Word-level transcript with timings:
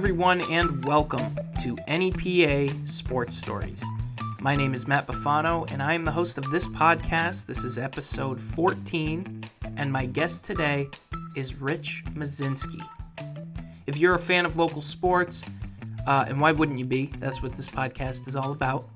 Everyone, 0.00 0.40
and 0.50 0.82
welcome 0.86 1.36
to 1.60 1.76
NEPA 1.86 2.70
Sports 2.88 3.36
Stories. 3.36 3.84
My 4.40 4.56
name 4.56 4.72
is 4.72 4.88
Matt 4.88 5.06
Bufano, 5.06 5.70
and 5.70 5.82
I 5.82 5.92
am 5.92 6.06
the 6.06 6.10
host 6.10 6.38
of 6.38 6.50
this 6.50 6.66
podcast. 6.66 7.44
This 7.44 7.64
is 7.64 7.76
episode 7.76 8.40
14, 8.40 9.42
and 9.76 9.92
my 9.92 10.06
guest 10.06 10.42
today 10.46 10.88
is 11.36 11.56
Rich 11.56 12.02
Musinski. 12.14 12.82
If 13.86 13.98
you're 13.98 14.14
a 14.14 14.18
fan 14.18 14.46
of 14.46 14.56
local 14.56 14.80
sports, 14.80 15.44
uh, 16.06 16.24
and 16.26 16.40
why 16.40 16.52
wouldn't 16.52 16.78
you 16.78 16.86
be? 16.86 17.12
That's 17.18 17.42
what 17.42 17.54
this 17.54 17.68
podcast 17.68 18.26
is 18.26 18.36
all 18.36 18.52
about. 18.52 18.88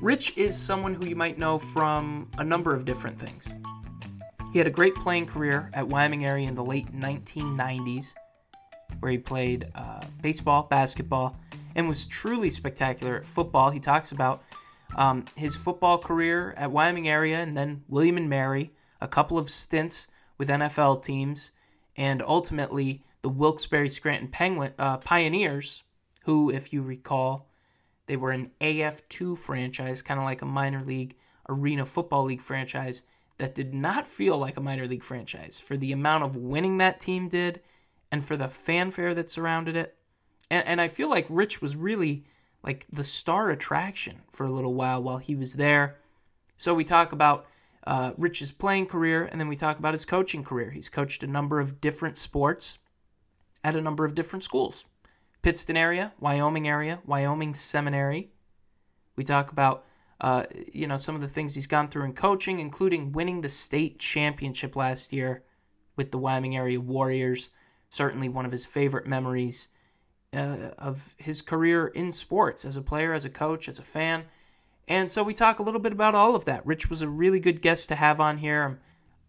Rich 0.00 0.36
is 0.36 0.60
someone 0.60 0.94
who 0.94 1.06
you 1.06 1.14
might 1.14 1.38
know 1.38 1.60
from 1.60 2.28
a 2.38 2.44
number 2.44 2.74
of 2.74 2.84
different 2.84 3.20
things. 3.20 3.46
He 4.52 4.58
had 4.58 4.66
a 4.66 4.70
great 4.70 4.96
playing 4.96 5.26
career 5.26 5.70
at 5.74 5.86
Wyoming 5.86 6.26
area 6.26 6.48
in 6.48 6.56
the 6.56 6.64
late 6.64 6.92
1990s, 6.92 8.14
where 9.04 9.10
he 9.10 9.18
played 9.18 9.70
uh, 9.74 10.00
baseball, 10.22 10.62
basketball, 10.62 11.36
and 11.74 11.86
was 11.86 12.06
truly 12.06 12.50
spectacular 12.50 13.16
at 13.16 13.26
football. 13.26 13.68
He 13.68 13.78
talks 13.78 14.12
about 14.12 14.42
um, 14.96 15.26
his 15.36 15.58
football 15.58 15.98
career 15.98 16.54
at 16.56 16.70
Wyoming 16.70 17.06
area 17.06 17.36
and 17.40 17.54
then 17.54 17.84
William 17.86 18.16
and 18.16 18.30
Mary, 18.30 18.72
a 19.02 19.06
couple 19.06 19.36
of 19.36 19.50
stints 19.50 20.08
with 20.38 20.48
NFL 20.48 21.04
teams, 21.04 21.50
and 21.98 22.22
ultimately 22.22 23.04
the 23.20 23.28
Wilkes-Barre 23.28 23.90
Scranton 23.90 24.28
Penguin 24.28 24.72
uh, 24.78 24.96
Pioneers, 24.96 25.82
who, 26.24 26.48
if 26.48 26.72
you 26.72 26.80
recall, 26.80 27.50
they 28.06 28.16
were 28.16 28.30
an 28.30 28.52
AF2 28.62 29.36
franchise, 29.36 30.00
kind 30.00 30.18
of 30.18 30.24
like 30.24 30.40
a 30.40 30.46
minor 30.46 30.82
league 30.82 31.14
arena 31.50 31.84
football 31.84 32.24
league 32.24 32.40
franchise 32.40 33.02
that 33.36 33.54
did 33.54 33.74
not 33.74 34.06
feel 34.06 34.38
like 34.38 34.56
a 34.56 34.62
minor 34.62 34.86
league 34.86 35.02
franchise 35.02 35.60
for 35.60 35.76
the 35.76 35.92
amount 35.92 36.24
of 36.24 36.36
winning 36.36 36.78
that 36.78 37.02
team 37.02 37.28
did 37.28 37.60
and 38.14 38.24
for 38.24 38.36
the 38.36 38.46
fanfare 38.46 39.12
that 39.12 39.28
surrounded 39.28 39.74
it. 39.74 39.96
And, 40.48 40.64
and 40.68 40.80
I 40.80 40.86
feel 40.86 41.10
like 41.10 41.26
Rich 41.28 41.60
was 41.60 41.74
really 41.74 42.24
like 42.62 42.86
the 42.92 43.02
star 43.02 43.50
attraction 43.50 44.22
for 44.30 44.46
a 44.46 44.52
little 44.52 44.74
while 44.74 45.02
while 45.02 45.18
he 45.18 45.34
was 45.34 45.54
there. 45.54 45.96
So 46.56 46.74
we 46.74 46.84
talk 46.84 47.10
about 47.10 47.46
uh, 47.88 48.12
Rich's 48.16 48.52
playing 48.52 48.86
career 48.86 49.24
and 49.24 49.40
then 49.40 49.48
we 49.48 49.56
talk 49.56 49.80
about 49.80 49.94
his 49.94 50.04
coaching 50.04 50.44
career. 50.44 50.70
He's 50.70 50.88
coached 50.88 51.24
a 51.24 51.26
number 51.26 51.58
of 51.58 51.80
different 51.80 52.16
sports 52.16 52.78
at 53.64 53.74
a 53.74 53.80
number 53.80 54.04
of 54.04 54.14
different 54.14 54.44
schools. 54.44 54.84
Pittston 55.42 55.76
area, 55.76 56.12
Wyoming 56.20 56.68
area, 56.68 57.00
Wyoming 57.04 57.52
Seminary. 57.52 58.30
We 59.16 59.24
talk 59.24 59.50
about 59.50 59.86
uh, 60.20 60.44
you 60.72 60.86
know 60.86 60.96
some 60.96 61.16
of 61.16 61.20
the 61.20 61.28
things 61.28 61.56
he's 61.56 61.66
gone 61.66 61.88
through 61.88 62.04
in 62.04 62.12
coaching, 62.12 62.60
including 62.60 63.10
winning 63.10 63.40
the 63.40 63.48
state 63.48 63.98
championship 63.98 64.76
last 64.76 65.12
year 65.12 65.42
with 65.96 66.12
the 66.12 66.18
Wyoming 66.18 66.56
area 66.56 66.80
Warriors. 66.80 67.50
Certainly 67.94 68.28
one 68.28 68.44
of 68.44 68.50
his 68.50 68.66
favorite 68.66 69.06
memories 69.06 69.68
uh, 70.32 70.70
of 70.78 71.14
his 71.16 71.42
career 71.42 71.86
in 71.86 72.10
sports 72.10 72.64
as 72.64 72.76
a 72.76 72.82
player, 72.82 73.12
as 73.12 73.24
a 73.24 73.30
coach, 73.30 73.68
as 73.68 73.78
a 73.78 73.84
fan. 73.84 74.24
And 74.88 75.08
so 75.08 75.22
we 75.22 75.32
talk 75.32 75.60
a 75.60 75.62
little 75.62 75.78
bit 75.78 75.92
about 75.92 76.16
all 76.16 76.34
of 76.34 76.44
that. 76.46 76.66
Rich 76.66 76.90
was 76.90 77.02
a 77.02 77.08
really 77.08 77.38
good 77.38 77.62
guest 77.62 77.88
to 77.90 77.94
have 77.94 78.20
on 78.20 78.38
here. 78.38 78.64
I'm, 78.64 78.80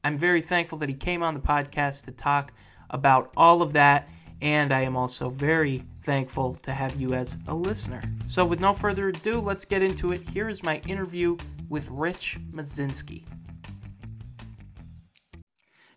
I'm 0.03 0.17
very 0.17 0.41
thankful 0.41 0.79
that 0.79 0.89
he 0.89 0.95
came 0.95 1.21
on 1.21 1.35
the 1.35 1.41
podcast 1.41 2.05
to 2.05 2.11
talk 2.11 2.53
about 2.89 3.31
all 3.37 3.61
of 3.61 3.73
that. 3.73 4.09
And 4.41 4.71
I 4.71 4.81
am 4.81 4.97
also 4.97 5.29
very 5.29 5.83
thankful 6.01 6.55
to 6.55 6.71
have 6.71 6.99
you 6.99 7.13
as 7.13 7.37
a 7.47 7.53
listener. 7.53 8.01
So, 8.27 8.47
with 8.47 8.59
no 8.59 8.73
further 8.73 9.09
ado, 9.09 9.41
let's 9.41 9.63
get 9.63 9.83
into 9.83 10.11
it. 10.11 10.21
Here 10.21 10.49
is 10.49 10.63
my 10.63 10.81
interview 10.87 11.37
with 11.69 11.87
Rich 11.91 12.39
Musinski. 12.51 13.25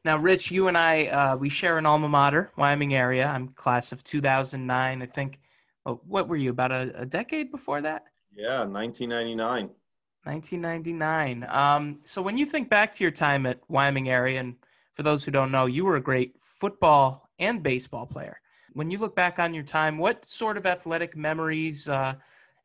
Now, 0.05 0.17
Rich, 0.17 0.51
you 0.51 0.69
and 0.69 0.79
I, 0.79 1.07
uh, 1.07 1.37
we 1.37 1.49
share 1.49 1.77
an 1.77 1.87
alma 1.87 2.09
mater, 2.09 2.53
Wyoming 2.57 2.95
area. 2.95 3.27
I'm 3.27 3.49
class 3.49 3.91
of 3.91 4.05
2009. 4.05 5.03
I 5.03 5.07
think, 5.07 5.41
well, 5.85 6.01
what 6.07 6.29
were 6.29 6.37
you, 6.37 6.51
about 6.51 6.71
a, 6.71 6.93
a 6.95 7.07
decade 7.07 7.51
before 7.51 7.81
that? 7.81 8.05
Yeah, 8.35 8.61
1999. 8.61 9.71
1999. 10.25 11.47
Um, 11.49 11.99
so, 12.05 12.23
when 12.23 12.39
you 12.39 12.47
think 12.47 12.69
back 12.69 12.95
to 12.95 13.05
your 13.05 13.11
time 13.11 13.45
at 13.47 13.61
Wyoming 13.69 14.09
area, 14.09 14.41
and 14.41 14.55
for 14.93 15.03
those 15.03 15.25
who 15.25 15.31
don't 15.31 15.51
know, 15.51 15.67
you 15.67 15.85
were 15.85 15.97
a 15.97 16.01
great 16.01 16.37
football 16.41 17.29
and 17.39 17.63
baseball 17.63 18.07
player. 18.07 18.41
When 18.75 18.91
you 18.91 18.99
look 18.99 19.17
back 19.17 19.39
on 19.39 19.55
your 19.55 19.65
time, 19.65 19.99
what 19.99 20.25
sort 20.25 20.57
of 20.57 20.67
athletic 20.67 21.17
memories 21.17 21.89
uh, 21.89 22.15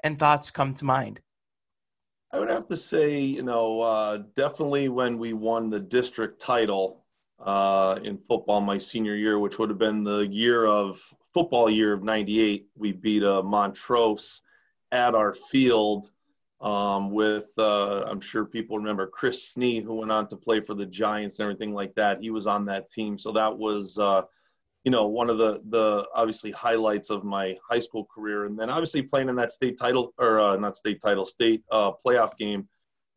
and 0.04 0.20
thoughts 0.20 0.52
come 0.52 0.74
to 0.76 0.86
mind? 0.86 1.20
I 2.32 2.40
would 2.40 2.50
have 2.50 2.68
to 2.68 2.78
say, 2.78 3.20
you 3.20 3.44
know, 3.44 3.82
uh, 3.82 4.24
definitely 4.36 4.90
when 4.90 5.18
we 5.18 5.34
won 5.34 5.70
the 5.70 5.80
district 5.80 6.42
title 6.42 7.03
uh, 7.44 8.00
in 8.04 8.18
football 8.18 8.62
my 8.62 8.78
senior 8.78 9.16
year, 9.16 9.38
which 9.38 9.60
would 9.60 9.70
have 9.70 9.78
been 9.78 10.04
the 10.04 10.28
year 10.28 10.66
of 10.66 11.02
football 11.34 11.70
year 11.70 11.94
of 11.94 12.04
98. 12.04 12.68
We 12.76 12.92
beat 12.94 13.24
uh, 13.24 13.44
Montrose 13.44 14.42
at 14.92 15.14
our 15.14 15.34
field 15.34 16.12
um, 16.62 17.12
with, 17.12 17.52
uh, 17.58 18.04
I'm 18.04 18.22
sure 18.22 18.46
people 18.46 18.78
remember 18.78 19.08
Chris 19.08 19.54
Snee, 19.54 19.84
who 19.84 19.96
went 19.96 20.12
on 20.12 20.28
to 20.28 20.38
play 20.38 20.62
for 20.62 20.74
the 20.74 20.86
Giants 20.86 21.40
and 21.40 21.44
everything 21.44 21.74
like 21.74 21.94
that. 21.96 22.22
He 22.22 22.30
was 22.30 22.48
on 22.48 22.66
that 22.66 22.90
team. 22.90 23.18
So 23.18 23.32
that 23.34 23.58
was, 23.58 23.98
uh, 23.98 24.24
you 24.86 24.92
know 24.92 25.08
one 25.08 25.30
of 25.30 25.38
the 25.38 25.62
the 25.70 26.06
obviously 26.14 26.52
highlights 26.52 27.10
of 27.10 27.24
my 27.24 27.56
high 27.66 27.80
school 27.80 28.06
career 28.14 28.44
and 28.44 28.60
then 28.60 28.70
obviously 28.70 29.02
playing 29.02 29.30
in 29.30 29.36
that 29.38 29.54
state 29.54 29.78
title 29.80 30.14
or 30.18 30.42
uh, 30.42 30.58
not 30.58 30.76
state 30.76 31.00
title 31.00 31.26
state 31.26 31.64
playoff 31.72 32.36
game 32.38 32.68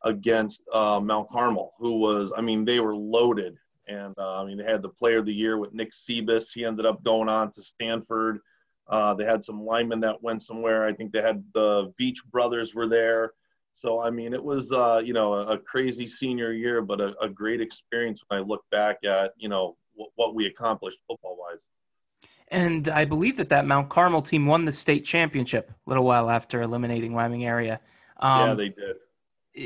against 0.03 0.61
mount 0.73 1.29
carmel 1.29 1.73
who 1.77 1.99
was 1.99 2.31
i 2.37 2.39
mean 2.39 2.63
they 2.63 2.79
were 2.79 2.95
loaded 2.95 3.57
and 3.87 4.13
uh, 4.17 4.41
i 4.41 4.45
mean 4.45 4.57
they 4.57 4.63
had 4.63 4.81
the 4.81 4.89
player 4.89 5.19
of 5.19 5.25
the 5.25 5.33
year 5.33 5.57
with 5.57 5.73
nick 5.73 5.91
Sebas. 5.91 6.53
he 6.53 6.65
ended 6.65 6.85
up 6.85 7.03
going 7.03 7.29
on 7.29 7.51
to 7.51 7.61
stanford 7.61 8.39
uh, 8.89 9.13
they 9.13 9.25
had 9.25 9.43
some 9.43 9.65
linemen 9.65 9.99
that 9.99 10.21
went 10.23 10.41
somewhere 10.41 10.85
i 10.85 10.93
think 10.93 11.11
they 11.11 11.21
had 11.21 11.43
the 11.53 11.91
veach 11.99 12.17
brothers 12.31 12.73
were 12.73 12.87
there 12.87 13.33
so 13.73 14.01
i 14.01 14.09
mean 14.09 14.33
it 14.33 14.43
was 14.43 14.71
uh, 14.71 15.01
you 15.03 15.13
know 15.13 15.33
a, 15.33 15.57
crazy 15.57 16.07
senior 16.07 16.53
year 16.53 16.81
but 16.81 17.01
a, 17.01 17.15
a 17.19 17.29
great 17.29 17.61
experience 17.61 18.23
when 18.27 18.39
i 18.39 18.43
look 18.43 18.63
back 18.71 19.03
at 19.03 19.33
you 19.37 19.49
know 19.49 19.75
what 20.15 20.35
we 20.35 20.45
accomplished 20.45 20.99
football 21.07 21.37
wise. 21.37 21.67
And 22.49 22.87
I 22.89 23.05
believe 23.05 23.35
that 23.37 23.49
that 23.49 23.65
Mount 23.65 23.89
Carmel 23.89 24.21
team 24.21 24.45
won 24.45 24.63
the 24.63 24.71
state 24.71 25.03
championship 25.03 25.69
a 25.69 25.89
little 25.89 26.05
while 26.05 26.29
after 26.29 26.61
eliminating 26.61 27.13
Wyoming 27.13 27.45
area. 27.45 27.81
Um, 28.19 28.49
yeah, 28.49 28.53
they 28.53 28.69
did. 28.69 28.95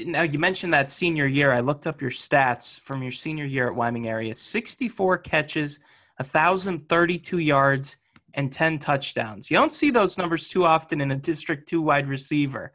Now 0.06 0.22
you 0.22 0.40
mentioned 0.40 0.74
that 0.74 0.90
senior 0.90 1.28
year. 1.28 1.52
I 1.52 1.60
looked 1.60 1.88
up 1.88 2.02
your 2.02 2.12
stats 2.12 2.80
from 2.80 3.04
your 3.04 3.12
senior 3.12 3.46
year 3.46 3.68
at 3.68 3.76
Wyoming 3.76 4.08
area: 4.08 4.34
sixty-four 4.34 5.18
catches, 5.18 5.80
thousand 6.22 6.88
thirty-two 6.88 7.40
yards, 7.40 7.98
and 8.34 8.52
ten 8.52 8.80
touchdowns. 8.80 9.52
You 9.52 9.58
don't 9.58 9.72
see 9.72 9.92
those 9.92 10.18
numbers 10.18 10.50
too 10.50 10.66
often 10.66 11.02
in 11.02 11.12
a 11.12 11.16
District 11.16 11.68
Two 11.68 11.82
wide 11.82 12.08
receiver. 12.08 12.74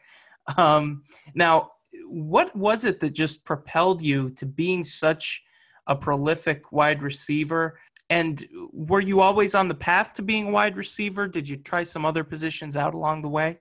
Um, 0.57 1.05
now, 1.35 1.73
what 2.07 2.55
was 2.55 2.85
it 2.85 3.01
that 3.01 3.11
just 3.11 3.45
propelled 3.45 4.03
you 4.03 4.31
to 4.31 4.47
being 4.47 4.85
such 4.85 5.43
a 5.87 5.97
prolific 5.97 6.73
wide 6.73 7.03
receiver. 7.03 7.79
And 8.11 8.47
were 8.73 9.01
you 9.01 9.21
always 9.21 9.55
on 9.55 9.69
the 9.69 9.75
path 9.75 10.15
to 10.15 10.23
being 10.23 10.53
wide 10.53 10.77
receiver? 10.77 11.27
Did 11.27 11.49
you 11.49 11.57
try 11.57 11.85
some 11.85 12.05
other 12.05 12.25
positions 12.25 12.77
out 12.77 12.95
along 12.95 13.23
the 13.23 13.29
way? 13.29 13.61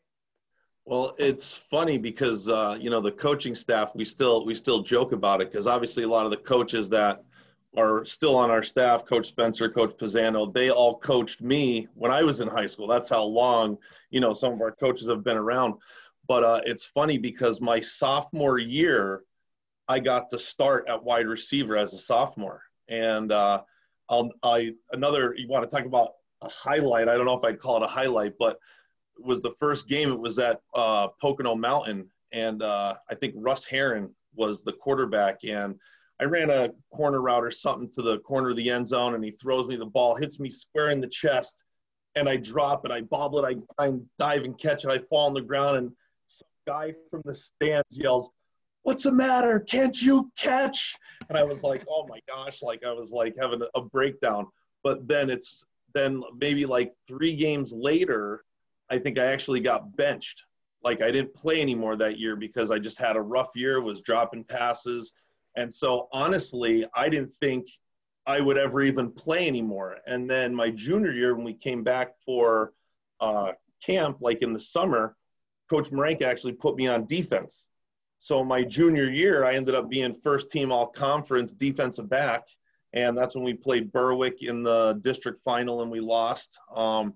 Well, 0.86 1.16
it's 1.18 1.52
funny 1.52 1.98
because 1.98 2.48
uh, 2.48 2.78
you 2.80 2.92
know 2.92 3.02
the 3.02 3.12
coaching 3.12 3.56
staff. 3.56 3.96
We 3.96 4.06
still 4.06 4.46
we 4.46 4.54
still 4.54 4.84
joke 4.84 5.14
about 5.14 5.42
it 5.42 5.52
because 5.52 5.66
obviously 5.66 6.04
a 6.04 6.08
lot 6.08 6.26
of 6.26 6.32
the 6.32 6.38
coaches 6.38 6.90
that 6.90 7.24
are 7.76 8.06
still 8.06 8.36
on 8.36 8.52
our 8.52 8.64
staff, 8.64 9.06
Coach 9.06 9.28
Spencer, 9.28 9.68
Coach 9.68 9.98
Pisano, 9.98 10.54
they 10.54 10.70
all 10.70 10.98
coached 11.00 11.42
me 11.42 11.88
when 11.96 12.12
I 12.12 12.24
was 12.24 12.40
in 12.40 12.48
high 12.48 12.68
school. 12.68 12.88
That's 12.88 13.10
how 13.10 13.24
long 13.24 13.78
you 14.12 14.20
know 14.20 14.34
some 14.34 14.54
of 14.54 14.62
our 14.62 14.72
coaches 14.72 15.10
have 15.10 15.24
been 15.24 15.38
around. 15.38 15.74
But 16.28 16.44
uh, 16.44 16.62
it's 16.66 16.84
funny 16.86 17.18
because 17.18 17.62
my 17.62 17.80
sophomore 17.80 18.60
year, 18.60 19.24
I 19.88 20.00
got 20.00 20.30
to 20.30 20.40
start 20.40 20.88
at 20.88 21.04
wide 21.04 21.28
receiver 21.28 21.78
as 21.78 21.94
a 21.94 21.98
sophomore. 21.98 22.62
And 22.90 23.32
uh, 23.32 23.64
I'll, 24.08 24.30
I 24.44 24.74
another 24.92 25.34
you 25.36 25.48
want 25.48 25.68
to 25.68 25.76
talk 25.76 25.88
about 25.88 26.12
a 26.44 26.50
highlight? 26.50 27.10
I 27.10 27.16
don't 27.16 27.26
know 27.26 27.38
if 27.38 27.44
I'd 27.44 27.60
call 27.60 27.78
it 27.78 27.84
a 27.84 27.88
highlight, 27.88 28.34
but 28.38 28.60
was 29.20 29.42
the 29.42 29.54
first 29.60 29.88
game. 29.88 30.12
It 30.12 30.20
was 30.20 30.40
at 30.40 30.62
uh, 30.74 31.08
Pocono 31.22 31.56
Mountain, 31.56 32.10
and 32.32 32.62
uh, 32.62 32.96
I 33.10 33.16
think 33.16 33.34
Russ 33.38 33.66
Heron 33.66 34.14
was 34.36 34.64
the 34.64 34.74
quarterback. 34.74 35.44
And 35.44 35.76
I 36.20 36.26
ran 36.26 36.50
a 36.50 36.70
corner 36.94 37.22
route 37.22 37.44
or 37.44 37.52
something 37.52 37.90
to 37.94 38.02
the 38.02 38.20
corner 38.20 38.52
of 38.52 38.58
the 38.58 38.70
end 38.70 38.88
zone, 38.88 39.16
and 39.16 39.24
he 39.24 39.32
throws 39.32 39.68
me 39.68 39.76
the 39.76 39.86
ball, 39.86 40.16
hits 40.16 40.40
me 40.40 40.50
square 40.50 40.90
in 40.90 41.02
the 41.02 41.08
chest, 41.08 41.64
and 42.16 42.30
I 42.30 42.38
drop 42.38 42.86
it. 42.86 42.92
I 42.92 43.02
bobble 43.02 43.44
it. 43.44 43.62
I 43.78 43.86
and 43.86 44.06
dive 44.18 44.44
and 44.44 44.58
catch 44.58 44.86
it. 44.86 44.90
I 44.90 45.00
fall 45.00 45.28
on 45.28 45.34
the 45.34 45.42
ground, 45.42 45.78
and 45.78 45.92
some 46.28 46.48
guy 46.66 46.94
from 47.10 47.22
the 47.26 47.36
stands 47.36 47.98
yells, 47.98 48.30
what's 48.86 49.04
the 49.04 49.12
matter? 49.12 49.60
Can't 49.60 50.00
you 50.00 50.32
catch? 50.38 50.96
And 51.30 51.38
I 51.38 51.44
was 51.44 51.64
like, 51.64 51.84
oh 51.90 52.06
my 52.08 52.20
gosh, 52.28 52.62
like 52.62 52.84
I 52.86 52.92
was 52.92 53.12
like 53.12 53.36
having 53.40 53.62
a 53.74 53.82
breakdown. 53.82 54.48
But 54.84 55.08
then 55.08 55.30
it's 55.30 55.64
then 55.94 56.22
maybe 56.38 56.66
like 56.66 56.94
three 57.08 57.36
games 57.36 57.74
later, 57.74 58.44
I 58.90 59.00
think 59.00 59.20
I 59.20 59.26
actually 59.26 59.60
got 59.60 59.96
benched. 59.96 60.44
Like 60.84 61.02
I 61.02 61.12
didn't 61.12 61.34
play 61.34 61.62
anymore 61.62 61.96
that 61.98 62.20
year 62.20 62.36
because 62.36 62.70
I 62.72 62.80
just 62.80 63.00
had 63.00 63.16
a 63.16 63.22
rough 63.22 63.50
year, 63.56 63.82
was 63.82 64.02
dropping 64.02 64.44
passes. 64.44 65.12
And 65.56 65.74
so 65.74 66.08
honestly, 66.12 66.86
I 66.96 67.10
didn't 67.10 67.32
think 67.42 67.68
I 68.28 68.42
would 68.42 68.58
ever 68.58 68.82
even 68.84 69.12
play 69.12 69.48
anymore. 69.48 69.98
And 70.06 70.30
then 70.30 70.54
my 70.54 70.70
junior 70.70 71.12
year, 71.12 71.36
when 71.36 71.46
we 71.46 71.54
came 71.54 71.84
back 71.84 72.14
for 72.26 72.74
uh, 73.20 73.54
camp, 73.84 74.18
like 74.20 74.42
in 74.42 74.54
the 74.54 74.60
summer, 74.60 75.16
Coach 75.70 75.90
Marenka 75.90 76.24
actually 76.24 76.54
put 76.54 76.76
me 76.76 76.88
on 76.88 77.06
defense. 77.06 77.68
So 78.20 78.44
my 78.44 78.64
junior 78.64 79.10
year, 79.10 79.46
I 79.46 79.56
ended 79.56 79.76
up 79.76 79.90
being 79.90 80.16
first 80.24 80.50
team 80.50 80.72
all 80.72 80.88
conference 80.88 81.52
defensive 81.52 82.10
back. 82.10 82.44
And 82.94 83.18
that's 83.18 83.36
when 83.36 83.44
we 83.44 83.54
played 83.54 83.92
Berwick 83.92 84.42
in 84.42 84.64
the 84.64 85.00
district 85.02 85.42
final 85.42 85.82
and 85.82 85.92
we 85.92 86.00
lost. 86.00 86.58
Um, 86.74 87.14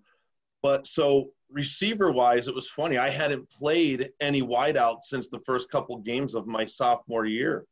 but 0.61 0.87
so 0.87 1.31
receiver 1.51 2.11
wise, 2.11 2.47
it 2.47 2.55
was 2.55 2.69
funny. 2.69 2.97
I 2.97 3.09
hadn't 3.09 3.49
played 3.49 4.09
any 4.19 4.41
wideout 4.41 5.03
since 5.03 5.29
the 5.29 5.39
first 5.45 5.71
couple 5.71 5.97
games 5.97 6.35
of 6.35 6.47
my 6.47 6.65
sophomore 6.65 7.25
year. 7.25 7.65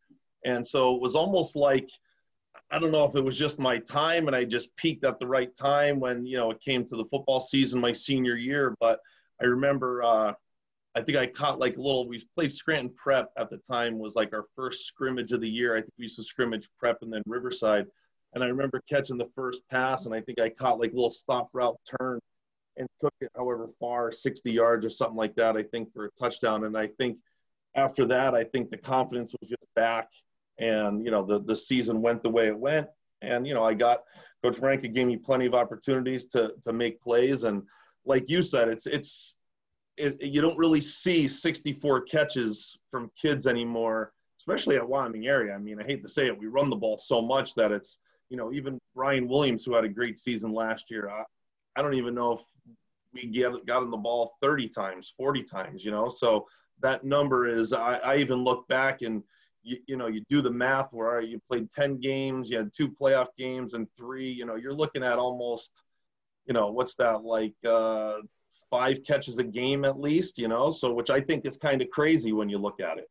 And 0.46 0.66
so 0.66 0.96
it 0.96 1.02
was 1.02 1.16
almost 1.16 1.56
like, 1.56 1.90
I 2.72 2.80
don't 2.80 2.92
know 2.92 3.06
if 3.06 3.16
it 3.16 3.24
was 3.24 3.38
just 3.38 3.60
my 3.60 3.78
time 3.80 4.28
and 4.28 4.36
I 4.36 4.44
just 4.44 4.76
peaked 4.76 5.04
at 5.04 5.20
the 5.20 5.28
right 5.28 5.54
time 5.56 6.00
when, 6.00 6.26
you 6.26 6.38
know, 6.38 6.52
it 6.52 6.62
came 6.62 6.86
to 6.86 6.96
the 6.96 7.06
football 7.06 7.40
season 7.40 7.80
my 7.80 7.94
senior 7.94 8.36
year. 8.36 8.76
But 8.80 9.00
I 9.42 9.46
remember, 9.46 10.04
uh, 10.04 10.34
I 10.96 11.02
think 11.02 11.18
I 11.18 11.28
caught 11.28 11.60
like 11.60 11.78
a 11.78 11.82
little, 11.82 12.08
we 12.08 12.24
played 12.36 12.52
Scranton 12.52 12.92
Prep 12.96 13.30
at 13.38 13.50
the 13.50 13.58
time 13.58 14.00
was 14.00 14.16
like 14.16 14.34
our 14.34 14.46
first 14.56 14.86
scrimmage 14.88 15.32
of 15.32 15.42
the 15.42 15.50
year. 15.50 15.76
I 15.76 15.82
think 15.82 15.94
we 15.98 16.04
used 16.04 16.18
to 16.18 16.24
scrimmage 16.24 16.70
Prep 16.80 17.04
and 17.04 17.14
then 17.14 17.22
Riverside. 17.26 17.86
And 18.34 18.44
I 18.44 18.48
remember 18.48 18.82
catching 18.90 19.18
the 19.18 19.30
first 19.36 19.62
pass 19.70 20.06
and 20.06 20.16
I 20.16 20.22
think 20.22 20.40
I 20.40 20.50
caught 20.50 20.80
like 20.80 20.92
a 20.92 20.96
little 20.96 21.10
stop 21.10 21.50
route 21.54 21.78
turn 22.00 22.20
and 22.78 22.88
took 23.00 23.14
it 23.22 23.32
however 23.36 23.68
far, 23.80 24.12
60 24.12 24.52
yards 24.52 24.86
or 24.86 24.90
something 24.90 25.18
like 25.18 25.36
that, 25.36 25.58
I 25.58 25.64
think, 25.64 25.94
for 25.94 26.06
a 26.06 26.12
touchdown. 26.12 26.64
And 26.64 26.78
I 26.78 26.88
think 26.88 27.18
after 27.76 28.06
that, 28.08 28.36
I 28.36 28.44
think 28.44 28.70
the 28.70 28.78
confidence 28.78 29.34
was 29.40 29.50
just 29.50 29.76
back. 29.76 30.10
And, 30.60 31.04
you 31.04 31.12
know, 31.12 31.26
the, 31.26 31.42
the 31.42 31.56
season 31.56 32.02
went 32.02 32.24
the 32.24 32.30
way 32.30 32.48
it 32.48 32.58
went. 32.58 32.88
And, 33.22 33.48
you 33.48 33.54
know, 33.54 33.64
I 33.64 33.74
got 33.74 34.04
Coach 34.44 34.58
Marenka 34.58 34.94
gave 34.94 35.08
me 35.08 35.18
plenty 35.18 35.46
of 35.46 35.54
opportunities 35.54 36.26
to, 36.28 36.54
to 36.64 36.74
make 36.74 37.02
plays. 37.02 37.44
And 37.44 37.64
like 38.06 38.30
you 38.30 38.44
said, 38.44 38.68
it's, 38.68 38.88
it's, 38.88 39.36
it, 39.98 40.22
you 40.22 40.42
don't 40.42 40.58
really 40.58 40.82
see 40.82 41.28
64 41.28 42.02
catches 42.02 42.78
from 42.92 43.12
kids 43.20 43.48
anymore, 43.48 44.14
especially 44.40 44.76
at 44.76 44.88
Wyoming 44.88 45.28
area. 45.28 45.54
I 45.54 45.58
mean, 45.58 45.80
I 45.80 45.84
hate 45.84 46.04
to 46.04 46.10
say 46.10 46.28
it, 46.28 46.38
we 46.38 46.48
run 46.48 46.70
the 46.70 46.76
ball 46.76 46.98
so 46.98 47.22
much 47.22 47.56
that 47.56 47.72
it's, 47.72 47.98
you 48.30 48.38
know, 48.38 48.52
even 48.52 48.80
Brian 48.96 49.28
Williams, 49.28 49.66
who 49.66 49.74
had 49.74 49.86
a 49.86 49.90
great 49.90 50.20
season 50.20 50.54
last 50.54 50.92
year, 50.92 51.10
I, 51.78 51.82
don't 51.82 51.94
even 51.94 52.16
know 52.16 52.34
if 52.34 52.42
we 53.14 53.28
get 53.28 53.66
got 53.66 53.84
on 53.84 53.92
the 53.92 53.98
ball 53.98 54.38
30 54.42 54.70
times, 54.70 55.14
40 55.18 55.44
times, 55.44 55.84
you 55.84 55.92
know. 55.92 56.10
So 56.10 56.48
that 56.82 57.04
number 57.04 57.48
is 57.48 57.74
I, 57.74 57.98
I 57.98 58.18
even 58.18 58.44
look 58.44 58.68
back 58.68 59.02
and 59.02 59.24
you, 59.64 59.78
you 59.88 59.98
know 59.98 60.08
you 60.08 60.24
do 60.30 60.42
the 60.42 60.52
math 60.52 60.90
where 60.92 61.22
you 61.22 61.40
played 61.48 61.72
10 61.72 62.00
games, 62.00 62.50
you 62.50 62.58
had 62.58 62.72
two 62.74 62.90
playoff 62.90 63.28
games 63.38 63.74
and 63.74 63.88
three, 63.98 64.30
you 64.30 64.46
know, 64.46 64.56
you're 64.56 64.74
looking 64.74 65.04
at 65.04 65.18
almost, 65.18 65.84
you 66.46 66.54
know, 66.54 66.72
what's 66.72 66.96
that 66.96 67.24
like 67.24 67.56
uh, 67.66 68.18
five 68.70 69.04
catches 69.04 69.38
a 69.38 69.44
game 69.44 69.86
at 69.86 70.00
least, 70.00 70.38
you 70.38 70.48
know. 70.48 70.72
So 70.72 70.94
which 70.94 71.10
I 71.10 71.22
think 71.22 71.46
is 71.46 71.58
kind 71.58 71.82
of 71.82 71.90
crazy 71.90 72.34
when 72.34 72.50
you 72.50 72.58
look 72.58 72.80
at 72.80 72.98
it. 72.98 73.10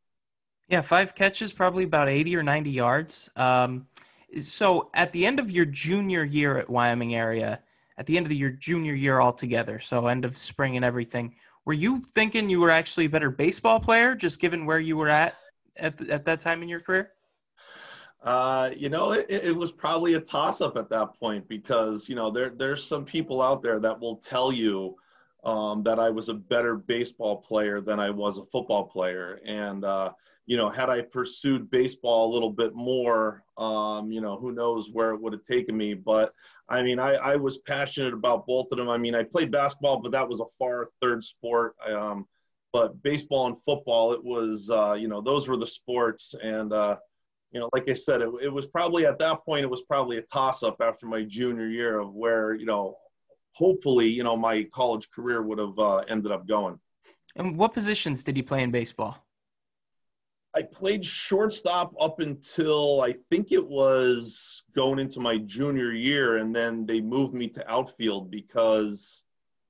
Yeah, 0.68 0.80
five 0.80 1.14
catches, 1.14 1.52
probably 1.52 1.84
about 1.84 2.08
80 2.08 2.34
or 2.36 2.42
90 2.42 2.70
yards. 2.70 3.30
Um, 3.36 3.86
so 4.40 4.90
at 4.94 5.12
the 5.12 5.24
end 5.24 5.38
of 5.38 5.50
your 5.50 5.64
junior 5.64 6.24
year 6.24 6.58
at 6.58 6.68
Wyoming 6.68 7.14
area, 7.14 7.60
at 7.98 8.06
the 8.06 8.16
end 8.16 8.26
of 8.26 8.30
the, 8.30 8.36
your 8.36 8.50
junior 8.50 8.94
year 8.94 9.20
altogether, 9.20 9.80
so 9.80 10.06
end 10.06 10.24
of 10.24 10.36
spring 10.36 10.76
and 10.76 10.84
everything, 10.84 11.34
were 11.64 11.72
you 11.72 12.02
thinking 12.14 12.48
you 12.48 12.60
were 12.60 12.70
actually 12.70 13.06
a 13.06 13.08
better 13.08 13.30
baseball 13.30 13.80
player, 13.80 14.14
just 14.14 14.40
given 14.40 14.66
where 14.66 14.80
you 14.80 14.96
were 14.96 15.08
at 15.08 15.36
at, 15.76 16.00
at 16.08 16.24
that 16.24 16.40
time 16.40 16.62
in 16.62 16.68
your 16.68 16.80
career? 16.80 17.12
Uh, 18.22 18.70
you 18.76 18.88
know, 18.88 19.12
it, 19.12 19.26
it 19.28 19.54
was 19.54 19.70
probably 19.72 20.14
a 20.14 20.20
toss 20.20 20.60
up 20.60 20.76
at 20.76 20.88
that 20.90 21.14
point 21.18 21.46
because, 21.48 22.08
you 22.08 22.14
know, 22.14 22.30
there, 22.30 22.50
there's 22.50 22.82
some 22.82 23.04
people 23.04 23.40
out 23.40 23.62
there 23.62 23.78
that 23.78 23.98
will 23.98 24.16
tell 24.16 24.52
you 24.52 24.96
um, 25.44 25.82
that 25.84 26.00
I 26.00 26.10
was 26.10 26.28
a 26.28 26.34
better 26.34 26.76
baseball 26.76 27.36
player 27.36 27.80
than 27.80 28.00
I 28.00 28.10
was 28.10 28.38
a 28.38 28.44
football 28.46 28.84
player. 28.84 29.40
And, 29.44 29.84
uh, 29.84 30.12
you 30.46 30.56
know, 30.56 30.70
had 30.70 30.88
I 30.88 31.02
pursued 31.02 31.70
baseball 31.70 32.30
a 32.30 32.32
little 32.32 32.50
bit 32.50 32.74
more, 32.74 33.42
um, 33.58 34.12
you 34.12 34.20
know, 34.20 34.36
who 34.36 34.52
knows 34.52 34.88
where 34.92 35.10
it 35.10 35.20
would 35.20 35.32
have 35.32 35.42
taken 35.44 35.76
me. 35.76 35.94
But 35.94 36.32
I 36.68 36.82
mean, 36.82 36.98
I, 36.98 37.14
I 37.14 37.36
was 37.36 37.58
passionate 37.58 38.14
about 38.14 38.46
both 38.46 38.68
of 38.70 38.78
them. 38.78 38.88
I 38.88 38.96
mean, 38.96 39.14
I 39.14 39.24
played 39.24 39.50
basketball, 39.50 40.00
but 40.00 40.12
that 40.12 40.28
was 40.28 40.40
a 40.40 40.46
far 40.58 40.88
third 41.02 41.24
sport. 41.24 41.74
Um, 41.86 42.26
but 42.72 43.02
baseball 43.02 43.46
and 43.46 43.60
football, 43.62 44.12
it 44.12 44.22
was, 44.22 44.70
uh, 44.70 44.92
you 44.92 45.08
know, 45.08 45.20
those 45.20 45.48
were 45.48 45.56
the 45.56 45.66
sports. 45.66 46.34
And, 46.40 46.72
uh, 46.72 46.96
you 47.50 47.58
know, 47.58 47.68
like 47.72 47.88
I 47.88 47.94
said, 47.94 48.20
it, 48.20 48.30
it 48.42 48.52
was 48.52 48.66
probably 48.66 49.06
at 49.06 49.18
that 49.18 49.44
point, 49.44 49.64
it 49.64 49.70
was 49.70 49.82
probably 49.82 50.18
a 50.18 50.22
toss 50.22 50.62
up 50.62 50.76
after 50.80 51.06
my 51.06 51.22
junior 51.22 51.68
year 51.68 51.98
of 51.98 52.12
where, 52.12 52.54
you 52.54 52.66
know, 52.66 52.96
hopefully, 53.52 54.08
you 54.08 54.22
know, 54.22 54.36
my 54.36 54.64
college 54.74 55.10
career 55.10 55.42
would 55.42 55.58
have 55.58 55.78
uh, 55.78 55.98
ended 56.08 56.30
up 56.30 56.46
going. 56.46 56.78
And 57.34 57.56
what 57.56 57.72
positions 57.72 58.22
did 58.22 58.36
you 58.36 58.44
play 58.44 58.62
in 58.62 58.70
baseball? 58.70 59.25
I 60.56 60.62
played 60.62 61.04
shortstop 61.04 61.94
up 62.00 62.20
until 62.20 63.02
I 63.02 63.16
think 63.28 63.52
it 63.52 63.68
was 63.68 64.62
going 64.74 64.98
into 64.98 65.20
my 65.20 65.36
junior 65.36 65.92
year, 65.92 66.38
and 66.38 66.56
then 66.56 66.86
they 66.86 67.02
moved 67.02 67.34
me 67.34 67.46
to 67.48 67.70
outfield 67.70 68.30
because 68.30 69.24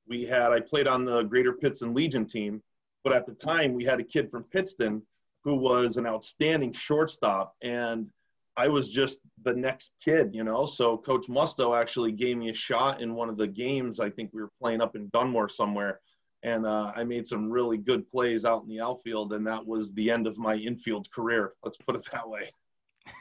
we 0.07 0.25
had 0.25 0.53
I 0.53 0.61
played 0.61 0.87
on 0.87 1.05
the 1.05 1.25
Greater 1.25 1.55
Pittston 1.55 1.93
Legion 1.93 2.25
team, 2.25 2.63
but 3.03 3.13
at 3.13 3.27
the 3.27 3.35
time 3.35 3.75
we 3.75 3.85
had 3.85 3.99
a 3.99 4.05
kid 4.05 4.31
from 4.31 4.45
Pittston 4.45 5.03
who 5.43 5.57
was 5.57 5.97
an 5.97 6.07
outstanding 6.07 6.73
shortstop, 6.73 7.57
and 7.63 8.07
I 8.57 8.69
was 8.69 8.89
just 8.89 9.19
the 9.43 9.55
next 9.55 9.93
kid, 10.01 10.31
you 10.33 10.45
know. 10.45 10.67
So 10.67 10.97
Coach 10.97 11.27
Musto 11.27 11.77
actually 11.77 12.13
gave 12.13 12.37
me 12.37 12.51
a 12.51 12.55
shot 12.55 13.01
in 13.01 13.13
one 13.13 13.29
of 13.29 13.37
the 13.37 13.49
games. 13.49 13.99
I 13.99 14.09
think 14.09 14.31
we 14.33 14.41
were 14.41 14.53
playing 14.63 14.81
up 14.81 14.95
in 14.95 15.09
Dunmore 15.09 15.49
somewhere 15.49 15.99
and 16.47 16.65
uh, 16.65 16.93
I 16.95 17.03
made 17.03 17.27
some 17.27 17.51
really 17.51 17.77
good 17.77 18.09
plays 18.09 18.45
out 18.45 18.63
in 18.63 18.69
the 18.69 18.81
outfield, 18.81 19.33
and 19.33 19.45
that 19.49 19.67
was 19.67 19.93
the 19.93 20.11
end 20.13 20.29
of 20.29 20.39
my 20.39 20.55
infield 20.55 21.11
career. 21.11 21.55
Let's 21.65 21.77
put 21.77 21.97
it 21.97 22.09
that 22.13 22.29
way. 22.29 22.49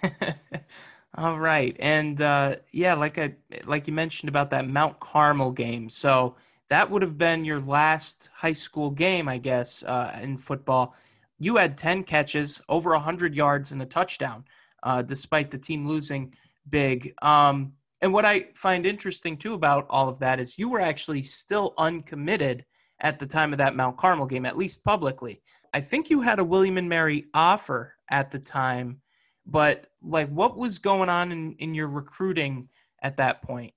All 1.18 1.40
right, 1.40 1.76
and 1.80 2.22
uh, 2.22 2.58
yeah, 2.72 2.94
like 2.94 3.18
I 3.18 3.36
like 3.66 3.88
you 3.88 3.94
mentioned 3.94 4.30
about 4.30 4.52
that 4.52 4.68
Mount 4.68 5.00
Carmel 5.00 5.52
game. 5.52 5.90
So 5.90 6.36
that 6.70 6.90
would 6.90 7.02
have 7.02 7.18
been 7.18 7.44
your 7.44 7.60
last 7.60 8.30
high 8.32 8.54
school 8.54 8.92
game, 8.92 9.28
I 9.28 9.40
guess, 9.40 9.82
uh, 9.84 10.18
in 10.22 10.38
football. 10.38 10.94
You 11.40 11.58
had 11.58 11.80
ten 11.80 12.04
catches, 12.04 12.62
over 12.70 12.94
hundred 12.94 13.34
yards, 13.34 13.72
and 13.72 13.82
a 13.82 13.88
touchdown, 13.88 14.46
uh, 14.84 15.02
despite 15.02 15.50
the 15.50 15.58
team 15.58 15.88
losing 15.88 16.36
big. 16.70 17.16
Um, 17.24 17.74
and 18.02 18.14
what 18.14 18.26
I 18.26 18.50
find 18.54 18.86
interesting 18.86 19.36
too 19.36 19.56
about 19.56 19.88
all 19.90 20.10
of 20.10 20.20
that 20.20 20.40
is 20.40 20.60
you 20.60 20.70
were 20.70 20.82
actually 20.82 21.24
still 21.24 21.74
uncommitted 21.80 22.66
at 23.06 23.20
the 23.20 23.26
time 23.28 23.54
of 23.54 23.60
that 23.60 23.76
Mount 23.76 23.98
Carmel 23.98 24.26
game, 24.26 24.48
at 24.48 24.58
least 24.58 24.84
publicly. 24.84 25.40
I 25.76 25.80
think 25.80 26.10
you 26.10 26.22
had 26.22 26.40
a 26.40 26.44
William 26.44 26.80
and 26.80 26.90
Mary 26.90 27.26
offer 27.36 27.94
at 28.10 28.32
the 28.32 28.40
time, 28.40 29.00
but 29.46 29.86
like 30.02 30.28
what 30.30 30.58
was 30.58 30.80
going 30.80 31.08
on 31.08 31.32
in, 31.32 31.54
in 31.60 31.76
your 31.76 31.88
recruiting 31.88 32.68
at 33.04 33.18
that 33.18 33.44
point? 33.44 33.76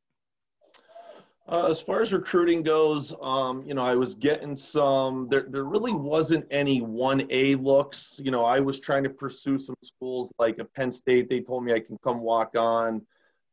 Uh, 1.47 1.67
as 1.67 1.79
far 1.79 2.01
as 2.01 2.15
recruiting 2.15 2.63
goes, 2.63 3.15
um, 3.21 3.67
you 3.67 3.75
know, 3.75 3.85
I 3.85 3.95
was 3.95 4.15
getting 4.15 4.57
some. 4.57 5.29
There, 5.29 5.47
there 5.51 5.65
really 5.65 5.93
wasn't 5.93 6.47
any 6.51 6.81
one 6.81 7.27
A 7.29 7.55
looks. 7.57 8.19
You 8.23 8.31
know, 8.31 8.47
I 8.47 8.61
was 8.61 8.81
trying 8.81 9.03
to 9.05 9.11
pursue 9.11 9.59
some 9.59 9.77
schools 9.83 10.33
like 10.39 10.59
a 10.59 10.65
Penn 10.65 10.91
State. 10.91 11.29
They 11.29 11.41
told 11.41 11.65
me 11.65 11.75
I 11.75 11.81
can 11.81 11.99
come 12.03 12.23
walk 12.23 12.57
on, 12.57 13.05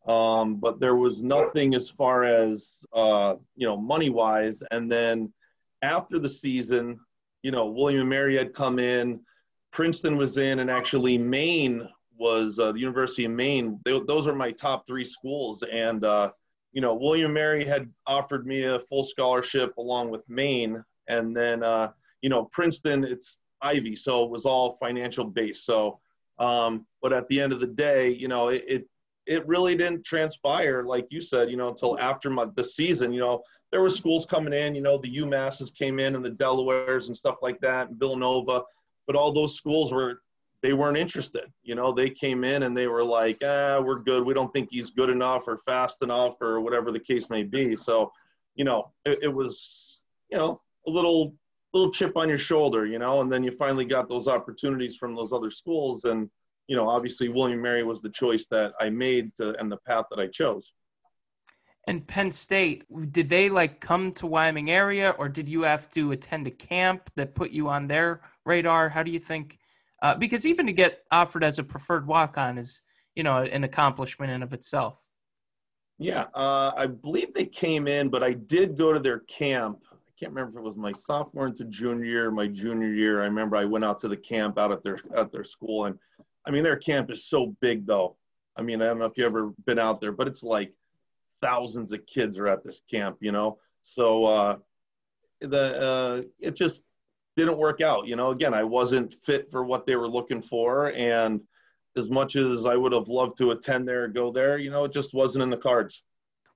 um, 0.07 0.55
but 0.55 0.79
there 0.79 0.95
was 0.95 1.21
nothing 1.21 1.75
as 1.75 1.89
far 1.89 2.23
as 2.23 2.79
uh, 2.93 3.35
you 3.57 3.67
know 3.67 3.75
money 3.75 4.09
wise. 4.09 4.63
And 4.71 4.89
then 4.89 5.33
after 5.85 6.19
the 6.19 6.29
season, 6.29 6.99
you 7.43 7.51
know, 7.51 7.67
William 7.67 8.01
and 8.01 8.09
Mary 8.09 8.35
had 8.35 8.53
come 8.53 8.79
in, 8.79 9.21
Princeton 9.71 10.17
was 10.17 10.37
in, 10.37 10.59
and 10.59 10.69
actually 10.69 11.17
Maine 11.17 11.87
was 12.17 12.59
uh, 12.59 12.71
the 12.71 12.79
University 12.79 13.25
of 13.25 13.31
Maine. 13.31 13.79
They, 13.85 13.99
those 14.07 14.27
are 14.27 14.35
my 14.35 14.51
top 14.51 14.87
three 14.87 15.03
schools, 15.03 15.63
and 15.63 16.03
uh, 16.03 16.31
you 16.73 16.81
know, 16.81 16.95
William 16.95 17.33
Mary 17.33 17.65
had 17.65 17.89
offered 18.07 18.47
me 18.47 18.63
a 18.63 18.79
full 18.79 19.03
scholarship 19.03 19.77
along 19.77 20.09
with 20.09 20.27
Maine, 20.27 20.83
and 21.07 21.35
then 21.35 21.63
uh, 21.63 21.91
you 22.21 22.29
know, 22.29 22.45
Princeton, 22.45 23.03
it's 23.03 23.39
Ivy, 23.61 23.95
so 23.95 24.23
it 24.23 24.31
was 24.31 24.45
all 24.45 24.75
financial 24.75 25.25
based. 25.25 25.65
So, 25.65 25.99
um, 26.39 26.85
but 27.01 27.13
at 27.13 27.27
the 27.27 27.39
end 27.39 27.53
of 27.53 27.59
the 27.59 27.67
day, 27.67 28.09
you 28.09 28.27
know, 28.27 28.47
it, 28.49 28.63
it 28.67 28.87
it 29.27 29.47
really 29.47 29.75
didn't 29.75 30.05
transpire, 30.05 30.83
like 30.83 31.07
you 31.09 31.19
said, 31.19 31.49
you 31.49 31.57
know, 31.57 31.69
until 31.69 31.99
after 31.99 32.29
my, 32.29 32.45
the 32.55 32.63
season. 32.63 33.11
You 33.11 33.21
know, 33.21 33.41
there 33.75 33.81
were 33.81 33.89
schools 33.89 34.25
coming 34.25 34.53
in, 34.53 34.73
you 34.73 34.79
know, 34.79 34.97
the 34.97 35.17
UMasses 35.17 35.75
came 35.75 35.99
in 35.99 36.15
and 36.15 36.23
the 36.23 36.29
Delawares 36.29 37.07
and 37.07 37.17
stuff 37.17 37.35
like 37.41 37.59
that, 37.59 37.89
and 37.89 37.99
Villanova, 37.99 38.63
but 39.05 39.17
all 39.17 39.33
those 39.33 39.57
schools 39.57 39.91
were 39.91 40.21
they 40.61 40.71
weren't 40.71 40.97
interested. 40.97 41.51
You 41.61 41.75
know, 41.75 41.91
they 41.91 42.09
came 42.09 42.45
in 42.45 42.63
and 42.63 42.75
they 42.75 42.87
were 42.87 43.03
like, 43.03 43.41
ah, 43.43 43.81
we're 43.81 43.99
good. 43.99 44.25
We 44.25 44.33
don't 44.33 44.53
think 44.53 44.69
he's 44.71 44.91
good 44.91 45.09
enough 45.09 45.45
or 45.49 45.57
fast 45.57 46.03
enough 46.03 46.41
or 46.41 46.61
whatever 46.61 46.89
the 46.93 47.01
case 47.01 47.29
may 47.29 47.43
be. 47.43 47.75
So, 47.75 48.13
you 48.55 48.63
know, 48.63 48.93
it, 49.03 49.19
it 49.23 49.27
was, 49.27 50.03
you 50.31 50.37
know, 50.37 50.61
a 50.87 50.89
little 50.89 51.35
little 51.73 51.91
chip 51.91 52.15
on 52.15 52.29
your 52.29 52.37
shoulder, 52.37 52.85
you 52.85 52.97
know, 52.97 53.19
and 53.19 53.29
then 53.29 53.43
you 53.43 53.51
finally 53.51 53.83
got 53.83 54.07
those 54.07 54.29
opportunities 54.29 54.95
from 54.95 55.15
those 55.15 55.33
other 55.33 55.51
schools 55.51 56.05
and 56.05 56.29
you 56.69 56.77
know, 56.77 56.87
obviously 56.87 57.27
William 57.27 57.61
Mary 57.61 57.83
was 57.83 58.01
the 58.01 58.09
choice 58.09 58.45
that 58.51 58.71
I 58.79 58.89
made 58.89 59.35
to 59.35 59.53
and 59.59 59.69
the 59.69 59.77
path 59.85 60.05
that 60.11 60.19
I 60.19 60.27
chose. 60.27 60.71
And 61.87 62.05
Penn 62.07 62.31
State, 62.31 62.83
did 63.11 63.29
they 63.29 63.49
like 63.49 63.79
come 63.79 64.11
to 64.13 64.25
Wyoming 64.25 64.71
area 64.71 65.11
or 65.19 65.29
did 65.29 65.47
you 65.47 65.61
have 65.61 65.89
to 65.91 66.11
attend 66.11 66.47
a 66.47 66.51
camp 66.51 67.11
that 67.15 67.35
put 67.35 67.51
you 67.51 67.69
on 67.69 67.87
their 67.87 68.21
radar? 68.43 68.89
How 68.89 69.03
do 69.03 69.11
you 69.11 69.19
think? 69.19 69.59
Uh, 70.01 70.15
because 70.15 70.45
even 70.45 70.65
to 70.65 70.73
get 70.73 71.03
offered 71.11 71.43
as 71.43 71.59
a 71.59 71.63
preferred 71.63 72.07
walk 72.07 72.37
on 72.37 72.57
is, 72.57 72.81
you 73.15 73.23
know, 73.23 73.43
an 73.43 73.63
accomplishment 73.63 74.31
in 74.31 74.41
of 74.41 74.53
itself. 74.53 75.05
Yeah, 75.97 76.25
uh, 76.33 76.73
I 76.75 76.87
believe 76.87 77.33
they 77.33 77.45
came 77.45 77.87
in, 77.87 78.09
but 78.09 78.21
I 78.21 78.33
did 78.33 78.77
go 78.77 78.91
to 78.91 78.99
their 78.99 79.19
camp. 79.19 79.79
I 79.91 80.11
can't 80.19 80.33
remember 80.33 80.59
if 80.59 80.65
it 80.65 80.67
was 80.67 80.75
my 80.75 80.91
sophomore 80.91 81.47
into 81.47 81.65
junior 81.65 82.05
year, 82.05 82.31
my 82.31 82.47
junior 82.47 82.91
year. 82.91 83.21
I 83.21 83.25
remember 83.25 83.55
I 83.55 83.65
went 83.65 83.85
out 83.85 84.01
to 84.01 84.07
the 84.07 84.17
camp 84.17 84.57
out 84.57 84.71
at 84.71 84.83
their 84.83 84.99
at 85.15 85.31
their 85.31 85.43
school, 85.43 85.85
and 85.85 85.97
I 86.45 86.51
mean 86.51 86.63
their 86.63 86.75
camp 86.75 87.11
is 87.11 87.25
so 87.25 87.55
big 87.61 87.85
though. 87.85 88.17
I 88.57 88.61
mean 88.61 88.81
I 88.81 88.87
don't 88.87 88.99
know 88.99 89.05
if 89.05 89.17
you 89.17 89.25
ever 89.25 89.53
been 89.65 89.79
out 89.79 90.01
there, 90.01 90.11
but 90.11 90.27
it's 90.27 90.43
like 90.43 90.73
thousands 91.45 91.91
of 91.91 92.05
kids 92.07 92.37
are 92.39 92.47
at 92.47 92.63
this 92.63 92.81
camp, 92.89 93.17
you 93.19 93.31
know. 93.31 93.59
So 93.83 94.25
uh, 94.25 94.57
the 95.41 95.81
uh, 95.81 96.21
it 96.39 96.55
just 96.55 96.83
didn't 97.37 97.57
work 97.57 97.81
out. 97.81 98.07
You 98.07 98.15
know, 98.15 98.31
again, 98.31 98.53
I 98.53 98.63
wasn't 98.63 99.13
fit 99.13 99.51
for 99.51 99.63
what 99.63 99.85
they 99.85 99.95
were 99.95 100.07
looking 100.07 100.41
for, 100.41 100.91
and 100.93 101.41
as 101.95 102.09
much 102.09 102.35
as 102.35 102.65
I 102.65 102.75
would 102.75 102.93
have 102.93 103.07
loved 103.07 103.37
to 103.37 103.51
attend 103.51 103.87
there, 103.87 104.07
go 104.07 104.31
there, 104.31 104.57
you 104.57 104.69
know, 104.69 104.83
it 104.85 104.91
just 104.91 105.13
wasn't 105.13 105.43
in 105.43 105.49
the 105.49 105.57
cards. 105.57 106.03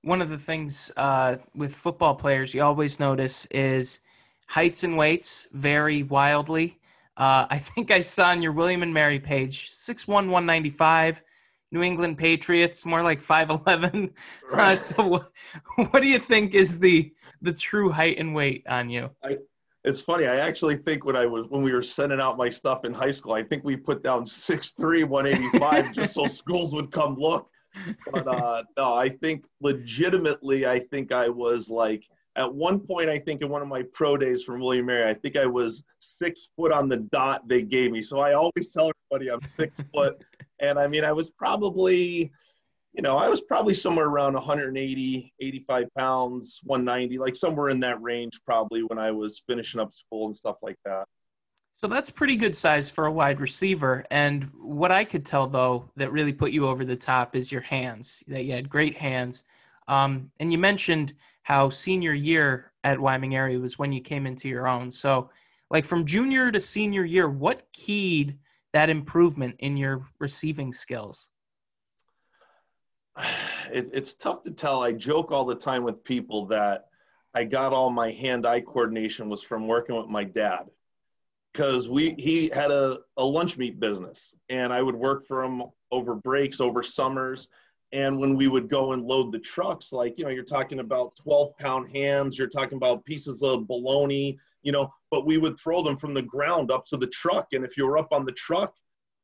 One 0.02 0.20
of 0.20 0.28
the 0.28 0.38
things 0.38 0.90
uh, 0.96 1.36
with 1.54 1.74
football 1.74 2.14
players 2.14 2.54
you 2.54 2.62
always 2.62 2.98
notice 2.98 3.46
is 3.46 4.00
heights 4.46 4.82
and 4.82 4.96
weights 4.96 5.46
vary 5.52 6.02
wildly. 6.02 6.78
Uh, 7.16 7.46
I 7.50 7.58
think 7.58 7.90
I 7.90 8.00
saw 8.00 8.30
on 8.30 8.42
your 8.42 8.52
William 8.52 8.82
and 8.82 8.92
Mary 8.92 9.20
page, 9.20 9.70
6'1", 9.70 10.08
195, 10.08 11.22
New 11.72 11.82
England 11.82 12.18
Patriots, 12.18 12.84
more 12.84 13.02
like 13.02 13.22
5'11". 13.22 14.12
Uh, 14.52 14.56
right. 14.56 14.72
Uh, 14.72 14.76
so 14.76 15.06
what, 15.06 15.32
what 15.90 16.00
do 16.00 16.08
you 16.08 16.18
think 16.18 16.54
is 16.54 16.78
the 16.78 17.12
the 17.42 17.52
true 17.52 17.90
height 17.90 18.18
and 18.18 18.34
weight 18.34 18.64
on 18.68 18.90
you? 18.90 19.10
I, 19.22 19.38
it's 19.84 20.00
funny. 20.00 20.26
I 20.26 20.36
actually 20.36 20.76
think 20.76 21.04
when 21.04 21.16
I 21.16 21.26
was 21.26 21.46
when 21.48 21.62
we 21.62 21.72
were 21.72 21.82
sending 21.82 22.20
out 22.20 22.36
my 22.36 22.48
stuff 22.48 22.84
in 22.84 22.92
high 22.92 23.10
school, 23.10 23.32
I 23.32 23.42
think 23.42 23.64
we 23.64 23.76
put 23.76 24.02
down 24.02 24.24
6'3", 24.24 25.04
185 25.04 25.92
just 25.94 26.14
so 26.14 26.26
schools 26.26 26.74
would 26.74 26.90
come 26.90 27.14
look. 27.14 27.48
But 28.12 28.26
uh, 28.26 28.64
no, 28.76 28.94
I 28.94 29.08
think 29.08 29.46
legitimately, 29.60 30.66
I 30.66 30.80
think 30.80 31.12
I 31.12 31.28
was 31.28 31.70
like 31.70 32.04
at 32.36 32.52
one 32.52 32.80
point. 32.80 33.08
I 33.08 33.18
think 33.18 33.42
in 33.42 33.48
one 33.48 33.62
of 33.62 33.68
my 33.68 33.82
pro 33.92 34.16
days 34.16 34.42
from 34.42 34.60
William 34.60 34.86
Mary, 34.86 35.08
I 35.08 35.14
think 35.14 35.36
I 35.36 35.46
was 35.46 35.82
six 35.98 36.48
foot 36.56 36.72
on 36.72 36.88
the 36.88 36.98
dot 36.98 37.48
they 37.48 37.62
gave 37.62 37.92
me. 37.92 38.02
So 38.02 38.18
I 38.18 38.34
always 38.34 38.72
tell 38.72 38.90
everybody 39.12 39.30
I'm 39.30 39.42
six 39.46 39.80
foot, 39.94 40.22
and 40.60 40.78
I 40.78 40.88
mean 40.88 41.04
I 41.04 41.12
was 41.12 41.30
probably 41.30 42.32
you 42.92 43.02
know, 43.02 43.16
I 43.16 43.28
was 43.28 43.40
probably 43.42 43.74
somewhere 43.74 44.06
around 44.06 44.34
180, 44.34 45.32
85 45.40 45.84
pounds, 45.96 46.60
190, 46.64 47.18
like 47.18 47.36
somewhere 47.36 47.68
in 47.68 47.78
that 47.80 48.02
range 48.02 48.40
probably 48.44 48.82
when 48.82 48.98
I 48.98 49.12
was 49.12 49.42
finishing 49.46 49.80
up 49.80 49.92
school 49.92 50.26
and 50.26 50.34
stuff 50.34 50.56
like 50.62 50.76
that. 50.84 51.04
So 51.76 51.86
that's 51.86 52.10
pretty 52.10 52.36
good 52.36 52.56
size 52.56 52.90
for 52.90 53.06
a 53.06 53.12
wide 53.12 53.40
receiver. 53.40 54.04
And 54.10 54.50
what 54.60 54.90
I 54.90 55.04
could 55.04 55.24
tell 55.24 55.46
though 55.46 55.90
that 55.96 56.12
really 56.12 56.32
put 56.32 56.50
you 56.50 56.66
over 56.66 56.84
the 56.84 56.96
top 56.96 57.36
is 57.36 57.50
your 57.50 57.62
hands. 57.62 58.22
That 58.26 58.44
you 58.44 58.52
had 58.52 58.68
great 58.68 58.96
hands. 58.96 59.44
Um, 59.88 60.30
and 60.40 60.52
you 60.52 60.58
mentioned 60.58 61.14
how 61.42 61.70
senior 61.70 62.12
year 62.12 62.72
at 62.84 63.00
Wyoming 63.00 63.34
area 63.34 63.58
was 63.58 63.78
when 63.78 63.92
you 63.92 64.00
came 64.00 64.26
into 64.26 64.48
your 64.48 64.68
own. 64.68 64.90
So, 64.90 65.30
like 65.70 65.84
from 65.84 66.04
junior 66.04 66.50
to 66.52 66.60
senior 66.60 67.04
year, 67.04 67.30
what 67.30 67.62
keyed 67.72 68.36
that 68.72 68.90
improvement 68.90 69.56
in 69.58 69.76
your 69.76 70.06
receiving 70.18 70.72
skills? 70.72 71.28
it, 73.72 73.90
it's 73.92 74.14
tough 74.14 74.42
to 74.44 74.50
tell. 74.50 74.82
I 74.82 74.92
joke 74.92 75.32
all 75.32 75.44
the 75.44 75.54
time 75.54 75.82
with 75.82 76.04
people 76.04 76.46
that 76.46 76.86
I 77.34 77.44
got 77.44 77.72
all 77.72 77.90
my 77.90 78.10
hand-eye 78.10 78.62
coordination 78.62 79.28
was 79.28 79.42
from 79.42 79.68
working 79.68 79.96
with 79.96 80.08
my 80.08 80.24
dad 80.24 80.66
because 81.52 81.88
we 81.88 82.14
he 82.18 82.48
had 82.52 82.70
a, 82.70 82.98
a 83.16 83.24
lunch 83.24 83.56
meat 83.56 83.80
business 83.80 84.34
and 84.48 84.72
I 84.72 84.82
would 84.82 84.94
work 84.94 85.24
for 85.26 85.44
him 85.44 85.62
over 85.90 86.14
breaks, 86.14 86.60
over 86.60 86.82
summers. 86.82 87.48
And 87.92 88.18
when 88.18 88.36
we 88.36 88.46
would 88.46 88.68
go 88.68 88.92
and 88.92 89.02
load 89.02 89.32
the 89.32 89.38
trucks, 89.40 89.92
like, 89.92 90.16
you 90.16 90.24
know, 90.24 90.30
you're 90.30 90.44
talking 90.44 90.78
about 90.78 91.16
12 91.16 91.56
pound 91.58 91.90
hams, 91.90 92.38
you're 92.38 92.48
talking 92.48 92.76
about 92.76 93.04
pieces 93.04 93.42
of 93.42 93.66
bologna, 93.66 94.38
you 94.62 94.72
know, 94.72 94.92
but 95.10 95.26
we 95.26 95.38
would 95.38 95.58
throw 95.58 95.82
them 95.82 95.96
from 95.96 96.14
the 96.14 96.22
ground 96.22 96.70
up 96.70 96.84
to 96.86 96.96
the 96.96 97.06
truck. 97.08 97.48
And 97.52 97.64
if 97.64 97.76
you 97.76 97.86
were 97.86 97.98
up 97.98 98.12
on 98.12 98.24
the 98.24 98.32
truck, 98.32 98.74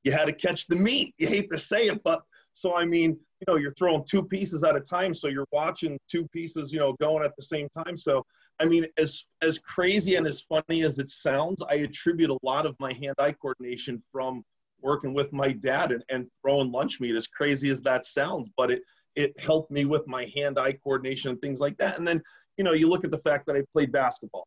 you 0.02 0.12
had 0.12 0.26
to 0.26 0.32
catch 0.32 0.66
the 0.66 0.76
meat. 0.76 1.14
You 1.18 1.28
hate 1.28 1.50
to 1.50 1.58
say 1.58 1.88
it, 1.88 2.02
but 2.04 2.22
so, 2.54 2.74
I 2.74 2.86
mean, 2.86 3.10
you 3.10 3.44
know, 3.46 3.56
you're 3.56 3.74
throwing 3.74 4.02
two 4.10 4.22
pieces 4.22 4.64
at 4.64 4.76
a 4.76 4.80
time. 4.80 5.12
So 5.12 5.28
you're 5.28 5.46
watching 5.52 5.98
two 6.10 6.26
pieces, 6.28 6.72
you 6.72 6.78
know, 6.78 6.94
going 6.94 7.22
at 7.22 7.36
the 7.36 7.42
same 7.42 7.68
time. 7.68 7.98
So, 7.98 8.24
I 8.58 8.64
mean, 8.64 8.86
as, 8.96 9.26
as 9.42 9.58
crazy 9.58 10.14
and 10.14 10.26
as 10.26 10.40
funny 10.40 10.82
as 10.82 10.98
it 10.98 11.10
sounds, 11.10 11.62
I 11.68 11.74
attribute 11.74 12.30
a 12.30 12.38
lot 12.42 12.64
of 12.64 12.74
my 12.80 12.94
hand-eye 12.94 13.32
coordination 13.42 14.02
from 14.10 14.42
working 14.80 15.12
with 15.12 15.32
my 15.34 15.52
dad 15.52 15.92
and, 15.92 16.02
and 16.08 16.26
throwing 16.40 16.72
lunch 16.72 16.98
meat 16.98 17.14
as 17.14 17.26
crazy 17.26 17.68
as 17.68 17.82
that 17.82 18.06
sounds, 18.06 18.48
but 18.56 18.70
it, 18.70 18.82
it 19.16 19.38
helped 19.38 19.70
me 19.70 19.84
with 19.84 20.06
my 20.06 20.30
hand-eye 20.34 20.78
coordination 20.82 21.30
and 21.30 21.40
things 21.42 21.60
like 21.60 21.76
that. 21.76 21.98
And 21.98 22.08
then, 22.08 22.22
you 22.56 22.64
know, 22.64 22.72
you 22.72 22.88
look 22.88 23.04
at 23.04 23.10
the 23.10 23.18
fact 23.18 23.46
that 23.46 23.56
I 23.56 23.62
played 23.72 23.92
basketball, 23.92 24.46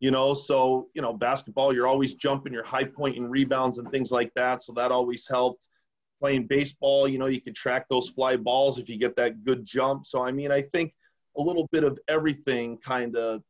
you 0.00 0.10
know, 0.10 0.34
so, 0.34 0.88
you 0.94 1.02
know, 1.02 1.12
basketball, 1.12 1.74
you're 1.74 1.86
always 1.86 2.14
jumping, 2.14 2.52
you're 2.52 2.64
high 2.64 2.84
point 2.84 3.16
and 3.16 3.30
rebounds 3.30 3.78
and 3.78 3.90
things 3.90 4.10
like 4.10 4.32
that. 4.34 4.62
So 4.62 4.72
that 4.72 4.90
always 4.90 5.28
helped 5.28 5.66
playing 6.20 6.46
baseball, 6.46 7.06
you 7.08 7.18
know, 7.18 7.26
you 7.26 7.40
can 7.40 7.54
track 7.54 7.86
those 7.88 8.08
fly 8.08 8.36
balls 8.36 8.78
if 8.78 8.88
you 8.88 8.98
get 8.98 9.16
that 9.16 9.44
good 9.44 9.64
jump. 9.64 10.04
So, 10.04 10.22
I 10.22 10.32
mean, 10.32 10.50
I 10.50 10.62
think 10.62 10.94
a 11.36 11.40
little 11.40 11.68
bit 11.70 11.84
of 11.84 11.98
everything 12.08 12.78
kind 12.78 13.16
of 13.16 13.42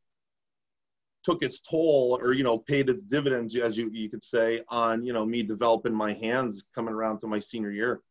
took 1.23 1.43
its 1.43 1.59
toll 1.59 2.17
or, 2.21 2.33
you 2.33 2.43
know, 2.43 2.57
paid 2.57 2.89
its 2.89 3.01
dividends, 3.01 3.55
as 3.55 3.77
you, 3.77 3.89
you 3.93 4.09
could 4.09 4.23
say, 4.23 4.61
on, 4.69 5.03
you 5.03 5.13
know, 5.13 5.25
me 5.25 5.43
developing 5.43 5.93
my 5.93 6.13
hands 6.13 6.63
coming 6.73 6.93
around 6.93 7.19
to 7.19 7.27
my 7.27 7.39
senior 7.39 7.71
year. 7.71 8.01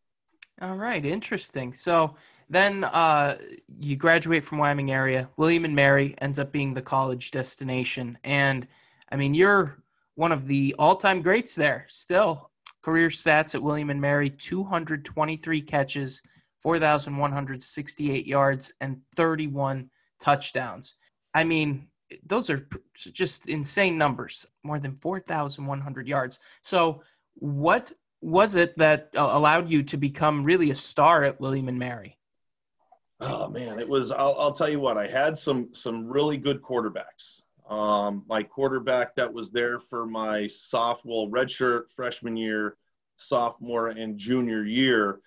All 0.62 0.76
right, 0.76 1.04
interesting. 1.04 1.72
So 1.72 2.14
then 2.50 2.84
uh, 2.84 3.38
you 3.78 3.96
graduate 3.96 4.44
from 4.44 4.58
Wyoming 4.58 4.90
area. 4.90 5.30
William 5.36 5.64
and 5.64 5.74
Mary 5.74 6.16
ends 6.18 6.38
up 6.38 6.50
being 6.50 6.74
the 6.74 6.82
college 6.82 7.30
destination, 7.30 8.18
and 8.24 8.66
I 9.10 9.16
mean 9.16 9.34
you're 9.34 9.78
one 10.16 10.32
of 10.32 10.46
the 10.46 10.74
all-time 10.78 11.22
greats 11.22 11.54
there 11.54 11.86
still. 11.88 12.50
Career 12.82 13.08
stats 13.08 13.54
at 13.54 13.62
William 13.62 13.90
and 13.90 14.00
Mary 14.00 14.30
223 14.30 15.62
catches, 15.62 16.22
4,168 16.62 18.26
yards, 18.26 18.72
and 18.80 19.00
31 19.16 19.90
touchdowns. 20.20 20.96
I 21.34 21.44
mean, 21.44 21.88
those 22.26 22.50
are 22.50 22.66
just 22.96 23.48
insane 23.48 23.96
numbers, 23.96 24.46
more 24.62 24.78
than 24.78 24.96
4,100 24.96 26.08
yards. 26.08 26.40
So, 26.62 27.02
what 27.34 27.92
was 28.20 28.56
it 28.56 28.76
that 28.76 29.10
uh, 29.16 29.30
allowed 29.32 29.70
you 29.70 29.82
to 29.84 29.96
become 29.96 30.44
really 30.44 30.70
a 30.70 30.74
star 30.74 31.22
at 31.22 31.40
William 31.40 31.68
and 31.68 31.78
Mary? 31.78 32.18
Oh 33.20 33.48
man, 33.48 33.78
it 33.78 33.88
was. 33.88 34.10
I'll, 34.12 34.34
I'll 34.38 34.52
tell 34.52 34.68
you 34.68 34.80
what. 34.80 34.96
I 34.96 35.06
had 35.06 35.36
some 35.36 35.74
some 35.74 36.08
really 36.08 36.36
good 36.36 36.62
quarterbacks. 36.62 37.42
Um, 37.68 38.24
my 38.26 38.42
quarterback 38.42 39.14
that 39.16 39.32
was 39.32 39.50
there 39.50 39.78
for 39.78 40.06
my 40.06 40.46
sophomore 40.46 41.28
redshirt 41.28 41.90
freshman 41.94 42.36
year, 42.36 42.76
sophomore 43.16 43.88
and 43.88 44.18
junior 44.18 44.64
year, 44.64 45.20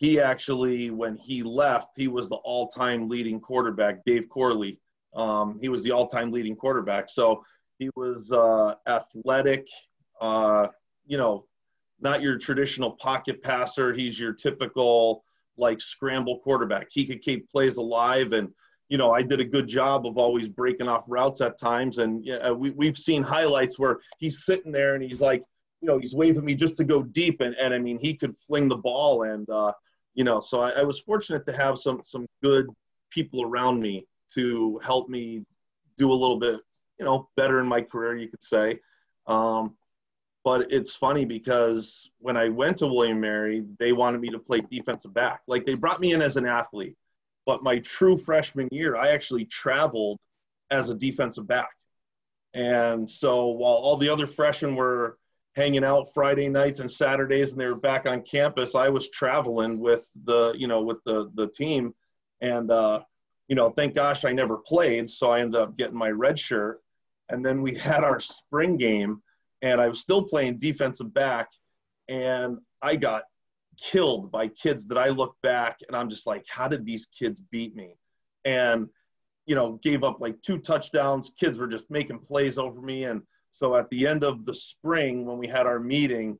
he 0.00 0.18
actually, 0.18 0.90
when 0.90 1.16
he 1.16 1.42
left, 1.42 1.90
he 1.96 2.08
was 2.08 2.28
the 2.28 2.36
all-time 2.36 3.08
leading 3.08 3.38
quarterback, 3.38 4.04
Dave 4.06 4.28
Corley. 4.30 4.80
Um, 5.14 5.58
he 5.60 5.68
was 5.68 5.82
the 5.82 5.90
all-time 5.90 6.30
leading 6.30 6.56
quarterback. 6.56 7.10
So 7.10 7.44
he 7.78 7.90
was 7.96 8.32
uh, 8.32 8.76
athletic, 8.86 9.66
uh, 10.20 10.68
you 11.06 11.18
know, 11.18 11.44
not 12.00 12.22
your 12.22 12.38
traditional 12.38 12.92
pocket 12.92 13.42
passer. 13.42 13.92
He's 13.92 14.18
your 14.18 14.32
typical 14.32 15.22
like 15.60 15.80
scramble 15.80 16.40
quarterback. 16.40 16.88
He 16.90 17.04
could 17.04 17.22
keep 17.22 17.48
plays 17.50 17.76
alive 17.76 18.32
and– 18.32 18.48
you 18.90 18.98
know, 18.98 19.12
I 19.12 19.22
did 19.22 19.38
a 19.38 19.44
good 19.44 19.68
job 19.68 20.04
of 20.04 20.18
always 20.18 20.48
breaking 20.48 20.88
off 20.88 21.04
routes 21.06 21.40
at 21.40 21.56
times. 21.56 21.98
And 21.98 22.24
yeah, 22.24 22.50
we, 22.50 22.70
we've 22.70 22.98
seen 22.98 23.22
highlights 23.22 23.78
where 23.78 24.00
he's 24.18 24.44
sitting 24.44 24.72
there 24.72 24.96
and 24.96 25.02
he's 25.02 25.20
like, 25.20 25.44
you 25.80 25.86
know, 25.86 25.98
he's 25.98 26.12
waving 26.12 26.44
me 26.44 26.56
just 26.56 26.76
to 26.78 26.84
go 26.84 27.04
deep. 27.04 27.40
And, 27.40 27.54
and 27.54 27.72
I 27.72 27.78
mean, 27.78 28.00
he 28.00 28.14
could 28.14 28.36
fling 28.36 28.68
the 28.68 28.76
ball. 28.76 29.22
And, 29.22 29.48
uh, 29.48 29.72
you 30.14 30.24
know, 30.24 30.40
so 30.40 30.60
I, 30.60 30.70
I 30.70 30.82
was 30.82 30.98
fortunate 30.98 31.44
to 31.44 31.52
have 31.52 31.78
some, 31.78 32.02
some 32.04 32.26
good 32.42 32.66
people 33.10 33.44
around 33.44 33.78
me 33.78 34.08
to 34.34 34.80
help 34.84 35.08
me 35.08 35.44
do 35.96 36.10
a 36.10 36.12
little 36.12 36.40
bit, 36.40 36.58
you 36.98 37.04
know, 37.04 37.28
better 37.36 37.60
in 37.60 37.66
my 37.66 37.82
career, 37.82 38.16
you 38.16 38.28
could 38.28 38.42
say. 38.42 38.80
Um, 39.28 39.76
but 40.44 40.72
it's 40.72 40.94
funny 40.94 41.24
because 41.24 42.10
when 42.18 42.36
I 42.36 42.48
went 42.48 42.78
to 42.78 42.86
William 42.86 43.20
Mary, 43.20 43.64
they 43.78 43.92
wanted 43.92 44.20
me 44.20 44.30
to 44.30 44.38
play 44.38 44.62
defensive 44.70 45.12
back. 45.12 45.42
Like 45.46 45.66
they 45.66 45.74
brought 45.74 46.00
me 46.00 46.12
in 46.12 46.22
as 46.22 46.36
an 46.36 46.46
athlete. 46.46 46.96
But 47.46 47.62
my 47.62 47.78
true 47.80 48.16
freshman 48.16 48.68
year, 48.70 48.96
I 48.96 49.08
actually 49.08 49.44
traveled 49.46 50.18
as 50.70 50.88
a 50.88 50.94
defensive 50.94 51.46
back. 51.46 51.70
And 52.54 53.08
so 53.08 53.48
while 53.48 53.74
all 53.74 53.96
the 53.96 54.08
other 54.08 54.26
freshmen 54.26 54.76
were 54.76 55.18
hanging 55.54 55.84
out 55.84 56.12
Friday 56.14 56.48
nights 56.48 56.80
and 56.80 56.90
Saturdays 56.90 57.52
and 57.52 57.60
they 57.60 57.66
were 57.66 57.74
back 57.74 58.06
on 58.06 58.22
campus, 58.22 58.74
I 58.74 58.88
was 58.88 59.10
traveling 59.10 59.78
with 59.78 60.04
the, 60.24 60.52
you 60.56 60.68
know, 60.68 60.82
with 60.82 61.02
the, 61.04 61.30
the 61.34 61.48
team. 61.48 61.94
And 62.40 62.70
uh, 62.70 63.00
you 63.50 63.56
know, 63.56 63.68
thank 63.70 63.96
gosh 63.96 64.24
I 64.24 64.30
never 64.30 64.56
played, 64.56 65.10
so 65.10 65.32
I 65.32 65.40
ended 65.40 65.60
up 65.60 65.76
getting 65.76 65.96
my 65.96 66.10
red 66.10 66.38
shirt. 66.38 66.80
And 67.28 67.44
then 67.44 67.62
we 67.62 67.74
had 67.90 68.04
our 68.04 68.20
spring 68.20 68.76
game, 68.76 69.20
and 69.62 69.80
I 69.80 69.88
was 69.88 70.00
still 70.00 70.22
playing 70.22 70.58
defensive 70.58 71.12
back, 71.12 71.48
and 72.08 72.58
I 72.82 72.96
got 72.96 73.24
killed 73.80 74.30
by 74.30 74.48
kids 74.48 74.86
that 74.86 74.98
I 74.98 75.08
look 75.08 75.36
back 75.42 75.78
and 75.86 75.96
I'm 75.96 76.10
just 76.10 76.26
like, 76.26 76.44
how 76.48 76.68
did 76.68 76.84
these 76.84 77.06
kids 77.06 77.40
beat 77.40 77.74
me? 77.74 77.96
And 78.44 78.88
you 79.46 79.54
know, 79.54 79.80
gave 79.82 80.04
up 80.04 80.20
like 80.20 80.40
two 80.42 80.58
touchdowns. 80.58 81.32
Kids 81.38 81.58
were 81.58 81.66
just 81.66 81.90
making 81.90 82.20
plays 82.20 82.56
over 82.58 82.80
me, 82.80 83.04
and 83.04 83.22
so 83.50 83.74
at 83.74 83.90
the 83.90 84.06
end 84.06 84.22
of 84.22 84.46
the 84.46 84.54
spring 84.54 85.26
when 85.26 85.38
we 85.38 85.48
had 85.48 85.66
our 85.66 85.80
meeting, 85.80 86.38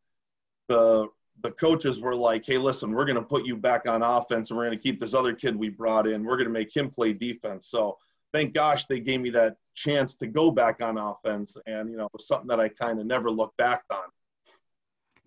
the 0.69 1.09
the 1.43 1.51
coaches 1.53 2.01
were 2.01 2.15
like, 2.15 2.47
"Hey, 2.47 2.57
listen, 2.59 2.93
we're 2.93 3.07
going 3.07 3.17
to 3.17 3.23
put 3.23 3.45
you 3.45 3.57
back 3.57 3.89
on 3.89 4.03
offense, 4.03 4.51
and 4.51 4.57
we're 4.57 4.67
going 4.67 4.79
to 4.79 4.83
keep 4.83 5.01
this 5.01 5.15
other 5.15 5.35
kid 5.35 5.57
we 5.57 5.71
brought 5.71 6.07
in. 6.07 6.23
We're 6.23 6.37
going 6.37 6.47
to 6.47 6.53
make 6.53 6.75
him 6.75 6.89
play 6.89 7.13
defense." 7.13 7.69
So 7.69 7.99
thank 8.33 8.55
gosh 8.55 8.87
they 8.87 9.01
gave 9.01 9.21
me 9.21 9.31
that 9.31 9.57
chance 9.75 10.15
to 10.17 10.27
go 10.27 10.51
back 10.51 10.81
on 10.81 10.99
offense, 10.99 11.57
and 11.67 11.91
you 11.91 11.97
know, 11.97 12.07
it 12.07 12.13
was 12.13 12.27
something 12.27 12.49
that 12.49 12.61
I 12.61 12.69
kind 12.69 13.01
of 13.01 13.07
never 13.07 13.31
looked 13.31 13.57
back 13.57 13.83
on. 13.91 13.99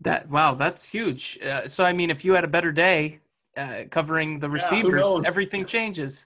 That 0.01 0.29
wow, 0.29 0.53
that's 0.55 0.89
huge. 0.89 1.39
Uh, 1.41 1.67
so 1.67 1.83
I 1.83 1.93
mean, 1.93 2.09
if 2.09 2.25
you 2.25 2.33
had 2.33 2.43
a 2.43 2.47
better 2.47 2.71
day 2.71 3.19
uh, 3.57 3.83
covering 3.89 4.39
the 4.39 4.50
receivers, 4.50 5.01
yeah, 5.05 5.21
everything 5.25 5.65
changes. 5.65 6.25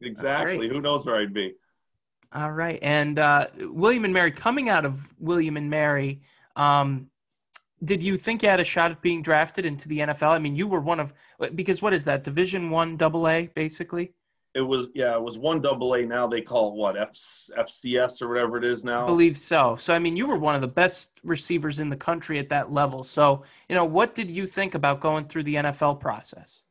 Exactly. 0.00 0.68
Who 0.68 0.80
knows 0.80 1.04
where 1.04 1.16
I'd 1.16 1.34
be? 1.34 1.54
All 2.32 2.52
right, 2.52 2.78
and 2.82 3.18
uh, 3.18 3.48
William 3.58 4.04
and 4.04 4.14
Mary 4.14 4.30
coming 4.30 4.68
out 4.68 4.86
of 4.86 5.12
William 5.18 5.56
and 5.56 5.68
Mary. 5.68 6.22
Um, 6.56 7.10
did 7.82 8.02
you 8.02 8.18
think 8.18 8.42
you 8.42 8.48
had 8.48 8.60
a 8.60 8.64
shot 8.64 8.90
at 8.90 9.00
being 9.00 9.22
drafted 9.22 9.64
into 9.64 9.88
the 9.88 10.00
NFL? 10.00 10.30
I 10.30 10.38
mean, 10.38 10.54
you 10.54 10.66
were 10.66 10.80
one 10.80 11.00
of 11.00 11.14
because 11.54 11.80
what 11.80 11.92
is 11.92 12.04
that 12.04 12.24
Division 12.24 12.70
One 12.70 12.96
Double 12.96 13.26
A 13.28 13.48
basically? 13.54 14.12
It 14.54 14.62
was 14.62 14.88
yeah, 14.94 15.14
it 15.14 15.22
was 15.22 15.38
one 15.38 15.60
double 15.60 15.94
A. 15.94 16.04
Now 16.04 16.26
they 16.26 16.40
call 16.40 16.70
it 16.70 16.74
what 16.74 16.96
F, 16.96 17.12
FCS 17.56 18.20
or 18.20 18.28
whatever 18.28 18.58
it 18.58 18.64
is 18.64 18.84
now. 18.84 19.04
I 19.04 19.06
believe 19.06 19.38
so. 19.38 19.76
So 19.76 19.94
I 19.94 19.98
mean, 19.98 20.16
you 20.16 20.26
were 20.26 20.38
one 20.38 20.56
of 20.56 20.60
the 20.60 20.68
best 20.68 21.20
receivers 21.22 21.78
in 21.78 21.88
the 21.88 21.96
country 21.96 22.38
at 22.38 22.48
that 22.48 22.72
level. 22.72 23.04
So 23.04 23.44
you 23.68 23.76
know, 23.76 23.84
what 23.84 24.14
did 24.14 24.28
you 24.30 24.46
think 24.46 24.74
about 24.74 25.00
going 25.00 25.26
through 25.26 25.44
the 25.44 25.54
NFL 25.56 26.00
process? 26.00 26.62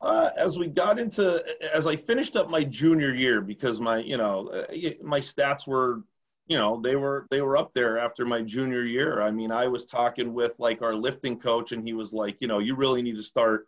Uh, 0.00 0.30
as 0.36 0.58
we 0.58 0.68
got 0.68 0.98
into, 0.98 1.42
as 1.72 1.86
I 1.86 1.96
finished 1.96 2.36
up 2.36 2.50
my 2.50 2.62
junior 2.62 3.14
year, 3.14 3.40
because 3.40 3.80
my 3.80 3.98
you 3.98 4.16
know 4.16 4.46
uh, 4.48 4.90
my 5.02 5.18
stats 5.18 5.66
were 5.66 6.04
you 6.46 6.56
know 6.56 6.80
they 6.80 6.96
were 6.96 7.26
they 7.30 7.40
were 7.40 7.56
up 7.56 7.72
there 7.74 7.98
after 7.98 8.26
my 8.26 8.42
junior 8.42 8.82
year 8.82 9.22
i 9.22 9.30
mean 9.30 9.50
i 9.50 9.66
was 9.66 9.86
talking 9.86 10.32
with 10.34 10.52
like 10.58 10.82
our 10.82 10.94
lifting 10.94 11.38
coach 11.38 11.72
and 11.72 11.86
he 11.86 11.94
was 11.94 12.12
like 12.12 12.40
you 12.40 12.48
know 12.48 12.58
you 12.58 12.74
really 12.74 13.02
need 13.02 13.16
to 13.16 13.22
start 13.22 13.66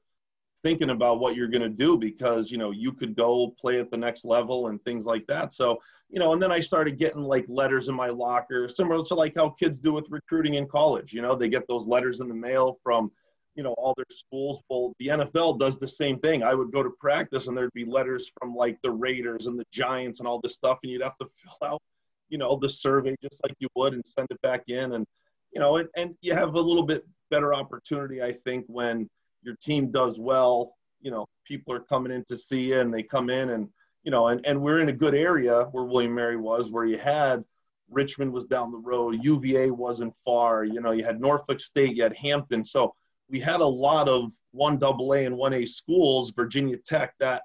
thinking 0.67 0.91
about 0.91 1.21
what 1.21 1.37
you're 1.37 1.47
going 1.47 1.63
to 1.63 1.69
do 1.69 1.97
because 1.97 2.51
you 2.51 2.59
know 2.59 2.73
you 2.73 2.93
could 2.93 3.15
go 3.15 3.55
play 3.57 3.79
at 3.79 3.89
the 3.89 3.97
next 3.97 4.25
level 4.25 4.67
and 4.67 4.85
things 4.85 5.07
like 5.07 5.25
that. 5.29 5.53
So 5.53 5.79
you 6.11 6.19
know 6.19 6.33
and 6.33 6.43
then 6.43 6.51
i 6.51 6.59
started 6.59 6.99
getting 6.99 7.23
like 7.23 7.45
letters 7.49 7.89
in 7.89 7.95
my 7.95 8.09
locker 8.09 8.69
similar 8.69 9.05
to 9.05 9.15
like 9.15 9.35
how 9.37 9.49
kids 9.51 9.79
do 9.79 9.93
with 9.93 10.07
recruiting 10.09 10.55
in 10.55 10.67
college 10.67 11.13
you 11.13 11.23
know? 11.23 11.37
They 11.37 11.49
get 11.49 11.69
those 11.69 11.87
letters 11.87 12.21
in 12.21 12.27
the 12.27 12.35
mail 12.35 12.79
from 12.83 13.13
you 13.55 13.63
know 13.63 13.75
all 13.75 13.95
their 13.97 14.11
schools. 14.11 14.61
Well 14.69 14.93
the 14.99 15.09
nfl 15.09 15.57
does 15.57 15.79
the 15.79 15.87
same 15.87 16.19
thing. 16.19 16.43
I 16.43 16.55
would 16.55 16.73
go 16.73 16.83
to 16.83 16.91
practice 16.99 17.47
and 17.47 17.57
there'd 17.57 17.73
be 17.73 17.85
letters 17.85 18.33
from 18.37 18.53
like 18.53 18.77
the 18.83 18.91
raiders 18.91 19.47
and 19.47 19.57
the 19.57 19.67
giants 19.73 20.19
and 20.19 20.27
all 20.27 20.41
this 20.41 20.55
stuff 20.55 20.79
and 20.83 20.91
you'd 20.91 21.03
have 21.03 21.19
to 21.19 21.29
fill 21.45 21.69
out 21.69 21.83
you 22.29 22.39
know 22.39 22.57
the 22.57 22.69
survey 22.69 23.15
just 23.23 23.41
like 23.45 23.55
you 23.61 23.69
would 23.77 23.95
and 23.95 24.05
send 24.05 24.27
it 24.33 24.43
back 24.43 24.65
in. 24.67 24.95
And 24.95 25.07
you 25.53 25.61
know 25.61 25.77
and, 25.77 25.89
and 25.97 26.17
you 26.23 26.35
have 26.35 26.55
a 26.55 26.61
little 26.61 26.87
bit 26.93 27.05
better 27.31 27.55
opportunity 27.55 28.23
i 28.23 28.33
think 28.33 28.65
when 28.69 29.09
your 29.47 29.57
team 29.63 29.91
does 29.91 30.19
well, 30.19 30.75
you 31.01 31.11
know, 31.11 31.27
people 31.47 31.73
are 31.73 31.81
coming 31.81 32.13
in 32.13 32.25
to 32.25 32.37
see 32.37 32.61
you 32.61 32.81
and 32.81 32.93
they 32.93 33.03
come 33.03 33.31
in 33.31 33.51
and, 33.51 33.69
you 34.03 34.11
know, 34.11 34.27
and, 34.27 34.45
and 34.45 34.61
we're 34.61 34.81
in 34.81 34.89
a 34.89 34.93
good 34.93 35.15
area 35.15 35.65
where 35.71 35.85
William 35.85 36.15
Mary 36.15 36.37
was, 36.37 36.71
where 36.71 36.85
you 36.85 36.99
had 36.99 37.45
Richmond 37.89 38.33
was 38.33 38.47
down 38.47 38.73
the 38.73 38.79
road, 38.79 39.25
UVA 39.25 39.71
wasn't 39.71 40.15
far, 40.25 40.65
you 40.65 40.81
know, 40.81 40.91
you 40.91 41.05
had 41.05 41.21
Norfolk 41.21 41.61
State, 41.61 41.95
you 41.95 42.03
had 42.03 42.17
Hampton. 42.17 42.65
So 42.65 42.93
we 43.31 43.39
had 43.39 43.61
a 43.61 43.67
lot 43.67 44.09
of 44.09 44.33
one 44.51 44.79
double 44.79 45.15
A 45.15 45.25
and 45.25 45.37
one 45.37 45.55
A 45.55 45.65
schools, 45.65 46.33
Virginia 46.33 46.77
Tech, 46.77 47.15
that 47.21 47.43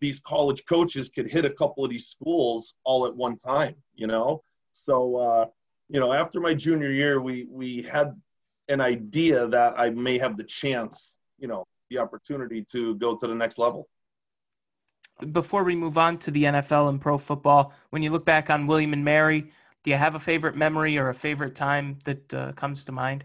these 0.00 0.20
college 0.20 0.64
coaches 0.66 1.08
could 1.08 1.30
hit 1.30 1.46
a 1.46 1.50
couple 1.50 1.82
of 1.82 1.90
these 1.90 2.08
schools 2.08 2.74
all 2.84 3.06
at 3.06 3.16
one 3.16 3.38
time, 3.38 3.74
you 3.94 4.06
know? 4.06 4.42
So, 4.72 5.16
uh, 5.16 5.46
you 5.88 5.98
know, 5.98 6.12
after 6.12 6.40
my 6.40 6.52
junior 6.52 6.90
year, 6.90 7.20
we, 7.22 7.46
we 7.50 7.88
had 7.90 8.14
an 8.68 8.82
idea 8.82 9.48
that 9.48 9.74
I 9.78 9.88
may 9.90 10.18
have 10.18 10.36
the 10.36 10.44
chance 10.44 11.14
you 11.38 11.48
know 11.48 11.66
the 11.90 11.98
opportunity 11.98 12.64
to 12.72 12.94
go 12.96 13.16
to 13.16 13.26
the 13.26 13.34
next 13.34 13.58
level. 13.58 13.88
Before 15.32 15.64
we 15.64 15.74
move 15.74 15.98
on 15.98 16.18
to 16.18 16.30
the 16.30 16.44
NFL 16.44 16.90
and 16.90 17.00
pro 17.00 17.18
football, 17.18 17.72
when 17.90 18.02
you 18.02 18.10
look 18.10 18.24
back 18.24 18.50
on 18.50 18.66
William 18.66 18.92
and 18.92 19.04
Mary, 19.04 19.50
do 19.82 19.90
you 19.90 19.96
have 19.96 20.14
a 20.14 20.20
favorite 20.20 20.56
memory 20.56 20.96
or 20.98 21.08
a 21.08 21.14
favorite 21.14 21.54
time 21.54 21.98
that 22.04 22.34
uh, 22.34 22.52
comes 22.52 22.84
to 22.84 22.92
mind? 22.92 23.24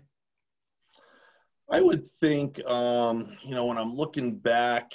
I 1.70 1.82
would 1.82 2.08
think, 2.08 2.64
um, 2.66 3.38
you 3.44 3.56
know, 3.56 3.66
when 3.66 3.78
I'm 3.78 3.96
looking 3.96 4.36
back, 4.36 4.94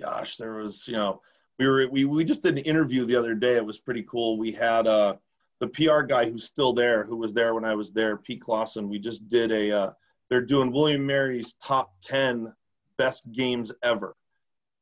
gosh, 0.00 0.36
there 0.36 0.54
was, 0.54 0.86
you 0.86 0.94
know, 0.94 1.20
we 1.58 1.66
were 1.66 1.88
we 1.90 2.04
we 2.04 2.24
just 2.24 2.42
did 2.42 2.58
an 2.58 2.64
interview 2.64 3.04
the 3.04 3.16
other 3.16 3.34
day. 3.34 3.56
It 3.56 3.64
was 3.64 3.78
pretty 3.78 4.02
cool. 4.02 4.38
We 4.38 4.52
had 4.52 4.86
uh, 4.86 5.16
the 5.60 5.68
PR 5.68 6.02
guy 6.02 6.30
who's 6.30 6.44
still 6.44 6.72
there, 6.72 7.04
who 7.04 7.16
was 7.16 7.32
there 7.32 7.54
when 7.54 7.64
I 7.64 7.74
was 7.74 7.92
there, 7.92 8.16
Pete 8.18 8.42
Clawson. 8.42 8.88
We 8.88 8.98
just 8.98 9.28
did 9.28 9.52
a 9.52 9.70
uh, 9.70 9.90
they're 10.28 10.40
doing 10.40 10.72
William 10.72 11.06
Mary's 11.06 11.54
top 11.62 11.94
10 12.02 12.52
best 12.98 13.30
games 13.32 13.72
ever. 13.82 14.14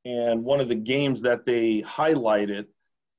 And 0.05 0.45
one 0.45 0.61
of 0.61 0.69
the 0.69 0.75
games 0.75 1.23
that 1.23 1.47
they 1.47 1.83
highlighted 1.83 2.67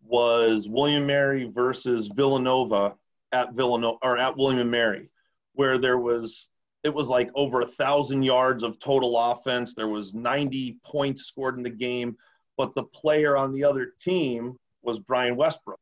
was 0.04 0.70
William 0.70 1.06
Mary 1.06 1.50
versus 1.52 2.08
Villanova 2.08 2.96
at 3.32 3.54
Villanova 3.54 3.98
or 4.04 4.18
at 4.18 4.38
William 4.38 4.62
and 4.62 4.72
Mary, 4.72 5.10
where 5.54 5.78
there 5.78 5.98
was 5.98 6.48
it 6.84 6.94
was 6.94 7.10
like 7.10 7.32
over 7.34 7.62
a 7.62 7.68
thousand 7.68 8.22
yards 8.22 8.62
of 8.62 8.78
total 8.78 9.18
offense. 9.18 9.74
There 9.74 9.88
was 9.88 10.14
90 10.14 10.78
points 10.86 11.24
scored 11.24 11.58
in 11.58 11.64
the 11.64 11.70
game, 11.70 12.16
but 12.58 12.76
the 12.76 12.84
player 12.84 13.36
on 13.36 13.54
the 13.54 13.64
other 13.64 13.94
team 14.00 14.56
was 14.84 15.00
Brian 15.00 15.36
Westbrook 15.36 15.80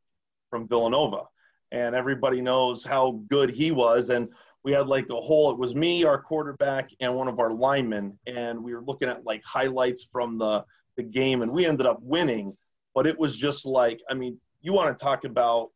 from 0.48 0.66
Villanova, 0.66 1.24
and 1.70 1.94
everybody 1.94 2.40
knows 2.40 2.82
how 2.82 3.20
good 3.28 3.50
he 3.50 3.70
was. 3.70 4.08
And 4.08 4.30
we 4.64 4.72
had 4.72 4.88
like 4.88 5.08
a 5.10 5.20
whole 5.20 5.50
it 5.50 5.58
was 5.58 5.74
me 5.74 6.04
our 6.04 6.20
quarterback 6.20 6.90
and 7.00 7.14
one 7.14 7.28
of 7.28 7.38
our 7.38 7.52
linemen 7.52 8.18
and 8.26 8.62
we 8.62 8.74
were 8.74 8.82
looking 8.82 9.08
at 9.08 9.24
like 9.24 9.44
highlights 9.44 10.08
from 10.10 10.38
the 10.38 10.64
the 10.96 11.02
game 11.02 11.42
and 11.42 11.50
we 11.50 11.66
ended 11.66 11.86
up 11.86 11.98
winning. 12.02 12.56
But 12.94 13.06
it 13.06 13.18
was 13.18 13.36
just 13.36 13.66
like 13.66 14.00
i 14.08 14.14
mean 14.14 14.38
you 14.62 14.72
want 14.72 14.96
to 14.96 15.04
talk 15.04 15.24
about 15.24 15.70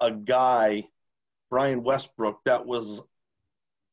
a 0.00 0.10
guy 0.10 0.84
brian 1.50 1.82
westbrook 1.82 2.40
that 2.44 2.64
was 2.64 3.02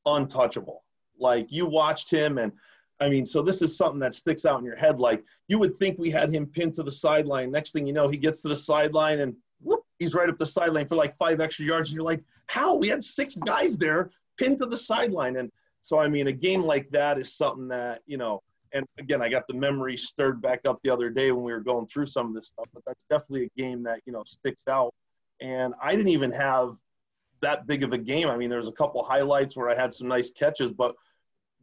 untouchable. 0.05 0.83
Like 1.19 1.51
you 1.51 1.65
watched 1.65 2.09
him 2.09 2.37
and 2.37 2.51
i 2.99 3.09
mean 3.09 3.25
so 3.25 3.41
this 3.41 3.61
is 3.61 3.75
something 3.75 3.99
that 3.99 4.13
sticks 4.13 4.45
out 4.45 4.59
in 4.59 4.65
your 4.65 4.77
head. 4.77 4.99
Like 4.99 5.23
you 5.49 5.59
would 5.59 5.75
think 5.75 5.99
we 5.99 6.09
had 6.09 6.33
him 6.33 6.45
pinned 6.45 6.73
to 6.75 6.83
the 6.83 6.91
sideline. 6.91 7.51
Next 7.51 7.71
thing 7.73 7.85
you 7.85 7.93
know 7.93 8.07
he 8.07 8.17
gets 8.17 8.41
to 8.43 8.47
the 8.47 8.55
sideline 8.55 9.19
and 9.19 9.35
whoop, 9.59 9.83
he's 9.99 10.13
right 10.13 10.29
up 10.29 10.37
the 10.37 10.45
sideline 10.47 10.87
for 10.87 10.95
like 10.95 11.17
five 11.17 11.41
extra 11.41 11.65
yards 11.65 11.89
and 11.89 11.95
you're 11.95 12.05
like 12.05 12.23
how? 12.47 12.75
We 12.75 12.89
had 12.89 13.01
six 13.01 13.35
guys 13.35 13.77
there 13.77 14.11
pinned 14.41 14.57
to 14.59 14.65
the 14.65 14.77
sideline. 14.77 15.37
And 15.37 15.51
so, 15.81 15.99
I 15.99 16.07
mean, 16.07 16.27
a 16.27 16.31
game 16.31 16.63
like 16.63 16.89
that 16.91 17.19
is 17.19 17.35
something 17.35 17.67
that, 17.69 18.01
you 18.05 18.17
know, 18.17 18.41
and 18.73 18.85
again, 18.97 19.21
I 19.21 19.29
got 19.29 19.47
the 19.47 19.53
memory 19.53 19.97
stirred 19.97 20.41
back 20.41 20.61
up 20.65 20.79
the 20.83 20.89
other 20.89 21.09
day 21.09 21.31
when 21.31 21.43
we 21.43 21.51
were 21.51 21.59
going 21.59 21.87
through 21.87 22.05
some 22.05 22.27
of 22.27 22.33
this 22.33 22.47
stuff, 22.47 22.67
but 22.73 22.83
that's 22.85 23.03
definitely 23.09 23.45
a 23.45 23.61
game 23.61 23.83
that, 23.83 23.99
you 24.05 24.13
know, 24.13 24.23
sticks 24.25 24.67
out. 24.67 24.93
And 25.41 25.73
I 25.81 25.91
didn't 25.91 26.09
even 26.09 26.31
have 26.31 26.75
that 27.41 27.67
big 27.67 27.83
of 27.83 27.91
a 27.91 27.97
game. 27.97 28.29
I 28.29 28.37
mean, 28.37 28.49
there's 28.49 28.67
a 28.67 28.73
couple 28.73 29.03
highlights 29.03 29.57
where 29.57 29.69
I 29.69 29.75
had 29.75 29.93
some 29.93 30.07
nice 30.07 30.29
catches, 30.29 30.71
but 30.71 30.95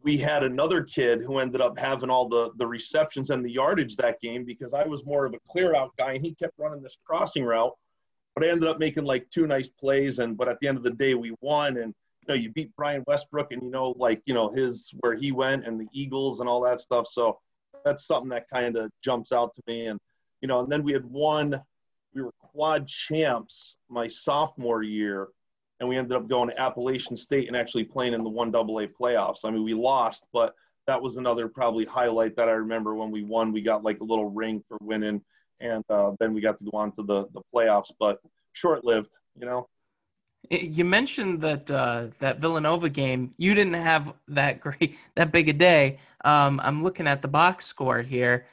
we 0.03 0.17
had 0.17 0.45
another 0.45 0.83
kid 0.83 1.23
who 1.23 1.39
ended 1.39 1.61
up 1.61 1.79
having 1.79 2.11
all 2.11 2.29
the 2.29 2.51
the 2.57 2.67
receptions 2.67 3.31
and 3.31 3.45
the 3.45 3.51
yardage 3.51 3.97
that 3.97 4.21
game 4.21 4.45
because 4.45 4.73
I 4.73 4.85
was 4.85 5.05
more 5.05 5.27
of 5.27 5.35
a 5.35 5.39
clear 5.49 5.75
out 5.75 5.93
guy 5.97 6.13
and 6.13 6.25
he 6.25 6.35
kept 6.35 6.59
running 6.59 6.83
this 6.83 6.97
crossing 7.05 7.45
route. 7.45 7.77
But 8.35 8.45
I 8.45 8.49
ended 8.51 8.69
up 8.69 8.79
making 8.79 9.05
like 9.05 9.29
two 9.31 9.47
nice 9.47 9.69
plays 9.69 10.21
and 10.21 10.37
but 10.37 10.49
at 10.49 10.61
the 10.61 10.69
end 10.69 10.79
of 10.79 10.85
the 10.85 10.93
day 10.93 11.15
we 11.15 11.35
won 11.41 11.79
and 11.79 11.95
know, 12.29 12.35
you 12.35 12.51
beat 12.51 12.75
Brian 12.77 13.03
Westbrook 13.07 13.53
and 13.53 13.63
you 13.63 13.71
know, 13.71 13.95
like, 13.97 14.23
you 14.27 14.35
know, 14.35 14.51
his 14.51 14.91
where 15.01 15.15
he 15.15 15.33
went 15.33 15.67
and 15.67 15.81
the 15.81 15.89
Eagles 15.93 16.41
and 16.41 16.49
all 16.49 16.61
that 16.63 16.81
stuff. 16.81 17.07
So 17.07 17.39
that's 17.85 18.07
something 18.07 18.31
that 18.31 18.49
kind 18.53 18.77
of 18.77 18.91
jumps 19.03 19.33
out 19.33 19.55
to 19.55 19.63
me. 19.67 19.87
And, 19.87 19.99
you 20.41 20.49
know, 20.49 20.61
and 20.61 20.71
then 20.71 20.83
we 20.83 20.93
had 20.93 21.05
won, 21.05 21.61
we 22.15 22.23
were 22.23 22.33
quad 22.41 22.87
champs 22.87 23.77
my 23.89 24.09
sophomore 24.09 24.83
year, 24.83 25.29
and 25.81 25.89
we 25.89 25.97
ended 25.97 26.17
up 26.17 26.29
going 26.29 26.49
to 26.49 26.61
Appalachian 26.61 27.17
State 27.17 27.49
and 27.49 27.57
actually 27.57 27.85
playing 27.85 28.15
in 28.15 28.25
the 28.25 28.31
one 28.31 28.51
double 28.51 28.81
A 28.81 28.87
playoffs. 28.87 29.45
I 29.45 29.51
mean, 29.51 29.65
we 29.65 29.75
lost, 29.75 30.27
but 30.33 30.55
that 30.87 31.01
was 31.01 31.19
another 31.19 31.49
probably 31.49 31.85
highlight 31.85 32.35
that 32.37 32.49
I 32.49 32.53
remember 32.53 32.95
when 32.95 33.11
we 33.11 33.23
won. 33.23 33.53
We 33.53 33.61
got 33.61 33.85
like 33.85 34.01
a 34.01 34.05
little 34.05 34.31
ring 34.31 34.63
for 34.67 34.79
winning, 34.81 35.23
and 35.61 35.85
uh, 35.91 36.13
then 36.19 36.33
we 36.33 36.41
got 36.41 36.59
to 36.59 36.65
go 36.65 36.79
on 36.79 36.93
to 36.93 37.03
the 37.03 37.27
the 37.33 37.43
playoffs, 37.55 37.93
but 38.01 38.19
short 38.55 38.85
lived, 38.85 39.13
you 39.39 39.47
know. 39.47 39.69
You 40.51 40.85
mentioned 40.85 41.41
that 41.43 41.71
uh, 41.71 42.07
that 42.19 42.41
Villanova 42.41 42.89
game. 42.89 43.31
You 43.37 43.55
didn't 43.55 43.75
have 43.75 44.15
that 44.29 44.61
great, 44.61 44.97
that 45.17 45.31
big 45.33 45.49
a 45.49 45.53
day. 45.53 45.99
Um, 46.25 46.61
I'm 46.63 46.83
looking 46.83 47.07
at 47.07 47.23
the 47.23 47.29
box 47.29 47.67
score 47.67 48.03
here. 48.03 48.47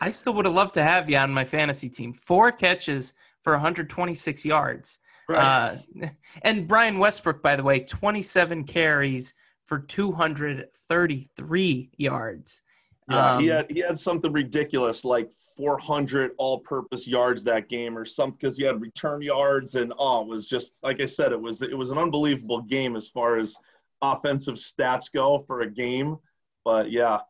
I 0.00 0.10
still 0.10 0.32
would 0.34 0.46
have 0.46 0.54
loved 0.54 0.74
to 0.74 0.82
have 0.82 1.08
you 1.10 1.18
on 1.18 1.32
my 1.32 1.44
fantasy 1.44 1.88
team. 1.90 2.12
Four 2.12 2.50
catches 2.50 3.12
for 3.42 3.52
126 3.52 4.46
yards. 4.46 4.98
Right. 5.28 5.38
Uh, 5.38 5.76
and 6.42 6.66
Brian 6.66 6.98
Westbrook, 6.98 7.40
by 7.42 7.54
the 7.56 7.62
way, 7.62 7.80
27 7.80 8.64
carries 8.64 9.34
for 9.64 9.80
233 9.80 11.90
yards. 11.96 12.62
Yeah, 13.08 13.34
um, 13.34 13.40
he 13.40 13.46
had 13.48 13.70
he 13.70 13.80
had 13.80 13.98
something 13.98 14.32
ridiculous 14.32 15.04
like 15.04 15.30
400 15.56 16.32
all-purpose 16.38 17.06
yards 17.06 17.44
that 17.44 17.68
game 17.68 17.96
or 17.96 18.04
something 18.04 18.36
because 18.38 18.56
he 18.56 18.64
had 18.64 18.80
return 18.80 19.22
yards 19.22 19.74
and 19.74 19.92
oh, 19.98 20.22
it 20.22 20.28
was 20.28 20.46
just 20.46 20.74
like 20.82 21.00
I 21.00 21.06
said, 21.06 21.32
it 21.32 21.40
was 21.40 21.62
it 21.62 21.76
was 21.76 21.90
an 21.90 21.98
unbelievable 21.98 22.62
game 22.62 22.96
as 22.96 23.08
far 23.08 23.38
as 23.38 23.56
offensive 24.02 24.56
stats 24.56 25.10
go 25.12 25.44
for 25.46 25.60
a 25.60 25.70
game. 25.70 26.16
But 26.64 26.90
yeah, 26.90 27.20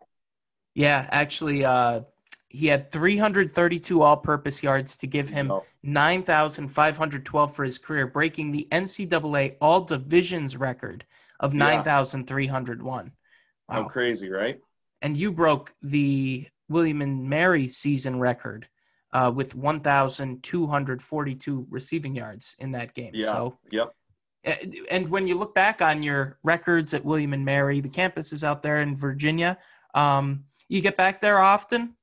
yeah, 0.74 1.08
actually, 1.10 1.64
uh, 1.64 2.02
he 2.48 2.66
had 2.66 2.92
332 2.92 4.02
all-purpose 4.02 4.62
yards 4.62 4.96
to 4.98 5.06
give 5.06 5.28
him 5.28 5.52
9,512 5.82 7.54
for 7.54 7.64
his 7.64 7.78
career, 7.78 8.06
breaking 8.06 8.50
the 8.50 8.68
NCAA 8.70 9.56
All 9.60 9.80
Divisions 9.82 10.56
record 10.56 11.04
of 11.40 11.54
9,301. 11.54 13.04
Wow. 13.68 13.74
How 13.74 13.84
crazy, 13.84 14.30
right? 14.30 14.60
And 15.06 15.16
you 15.16 15.30
broke 15.30 15.72
the 15.82 16.48
William 16.68 17.00
and 17.00 17.30
Mary 17.30 17.68
season 17.68 18.18
record 18.18 18.66
uh, 19.12 19.30
with 19.32 19.54
1,242 19.54 21.66
receiving 21.70 22.16
yards 22.16 22.56
in 22.58 22.72
that 22.72 22.92
game. 22.92 23.12
Yeah. 23.14 23.26
So, 23.26 23.56
yep. 23.70 23.94
And 24.90 25.08
when 25.08 25.28
you 25.28 25.38
look 25.38 25.54
back 25.54 25.80
on 25.80 26.02
your 26.02 26.40
records 26.42 26.92
at 26.92 27.04
William 27.04 27.34
and 27.34 27.44
Mary, 27.44 27.80
the 27.80 27.88
campus 27.88 28.32
is 28.32 28.42
out 28.42 28.64
there 28.64 28.80
in 28.80 28.96
Virginia. 28.96 29.56
Um, 29.94 30.42
you 30.68 30.80
get 30.80 30.96
back 30.96 31.20
there 31.20 31.38
often? 31.38 31.94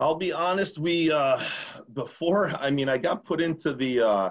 I'll 0.00 0.14
be 0.14 0.32
honest. 0.32 0.78
We 0.78 1.12
uh, 1.12 1.42
before 1.92 2.52
I 2.58 2.70
mean 2.70 2.88
I 2.88 2.96
got 2.96 3.26
put 3.26 3.42
into 3.42 3.74
the 3.74 4.00
uh, 4.00 4.30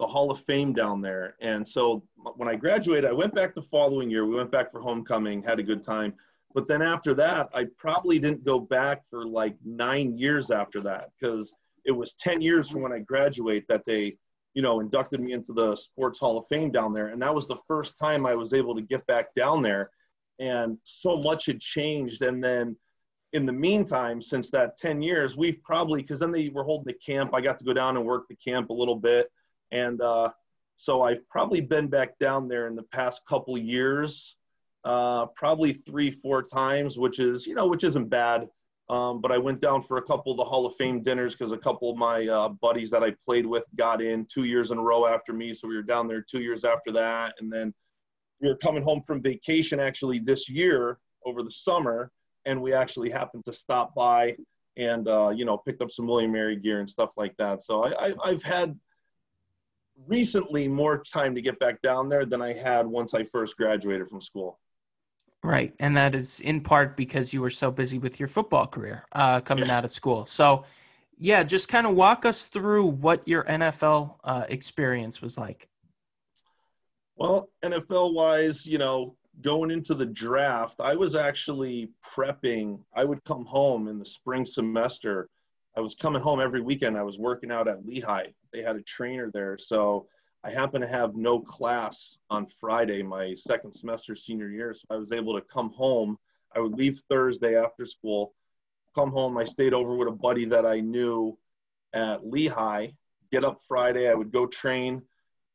the 0.00 0.08
Hall 0.08 0.32
of 0.32 0.40
Fame 0.40 0.72
down 0.72 1.02
there, 1.02 1.36
and 1.40 1.64
so 1.66 2.02
when 2.34 2.48
I 2.48 2.56
graduated, 2.56 3.08
I 3.08 3.12
went 3.12 3.32
back 3.32 3.54
the 3.54 3.62
following 3.62 4.10
year. 4.10 4.26
We 4.26 4.34
went 4.34 4.50
back 4.50 4.72
for 4.72 4.80
homecoming, 4.80 5.40
had 5.40 5.60
a 5.60 5.62
good 5.62 5.84
time. 5.84 6.14
But 6.54 6.66
then 6.66 6.82
after 6.82 7.14
that, 7.14 7.48
I 7.54 7.66
probably 7.76 8.18
didn't 8.18 8.44
go 8.44 8.58
back 8.58 9.02
for 9.10 9.26
like 9.26 9.56
nine 9.64 10.16
years 10.16 10.50
after 10.50 10.80
that 10.82 11.10
because 11.20 11.54
it 11.84 11.92
was 11.92 12.14
10 12.14 12.40
years 12.40 12.68
from 12.68 12.82
when 12.82 12.92
I 12.92 13.00
graduate 13.00 13.66
that 13.68 13.84
they, 13.86 14.16
you 14.54 14.62
know, 14.62 14.80
inducted 14.80 15.20
me 15.20 15.32
into 15.32 15.52
the 15.52 15.76
Sports 15.76 16.18
Hall 16.18 16.38
of 16.38 16.46
Fame 16.48 16.70
down 16.70 16.92
there. 16.92 17.08
And 17.08 17.20
that 17.22 17.34
was 17.34 17.46
the 17.46 17.58
first 17.66 17.98
time 17.98 18.26
I 18.26 18.34
was 18.34 18.52
able 18.52 18.74
to 18.74 18.82
get 18.82 19.06
back 19.06 19.34
down 19.34 19.62
there. 19.62 19.90
And 20.38 20.78
so 20.84 21.16
much 21.16 21.46
had 21.46 21.60
changed. 21.60 22.22
And 22.22 22.42
then 22.42 22.76
in 23.32 23.44
the 23.44 23.52
meantime, 23.52 24.22
since 24.22 24.50
that 24.50 24.76
10 24.78 25.02
years, 25.02 25.36
we've 25.36 25.62
probably, 25.62 26.02
because 26.02 26.20
then 26.20 26.32
they 26.32 26.48
were 26.48 26.64
holding 26.64 26.86
the 26.86 26.94
camp, 26.94 27.34
I 27.34 27.40
got 27.40 27.58
to 27.58 27.64
go 27.64 27.72
down 27.72 27.96
and 27.96 28.06
work 28.06 28.26
the 28.28 28.36
camp 28.36 28.70
a 28.70 28.74
little 28.74 28.96
bit. 28.96 29.30
And 29.70 30.00
uh, 30.00 30.30
so 30.76 31.02
I've 31.02 31.28
probably 31.28 31.60
been 31.60 31.88
back 31.88 32.18
down 32.18 32.48
there 32.48 32.66
in 32.68 32.74
the 32.74 32.84
past 32.84 33.20
couple 33.28 33.58
years, 33.58 34.36
uh, 34.88 35.26
probably 35.36 35.74
three, 35.74 36.10
four 36.10 36.42
times, 36.42 36.98
which 36.98 37.18
is, 37.20 37.46
you 37.46 37.54
know, 37.54 37.66
which 37.66 37.84
isn't 37.84 38.08
bad. 38.08 38.48
Um, 38.88 39.20
but 39.20 39.30
I 39.30 39.36
went 39.36 39.60
down 39.60 39.82
for 39.82 39.98
a 39.98 40.02
couple 40.02 40.32
of 40.32 40.38
the 40.38 40.44
Hall 40.44 40.64
of 40.64 40.74
Fame 40.76 41.02
dinners 41.02 41.34
because 41.34 41.52
a 41.52 41.58
couple 41.58 41.90
of 41.90 41.98
my 41.98 42.26
uh, 42.26 42.48
buddies 42.48 42.90
that 42.90 43.04
I 43.04 43.14
played 43.22 43.44
with 43.44 43.66
got 43.76 44.00
in 44.00 44.24
two 44.24 44.44
years 44.44 44.70
in 44.70 44.78
a 44.78 44.82
row 44.82 45.06
after 45.06 45.34
me. 45.34 45.52
So 45.52 45.68
we 45.68 45.76
were 45.76 45.82
down 45.82 46.08
there 46.08 46.22
two 46.22 46.40
years 46.40 46.64
after 46.64 46.90
that. 46.92 47.34
And 47.38 47.52
then 47.52 47.74
we 48.40 48.48
were 48.48 48.56
coming 48.56 48.82
home 48.82 49.02
from 49.06 49.20
vacation 49.20 49.78
actually 49.78 50.20
this 50.20 50.48
year 50.48 50.98
over 51.26 51.42
the 51.42 51.50
summer 51.50 52.10
and 52.46 52.62
we 52.62 52.72
actually 52.72 53.10
happened 53.10 53.44
to 53.44 53.52
stop 53.52 53.94
by 53.94 54.34
and 54.78 55.06
uh, 55.06 55.30
you 55.34 55.44
know 55.44 55.58
picked 55.58 55.82
up 55.82 55.90
some 55.90 56.06
William 56.06 56.32
Mary 56.32 56.56
gear 56.56 56.80
and 56.80 56.88
stuff 56.88 57.10
like 57.16 57.36
that. 57.36 57.62
So 57.62 57.84
I, 57.84 58.14
I, 58.24 58.30
have 58.30 58.42
had 58.42 58.78
recently 60.06 60.66
more 60.66 61.02
time 61.02 61.34
to 61.34 61.42
get 61.42 61.58
back 61.58 61.82
down 61.82 62.08
there 62.08 62.24
than 62.24 62.40
I 62.40 62.54
had 62.54 62.86
once 62.86 63.12
I 63.12 63.24
first 63.24 63.56
graduated 63.58 64.08
from 64.08 64.20
school. 64.22 64.58
Right, 65.42 65.72
and 65.78 65.96
that 65.96 66.14
is 66.14 66.40
in 66.40 66.60
part 66.60 66.96
because 66.96 67.32
you 67.32 67.40
were 67.40 67.50
so 67.50 67.70
busy 67.70 67.98
with 67.98 68.18
your 68.18 68.26
football 68.26 68.66
career 68.66 69.04
uh, 69.12 69.40
coming 69.40 69.70
out 69.70 69.84
of 69.84 69.90
school. 69.90 70.26
So, 70.26 70.64
yeah, 71.16 71.44
just 71.44 71.68
kind 71.68 71.86
of 71.86 71.94
walk 71.94 72.24
us 72.24 72.46
through 72.46 72.86
what 72.86 73.26
your 73.26 73.44
NFL 73.44 74.16
uh, 74.24 74.44
experience 74.48 75.22
was 75.22 75.38
like. 75.38 75.68
Well, 77.16 77.50
NFL 77.64 78.14
wise, 78.14 78.66
you 78.66 78.78
know, 78.78 79.16
going 79.40 79.70
into 79.70 79.94
the 79.94 80.06
draft, 80.06 80.80
I 80.80 80.94
was 80.94 81.14
actually 81.14 81.90
prepping. 82.04 82.80
I 82.94 83.04
would 83.04 83.22
come 83.24 83.44
home 83.44 83.88
in 83.88 83.98
the 83.98 84.04
spring 84.04 84.44
semester. 84.44 85.28
I 85.76 85.80
was 85.80 85.94
coming 85.94 86.22
home 86.22 86.40
every 86.40 86.60
weekend. 86.60 86.96
I 86.96 87.02
was 87.02 87.18
working 87.18 87.52
out 87.52 87.68
at 87.68 87.86
Lehigh. 87.86 88.32
They 88.52 88.62
had 88.62 88.76
a 88.76 88.82
trainer 88.82 89.30
there. 89.32 89.56
So 89.58 90.08
I 90.44 90.50
happened 90.50 90.82
to 90.82 90.88
have 90.88 91.16
no 91.16 91.40
class 91.40 92.18
on 92.30 92.46
Friday, 92.46 93.02
my 93.02 93.34
second 93.34 93.72
semester 93.72 94.14
senior 94.14 94.48
year. 94.48 94.72
So 94.72 94.84
I 94.90 94.96
was 94.96 95.12
able 95.12 95.34
to 95.34 95.40
come 95.40 95.70
home. 95.70 96.16
I 96.54 96.60
would 96.60 96.74
leave 96.74 97.02
Thursday 97.08 97.56
after 97.56 97.84
school, 97.84 98.34
come 98.94 99.10
home. 99.10 99.36
I 99.36 99.44
stayed 99.44 99.74
over 99.74 99.94
with 99.94 100.08
a 100.08 100.12
buddy 100.12 100.44
that 100.46 100.64
I 100.64 100.80
knew 100.80 101.36
at 101.92 102.26
Lehigh, 102.26 102.88
get 103.30 103.44
up 103.44 103.60
Friday. 103.66 104.08
I 104.08 104.14
would 104.14 104.32
go 104.32 104.46
train, 104.46 105.02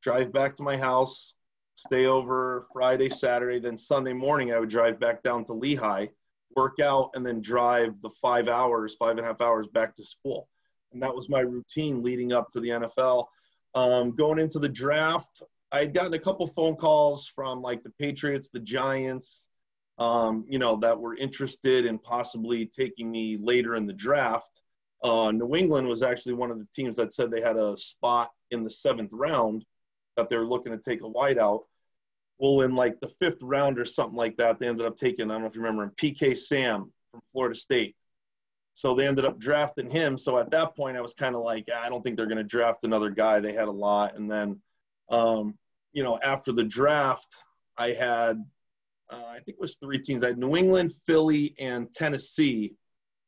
drive 0.02 0.32
back 0.34 0.56
to 0.58 0.64
my 0.64 0.78
house, 0.78 1.34
stay 1.76 2.06
over 2.06 2.68
Friday, 2.72 3.10
Saturday, 3.10 3.60
then 3.60 3.78
Sunday 3.78 4.14
morning 4.14 4.54
I 4.54 4.60
would 4.60 4.70
drive 4.70 5.00
back 5.00 5.24
down 5.24 5.46
to 5.46 5.54
Lehigh, 5.54 6.08
work 6.56 6.80
out, 6.80 7.12
and 7.16 7.26
then 7.26 7.42
drive 7.42 8.00
the 8.02 8.10
five 8.22 8.48
hours, 8.48 8.96
five 8.96 9.12
and 9.12 9.22
a 9.22 9.24
half 9.24 9.42
hours 9.42 9.68
back 9.68 9.96
to 9.96 10.04
school. 10.04 10.48
And 10.92 11.02
that 11.02 11.16
was 11.16 11.30
my 11.30 11.40
routine 11.40 12.04
leading 12.04 12.34
up 12.34 12.52
to 12.52 12.60
the 12.60 12.70
NFL. 12.70 13.26
Um, 13.76 14.12
going 14.12 14.40
into 14.40 14.60
the 14.60 14.70
draft, 14.70 15.42
I 15.72 15.80
had 15.80 15.94
gotten 15.94 16.14
a 16.14 16.20
couple 16.20 16.46
phone 16.48 16.76
calls 16.76 17.28
from 17.28 17.62
like 17.62 17.84
the 17.84 17.90
Patriots, 18.00 18.50
the 18.50 18.60
Giants, 18.60 19.48
um, 19.98 20.46
you 20.48 20.60
know, 20.60 20.76
that 20.78 21.00
were 21.00 21.16
interested 21.16 21.86
in 21.86 21.98
possibly 21.98 22.66
taking 22.66 23.10
me 23.12 23.38
later 23.42 23.76
in 23.76 23.88
the 23.88 23.94
draft. 23.94 24.62
Uh, 25.04 25.32
New 25.32 25.56
England 25.56 25.88
was 25.88 26.04
actually 26.04 26.34
one 26.34 26.52
of 26.52 26.60
the 26.60 26.68
teams 26.74 26.96
that 26.96 27.14
said 27.14 27.30
they 27.30 27.42
had 27.42 27.58
a 27.58 27.76
spot 27.76 28.32
in 28.52 28.64
the 28.64 28.72
seventh 28.72 29.10
round 29.12 29.66
that 30.16 30.30
they 30.30 30.38
were 30.38 30.48
looking 30.48 30.72
to 30.72 30.78
take 30.78 31.02
a 31.02 31.10
wideout. 31.10 31.62
Well, 32.38 32.62
in 32.62 32.76
like 32.76 33.00
the 33.00 33.08
fifth 33.08 33.42
round 33.42 33.80
or 33.80 33.86
something 33.86 34.16
like 34.16 34.38
that, 34.38 34.60
they 34.60 34.68
ended 34.68 34.86
up 34.86 34.98
taking, 34.98 35.30
I 35.30 35.34
don't 35.34 35.42
know 35.42 35.48
if 35.48 35.56
you 35.56 35.62
remember 35.62 35.84
him, 35.84 35.92
PK 35.98 36.38
Sam 36.38 36.92
from 37.12 37.22
Florida 37.32 37.56
State. 37.56 37.96
So 38.76 38.94
they 38.94 39.06
ended 39.08 39.26
up 39.26 39.40
drafting 39.40 39.90
him. 39.90 40.18
So 40.18 40.40
at 40.40 40.52
that 40.52 40.76
point, 40.76 40.98
I 40.98 41.02
was 41.02 41.14
kind 41.14 41.36
of 41.36 41.44
like, 41.44 41.68
I 41.74 41.90
don't 41.90 42.02
think 42.02 42.18
they're 42.18 42.26
going 42.26 42.38
to 42.38 42.44
draft 42.44 42.84
another 42.84 43.10
guy. 43.10 43.40
They 43.40 43.54
had 43.54 43.68
a 43.68 43.72
lot. 43.72 44.16
And 44.16 44.30
then, 44.30 44.60
um, 45.10 45.58
you 45.92 46.04
know, 46.04 46.20
after 46.24 46.52
the 46.52 46.64
draft, 46.64 47.28
I 47.78 47.92
had, 47.92 48.44
uh, 49.12 49.26
I 49.30 49.36
think 49.36 49.58
it 49.58 49.62
was 49.62 49.76
three 49.76 50.00
teams. 50.00 50.24
I 50.24 50.28
had 50.28 50.40
New 50.40 50.56
England, 50.56 50.94
Philly, 51.06 51.56
and 51.60 51.92
Tennessee 51.94 52.74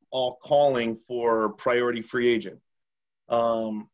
all 0.09 0.39
calling 0.43 0.97
for 1.07 1.49
priority 1.49 2.01
free 2.01 2.27
agent. 2.27 2.59
Um, 3.29 3.89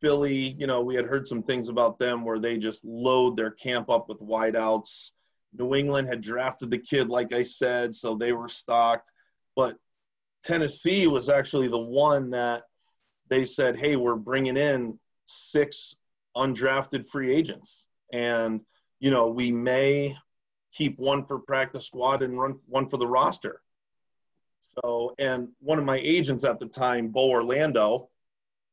Philly, 0.00 0.56
you 0.58 0.66
know, 0.66 0.80
we 0.80 0.94
had 0.94 1.04
heard 1.04 1.26
some 1.26 1.42
things 1.42 1.68
about 1.68 1.98
them 1.98 2.24
where 2.24 2.38
they 2.38 2.56
just 2.56 2.84
load 2.84 3.36
their 3.36 3.50
camp 3.50 3.90
up 3.90 4.08
with 4.08 4.20
wideouts. 4.20 5.10
New 5.56 5.74
England 5.74 6.08
had 6.08 6.20
drafted 6.20 6.70
the 6.70 6.78
kid, 6.78 7.08
like 7.08 7.32
I 7.32 7.42
said, 7.42 7.94
so 7.94 8.14
they 8.14 8.32
were 8.32 8.48
stocked. 8.48 9.10
But 9.56 9.76
Tennessee 10.44 11.06
was 11.06 11.28
actually 11.28 11.68
the 11.68 11.78
one 11.78 12.30
that 12.30 12.62
they 13.28 13.44
said, 13.44 13.78
hey, 13.78 13.96
we're 13.96 14.16
bringing 14.16 14.56
in 14.56 14.98
six 15.26 15.94
undrafted 16.36 17.08
free 17.08 17.34
agents. 17.34 17.86
And, 18.12 18.60
you 19.00 19.10
know, 19.10 19.28
we 19.28 19.52
may 19.52 20.16
keep 20.72 20.98
one 20.98 21.24
for 21.26 21.38
practice 21.38 21.86
squad 21.86 22.22
and 22.22 22.38
run 22.38 22.58
one 22.66 22.88
for 22.88 22.96
the 22.96 23.06
roster. 23.06 23.60
So, 24.60 25.14
and 25.18 25.48
one 25.60 25.78
of 25.78 25.84
my 25.84 25.98
agents 25.98 26.44
at 26.44 26.60
the 26.60 26.66
time, 26.66 27.08
Bo 27.08 27.30
Orlando, 27.30 28.08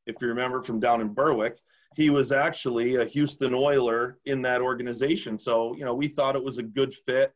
if 0.06 0.16
you 0.20 0.28
remember 0.28 0.62
from 0.62 0.78
down 0.78 1.00
in 1.00 1.12
Berwick, 1.12 1.58
he 1.96 2.10
was 2.10 2.30
actually 2.30 2.96
a 2.96 3.04
Houston 3.06 3.54
Oiler 3.54 4.18
in 4.26 4.42
that 4.42 4.60
organization. 4.60 5.36
So, 5.38 5.74
you 5.74 5.84
know, 5.84 5.94
we 5.94 6.08
thought 6.08 6.36
it 6.36 6.44
was 6.44 6.58
a 6.58 6.62
good 6.62 6.94
fit. 6.94 7.34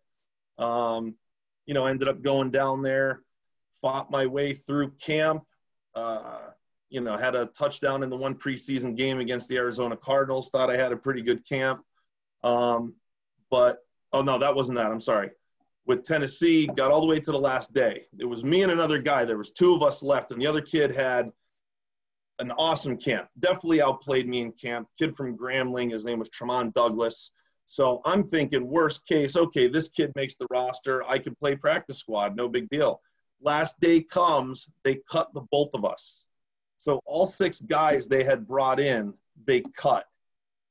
Um, 0.59 1.15
you 1.67 1.75
know, 1.75 1.87
ended 1.87 2.09
up 2.09 2.23
going 2.23 2.51
down 2.51 2.83
there, 2.83 3.23
fought 3.83 4.11
my 4.11 4.27
way 4.27 4.55
through 4.55 4.93
camp. 4.93 5.45
Uh, 5.95 6.51
you 6.89 7.01
know, 7.01 7.17
had 7.17 7.35
a 7.35 7.47
touchdown 7.47 8.03
in 8.03 8.11
the 8.11 8.17
one 8.17 8.35
preseason 8.35 8.97
game 8.97 9.21
against 9.21 9.49
the 9.49 9.57
Arizona 9.57 9.97
Cardinals. 9.97 10.51
Thought 10.51 10.71
I 10.71 10.77
had 10.77 10.93
a 10.93 10.97
pretty 10.97 11.23
good 11.23 11.47
camp. 11.49 11.83
Um, 12.43 12.95
but, 13.51 13.79
oh, 14.13 14.23
no, 14.23 14.39
that 14.39 14.55
wasn't 14.55 14.77
that. 14.79 14.91
I'm 14.91 15.01
sorry. 15.01 15.31
With 15.87 16.05
Tennessee, 16.05 16.67
got 16.67 16.91
all 16.91 17.01
the 17.01 17.07
way 17.07 17.21
to 17.21 17.33
the 17.33 17.39
last 17.39 17.73
day. 17.73 18.07
It 18.19 18.25
was 18.25 18.45
me 18.45 18.63
and 18.63 18.73
another 18.73 18.99
guy. 18.99 19.25
There 19.25 19.39
was 19.39 19.51
two 19.51 19.75
of 19.75 19.83
us 19.83 20.03
left, 20.03 20.33
and 20.33 20.41
the 20.41 20.47
other 20.47 20.63
kid 20.63 20.95
had– 20.95 21.31
an 22.41 22.51
awesome 22.53 22.97
camp. 22.97 23.29
Definitely 23.39 23.83
outplayed 23.83 24.27
me 24.27 24.41
in 24.41 24.53
camp. 24.53 24.89
Kid 24.99 25.15
from 25.15 25.37
Grambling, 25.37 25.93
his 25.93 26.05
name 26.05 26.19
was 26.19 26.31
Tramon 26.31 26.73
Douglas. 26.73 27.31
So 27.67 28.01
I'm 28.05 28.27
thinking, 28.27 28.67
worst 28.67 29.07
case, 29.07 29.37
okay, 29.37 29.69
this 29.69 29.89
kid 29.89 30.11
makes 30.17 30.35
the 30.35 30.47
roster. 30.51 31.05
I 31.09 31.19
can 31.19 31.37
play 31.37 31.55
practice 31.55 31.99
squad, 31.99 32.35
no 32.35 32.49
big 32.49 32.69
deal. 32.71 33.01
Last 33.43 33.81
day 33.81 34.03
comes, 34.03 34.69
they 34.83 35.01
cut 35.11 35.33
the 35.35 35.43
both 35.51 35.71
of 35.75 35.85
us. 35.85 36.27
So 36.77 37.01
all 37.05 37.27
six 37.27 37.61
guys 37.61 38.09
they 38.09 38.25
had 38.25 38.47
brought 38.47 38.81
in, 38.81 39.15
they 39.47 39.63
cut. 39.77 40.07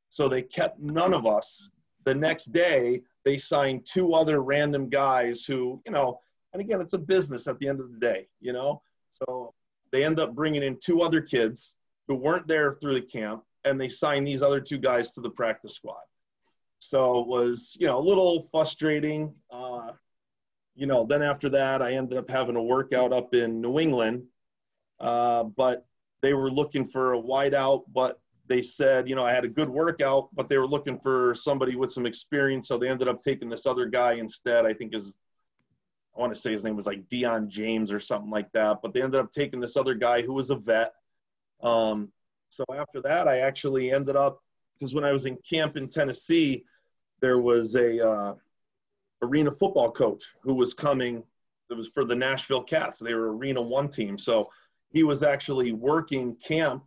So 0.10 0.28
they 0.28 0.42
kept 0.42 0.80
none 0.80 1.14
of 1.14 1.26
us. 1.26 1.70
The 2.06 2.16
next 2.16 2.52
day, 2.52 3.04
they 3.26 3.38
signed 3.38 3.86
two 3.86 4.14
other 4.14 4.42
random 4.42 4.90
guys 4.90 5.46
who, 5.46 5.82
you 5.86 5.92
know, 5.92 6.20
and 6.54 6.62
again, 6.62 6.82
it's 6.82 6.94
a 6.94 7.00
business 7.00 7.48
at 7.48 7.60
the 7.60 7.68
end 7.68 7.80
of 7.80 7.92
the 7.92 8.00
day, 8.00 8.28
you 8.40 8.54
know. 8.54 8.82
So 9.10 9.54
they 9.92 10.04
end 10.04 10.20
up 10.20 10.34
bringing 10.34 10.64
in 10.64 10.78
two 10.84 11.02
other 11.02 11.22
kids 11.22 11.76
who 12.08 12.16
weren't 12.16 12.48
there 12.48 12.76
through 12.82 12.96
the 12.96 13.02
camp, 13.02 13.44
and 13.66 13.80
they 13.80 13.90
signed 13.90 14.26
these 14.26 14.42
other 14.42 14.60
two 14.60 14.78
guys 14.78 15.12
to 15.14 15.22
the 15.22 15.30
practice 15.30 15.76
squad. 15.76 16.02
So 16.80 17.20
it 17.20 17.28
was, 17.28 17.78
you 17.80 17.88
know, 17.88 18.00
a 18.00 18.02
little 18.02 18.48
frustrating. 18.52 19.34
Uh, 19.52 19.92
you 20.76 20.88
know, 20.88 21.06
then 21.06 21.22
after 21.22 21.50
that, 21.50 21.82
I 21.82 21.94
ended 21.94 22.18
up 22.18 22.30
having 22.30 22.56
a 22.56 22.64
workout 22.64 23.14
up 23.14 23.34
in 23.34 23.62
New 23.62 23.80
England, 23.80 24.24
uh, 25.00 25.44
but 25.44 25.86
they 26.22 26.34
were 26.34 26.52
looking 26.52 26.88
for 26.88 27.14
a 27.14 27.22
wideout, 27.22 27.84
but 27.94 28.20
they 28.48 28.62
said, 28.62 29.08
you 29.08 29.16
know, 29.16 29.24
I 29.24 29.32
had 29.32 29.46
a 29.46 29.50
good 29.50 29.70
workout, 29.70 30.30
but 30.34 30.50
they 30.50 30.58
were 30.58 30.68
looking 30.68 31.00
for 31.00 31.36
somebody 31.36 31.76
with 31.76 31.92
some 31.92 32.06
experience. 32.06 32.68
So 32.68 32.78
they 32.78 32.90
ended 32.90 33.08
up 33.08 33.22
taking 33.22 33.48
this 33.48 33.66
other 33.66 33.86
guy 33.86 34.14
instead. 34.14 34.66
I 34.66 34.74
think 34.74 34.96
is, 34.96 35.20
I 36.18 36.20
want 36.20 36.34
to 36.34 36.40
say 36.40 36.52
his 36.52 36.64
name 36.64 36.76
was 36.76 36.88
like 36.88 37.08
Dion 37.10 37.50
James 37.50 37.92
or 37.92 38.00
something 38.00 38.32
like 38.32 38.52
that. 38.54 38.80
But 38.82 38.94
they 38.94 39.04
ended 39.04 39.22
up 39.22 39.32
taking 39.32 39.60
this 39.60 39.78
other 39.78 39.94
guy 39.94 40.24
who 40.24 40.34
was 40.34 40.50
a 40.50 40.56
vet. 40.56 40.94
Um, 41.62 42.12
so 42.50 42.66
after 42.76 43.02
that, 43.02 43.28
I 43.28 43.40
actually 43.40 43.92
ended 43.92 44.16
up 44.16 44.42
because 44.80 44.96
when 44.96 45.04
I 45.04 45.12
was 45.12 45.26
in 45.26 45.38
camp 45.48 45.78
in 45.78 45.88
Tennessee, 45.88 46.64
there 47.22 47.40
was 47.40 47.76
a 47.76 48.06
uh, 48.06 48.34
arena 49.22 49.52
football 49.52 49.92
coach 49.92 50.36
who 50.42 50.54
was 50.54 50.74
coming. 50.74 51.24
It 51.70 51.78
was 51.78 51.90
for 51.90 52.06
the 52.06 52.16
Nashville 52.16 52.64
Cats. 52.64 53.00
They 53.00 53.14
were 53.14 53.36
Arena 53.36 53.62
One 53.62 53.90
team. 53.90 54.18
So 54.18 54.50
he 54.92 55.04
was 55.04 55.24
actually 55.24 55.72
working 55.72 56.36
camp. 56.36 56.86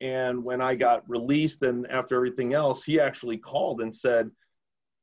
And 0.00 0.44
when 0.44 0.60
I 0.60 0.74
got 0.74 1.08
released 1.08 1.62
and 1.62 1.86
after 1.90 2.14
everything 2.14 2.54
else, 2.54 2.84
he 2.84 3.00
actually 3.00 3.38
called 3.38 3.80
and 3.80 3.94
said, 3.94 4.30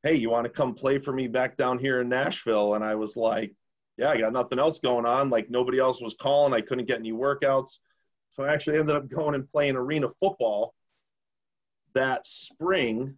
Hey, 0.03 0.15
you 0.15 0.29
want 0.29 0.45
to 0.45 0.49
come 0.49 0.75
play 0.75 0.99
for 0.99 1.11
me 1.11 1.27
back 1.27 1.57
down 1.57 1.79
here 1.79 2.01
in 2.01 2.09
Nashville? 2.09 2.75
And 2.75 2.83
I 2.83 2.95
was 2.95 3.17
like, 3.17 3.53
Yeah, 3.97 4.09
I 4.09 4.17
got 4.17 4.33
nothing 4.33 4.59
else 4.59 4.79
going 4.79 5.05
on. 5.05 5.29
Like 5.29 5.49
nobody 5.49 5.79
else 5.79 6.01
was 6.01 6.13
calling. 6.13 6.53
I 6.53 6.61
couldn't 6.61 6.85
get 6.85 6.99
any 6.99 7.11
workouts. 7.11 7.79
So 8.29 8.43
I 8.43 8.53
actually 8.53 8.79
ended 8.79 8.95
up 8.95 9.09
going 9.09 9.33
and 9.35 9.49
playing 9.49 9.75
arena 9.75 10.09
football 10.19 10.73
that 11.93 12.27
spring 12.27 13.17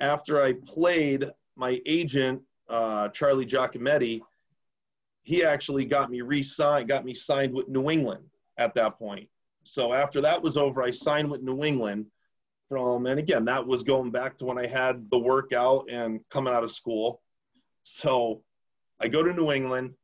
after 0.00 0.42
I 0.42 0.54
played 0.66 1.30
my 1.56 1.80
agent, 1.86 2.42
uh, 2.68 3.08
Charlie 3.08 3.46
Giacometti, 3.46 4.20
he 5.22 5.44
actually 5.44 5.84
got 5.84 6.10
me 6.10 6.20
re-signed, 6.20 6.88
got 6.88 7.04
me 7.04 7.14
signed 7.14 7.54
with 7.54 7.68
New 7.68 7.90
England 7.90 8.24
at 8.58 8.74
that 8.74 8.98
point. 8.98 9.28
So 9.64 9.92
after 9.92 10.20
that 10.20 10.42
was 10.42 10.56
over, 10.56 10.82
I 10.82 10.90
signed 10.90 11.30
with 11.30 11.42
New 11.42 11.64
England 11.64 12.06
from, 12.68 13.06
and 13.06 13.20
again, 13.20 13.44
that 13.44 13.64
was 13.64 13.82
going 13.82 14.10
back 14.10 14.36
to 14.38 14.44
when 14.44 14.58
I 14.58 14.66
had 14.66 15.08
the 15.10 15.18
workout 15.18 15.88
and 15.90 16.20
coming 16.30 16.52
out 16.52 16.64
of 16.64 16.70
school. 16.70 17.20
So 17.84 18.42
I 18.98 19.08
go 19.08 19.22
to 19.22 19.32
New 19.32 19.52
England, 19.52 19.94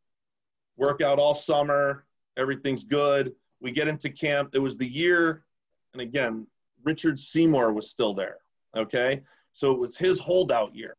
work 0.77 1.01
out 1.01 1.19
all 1.19 1.35
summer, 1.35 2.05
everything's 2.37 2.85
good. 2.85 3.33
We 3.61 3.73
get 3.73 3.89
into 3.89 4.11
camp. 4.11 4.51
It 4.55 4.61
was 4.61 4.77
the 4.77 4.87
year, 4.87 5.45
and 5.93 6.03
again, 6.03 6.47
Richard 6.85 7.19
Seymour 7.19 7.73
was 7.73 7.91
still 7.91 8.15
there. 8.15 8.37
Okay. 8.77 9.23
So 9.53 9.73
it 9.73 9.79
was 9.79 9.97
his 9.97 10.21
holdout 10.21 10.75
year. 10.77 10.97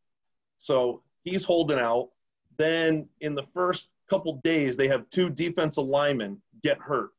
So 0.60 1.02
he's 1.24 1.44
holding 1.44 1.80
out. 1.80 2.10
Then 2.58 3.08
in 3.22 3.34
the 3.34 3.46
first 3.54 3.90
couple 4.10 4.42
days, 4.44 4.76
they 4.76 4.90
have 4.90 5.10
two 5.10 5.30
defensive 5.30 5.86
linemen 5.86 6.42
get 6.62 6.78
hurt. 6.78 7.12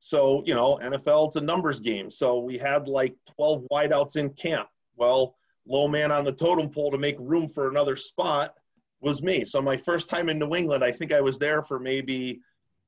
So, 0.00 0.42
you 0.44 0.54
know, 0.54 0.78
NFL, 0.82 1.28
it's 1.28 1.36
a 1.36 1.40
numbers 1.40 1.80
game. 1.80 2.10
So 2.10 2.38
we 2.38 2.58
had 2.58 2.88
like 2.88 3.14
12 3.36 3.64
wideouts 3.72 4.16
in 4.16 4.30
camp. 4.30 4.68
Well, 4.96 5.36
low 5.66 5.86
man 5.86 6.10
on 6.10 6.24
the 6.24 6.32
totem 6.32 6.68
pole 6.68 6.90
to 6.90 6.98
make 6.98 7.16
room 7.20 7.48
for 7.48 7.68
another 7.68 7.94
spot 7.94 8.54
was 9.00 9.22
me. 9.22 9.44
So 9.44 9.62
my 9.62 9.76
first 9.76 10.08
time 10.08 10.28
in 10.28 10.38
New 10.38 10.54
England, 10.56 10.82
I 10.82 10.90
think 10.90 11.12
I 11.12 11.20
was 11.20 11.38
there 11.38 11.62
for 11.62 11.78
maybe 11.78 12.40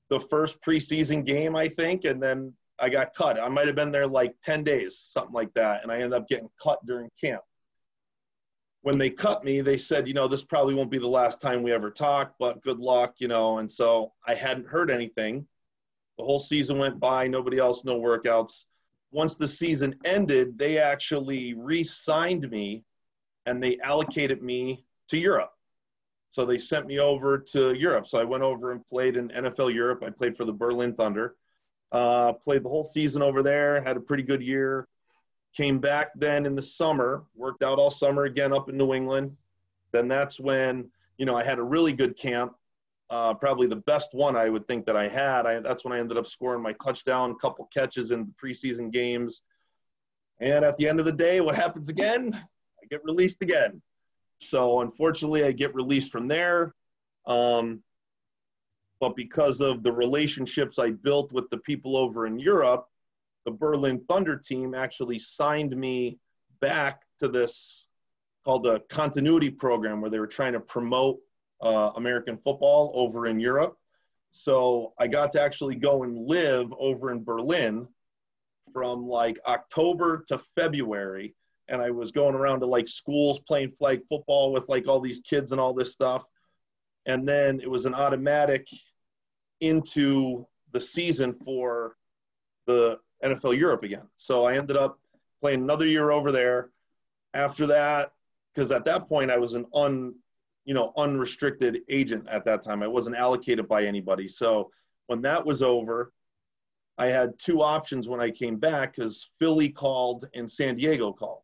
the 0.08 0.18
first 0.18 0.60
preseason 0.60 1.24
game, 1.24 1.54
I 1.54 1.68
think, 1.68 2.04
and 2.04 2.20
then 2.20 2.52
I 2.80 2.88
got 2.88 3.14
cut. 3.14 3.38
I 3.38 3.48
might 3.48 3.68
have 3.68 3.76
been 3.76 3.92
there 3.92 4.08
like 4.08 4.34
10 4.42 4.64
days, 4.64 4.98
something 4.98 5.34
like 5.34 5.54
that, 5.54 5.84
and 5.84 5.92
I 5.92 5.96
ended 5.96 6.14
up 6.14 6.28
getting 6.28 6.48
cut 6.60 6.84
during 6.86 7.08
camp 7.20 7.42
when 8.82 8.96
they 8.96 9.10
cut 9.10 9.44
me, 9.44 9.60
they 9.60 9.76
said, 9.76 10.08
you 10.08 10.14
know, 10.14 10.26
this 10.26 10.44
probably 10.44 10.74
won't 10.74 10.90
be 10.90 10.98
the 10.98 11.08
last 11.08 11.40
time 11.40 11.62
we 11.62 11.72
ever 11.72 11.90
talk, 11.90 12.34
but 12.38 12.62
good 12.62 12.78
luck, 12.78 13.14
you 13.18 13.28
know. 13.28 13.58
And 13.58 13.70
so 13.70 14.12
I 14.26 14.34
hadn't 14.34 14.66
heard 14.66 14.90
anything. 14.90 15.46
The 16.16 16.24
whole 16.24 16.38
season 16.38 16.78
went 16.78 16.98
by, 16.98 17.28
nobody 17.28 17.58
else, 17.58 17.84
no 17.84 18.00
workouts. 18.00 18.64
Once 19.12 19.36
the 19.36 19.48
season 19.48 19.94
ended, 20.04 20.56
they 20.56 20.78
actually 20.78 21.54
re 21.54 21.84
signed 21.84 22.48
me 22.50 22.84
and 23.46 23.62
they 23.62 23.78
allocated 23.82 24.42
me 24.42 24.84
to 25.08 25.18
Europe. 25.18 25.52
So 26.30 26.46
they 26.46 26.58
sent 26.58 26.86
me 26.86 27.00
over 27.00 27.38
to 27.52 27.74
Europe. 27.74 28.06
So 28.06 28.18
I 28.18 28.24
went 28.24 28.44
over 28.44 28.70
and 28.70 28.86
played 28.86 29.16
in 29.16 29.28
NFL 29.30 29.74
Europe. 29.74 30.02
I 30.06 30.10
played 30.10 30.36
for 30.36 30.44
the 30.44 30.52
Berlin 30.52 30.94
Thunder. 30.94 31.34
Uh, 31.90 32.32
played 32.32 32.62
the 32.62 32.68
whole 32.68 32.84
season 32.84 33.20
over 33.20 33.42
there, 33.42 33.82
had 33.82 33.96
a 33.96 34.00
pretty 34.00 34.22
good 34.22 34.40
year 34.40 34.86
Came 35.56 35.78
back 35.78 36.10
then 36.14 36.46
in 36.46 36.54
the 36.54 36.62
summer, 36.62 37.24
worked 37.34 37.62
out 37.62 37.78
all 37.78 37.90
summer 37.90 38.24
again 38.24 38.52
up 38.52 38.68
in 38.68 38.76
New 38.76 38.94
England. 38.94 39.36
Then 39.92 40.06
that's 40.06 40.38
when, 40.38 40.90
you 41.18 41.26
know, 41.26 41.36
I 41.36 41.42
had 41.42 41.58
a 41.58 41.62
really 41.62 41.92
good 41.92 42.16
camp, 42.16 42.52
uh, 43.10 43.34
probably 43.34 43.66
the 43.66 43.76
best 43.76 44.14
one 44.14 44.36
I 44.36 44.48
would 44.48 44.68
think 44.68 44.86
that 44.86 44.96
I 44.96 45.08
had. 45.08 45.46
I, 45.46 45.58
that's 45.58 45.84
when 45.84 45.92
I 45.92 45.98
ended 45.98 46.16
up 46.16 46.28
scoring 46.28 46.62
my 46.62 46.72
touchdown, 46.74 47.36
couple 47.40 47.68
catches 47.74 48.12
in 48.12 48.26
the 48.26 48.48
preseason 48.48 48.92
games. 48.92 49.42
And 50.38 50.64
at 50.64 50.76
the 50.78 50.88
end 50.88 51.00
of 51.00 51.06
the 51.06 51.12
day, 51.12 51.40
what 51.40 51.56
happens 51.56 51.88
again? 51.88 52.32
I 52.34 52.86
get 52.88 53.04
released 53.04 53.42
again. 53.42 53.82
So 54.38 54.80
unfortunately, 54.80 55.44
I 55.44 55.52
get 55.52 55.74
released 55.74 56.12
from 56.12 56.28
there. 56.28 56.74
Um, 57.26 57.82
but 59.00 59.16
because 59.16 59.60
of 59.60 59.82
the 59.82 59.92
relationships 59.92 60.78
I 60.78 60.90
built 60.90 61.32
with 61.32 61.50
the 61.50 61.58
people 61.58 61.96
over 61.96 62.26
in 62.26 62.38
Europe, 62.38 62.86
the 63.44 63.50
Berlin 63.50 64.02
Thunder 64.08 64.36
team 64.36 64.74
actually 64.74 65.18
signed 65.18 65.76
me 65.76 66.18
back 66.60 67.02
to 67.18 67.28
this 67.28 67.86
called 68.44 68.64
the 68.64 68.80
continuity 68.88 69.50
program 69.50 70.00
where 70.00 70.10
they 70.10 70.18
were 70.18 70.26
trying 70.26 70.52
to 70.52 70.60
promote 70.60 71.18
uh, 71.62 71.90
American 71.96 72.38
football 72.38 72.92
over 72.94 73.26
in 73.26 73.38
Europe. 73.38 73.76
So 74.30 74.94
I 74.98 75.08
got 75.08 75.32
to 75.32 75.42
actually 75.42 75.74
go 75.74 76.04
and 76.04 76.26
live 76.26 76.72
over 76.78 77.10
in 77.12 77.24
Berlin 77.24 77.86
from 78.72 79.06
like 79.06 79.38
October 79.46 80.24
to 80.28 80.38
February. 80.38 81.34
And 81.68 81.82
I 81.82 81.90
was 81.90 82.12
going 82.12 82.34
around 82.34 82.60
to 82.60 82.66
like 82.66 82.88
schools 82.88 83.40
playing 83.40 83.72
flag 83.72 84.00
football 84.08 84.52
with 84.52 84.68
like 84.68 84.88
all 84.88 85.00
these 85.00 85.20
kids 85.20 85.52
and 85.52 85.60
all 85.60 85.74
this 85.74 85.92
stuff. 85.92 86.24
And 87.06 87.28
then 87.28 87.60
it 87.60 87.70
was 87.70 87.84
an 87.84 87.94
automatic 87.94 88.66
into 89.60 90.46
the 90.72 90.80
season 90.80 91.34
for 91.34 91.96
the 92.66 92.98
NFL 93.24 93.58
Europe 93.58 93.82
again. 93.82 94.06
So 94.16 94.44
I 94.44 94.56
ended 94.56 94.76
up 94.76 94.98
playing 95.40 95.62
another 95.62 95.86
year 95.86 96.10
over 96.10 96.32
there. 96.32 96.70
After 97.32 97.66
that, 97.68 98.12
because 98.52 98.72
at 98.72 98.84
that 98.86 99.08
point 99.08 99.30
I 99.30 99.38
was 99.38 99.54
an 99.54 99.64
un, 99.72 100.14
you 100.64 100.74
know, 100.74 100.92
unrestricted 100.96 101.78
agent 101.88 102.28
at 102.28 102.44
that 102.44 102.64
time. 102.64 102.82
I 102.82 102.88
wasn't 102.88 103.16
allocated 103.16 103.68
by 103.68 103.84
anybody. 103.84 104.26
So 104.26 104.72
when 105.06 105.22
that 105.22 105.46
was 105.46 105.62
over, 105.62 106.12
I 106.98 107.06
had 107.06 107.38
two 107.38 107.62
options 107.62 108.08
when 108.08 108.20
I 108.20 108.30
came 108.30 108.56
back 108.56 108.96
because 108.96 109.30
Philly 109.38 109.68
called 109.68 110.28
and 110.34 110.50
San 110.50 110.76
Diego 110.76 111.12
called. 111.12 111.42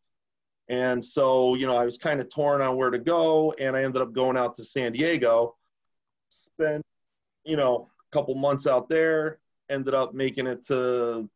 And 0.69 1.03
so, 1.03 1.55
you 1.55 1.65
know, 1.65 1.77
I 1.77 1.85
was 1.85 1.97
kind 1.97 2.19
of 2.19 2.29
torn 2.29 2.61
on 2.61 2.75
where 2.75 2.89
to 2.89 2.99
go, 2.99 3.53
and 3.53 3.75
I 3.75 3.83
ended 3.83 4.01
up 4.01 4.11
going 4.11 4.35
out 4.35 4.55
to 4.55 4.65
San 4.65 4.91
Diego, 4.91 5.55
spent, 6.29 6.83
you 7.45 7.55
know, 7.55 7.89
a 8.11 8.15
couple 8.15 8.35
months 8.35 8.67
out 8.67 8.89
there, 8.89 9.39
ended 9.69 9.93
up 9.93 10.13
making 10.13 10.45
it 10.45 10.65
to 10.67 11.29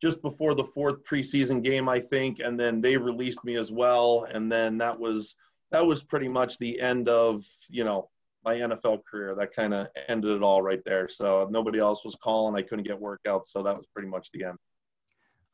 just 0.00 0.22
before 0.22 0.54
the 0.54 0.64
fourth 0.64 1.04
preseason 1.04 1.62
game, 1.62 1.88
I 1.88 2.00
think, 2.00 2.38
and 2.40 2.58
then 2.58 2.80
they 2.80 2.96
released 2.96 3.44
me 3.44 3.56
as 3.56 3.72
well, 3.72 4.26
and 4.32 4.50
then 4.50 4.78
that 4.78 4.98
was 4.98 5.34
that 5.70 5.84
was 5.84 6.02
pretty 6.02 6.28
much 6.28 6.58
the 6.58 6.80
end 6.80 7.08
of 7.08 7.44
you 7.68 7.84
know 7.84 8.08
my 8.44 8.56
NFL 8.56 9.04
career. 9.04 9.34
That 9.34 9.54
kind 9.54 9.74
of 9.74 9.88
ended 10.08 10.36
it 10.36 10.42
all 10.42 10.62
right 10.62 10.82
there. 10.84 11.08
So 11.08 11.48
nobody 11.50 11.78
else 11.78 12.04
was 12.04 12.16
calling. 12.16 12.56
I 12.56 12.62
couldn't 12.62 12.86
get 12.86 13.00
workouts, 13.00 13.46
so 13.46 13.62
that 13.62 13.76
was 13.76 13.86
pretty 13.92 14.08
much 14.08 14.30
the 14.32 14.44
end. 14.44 14.58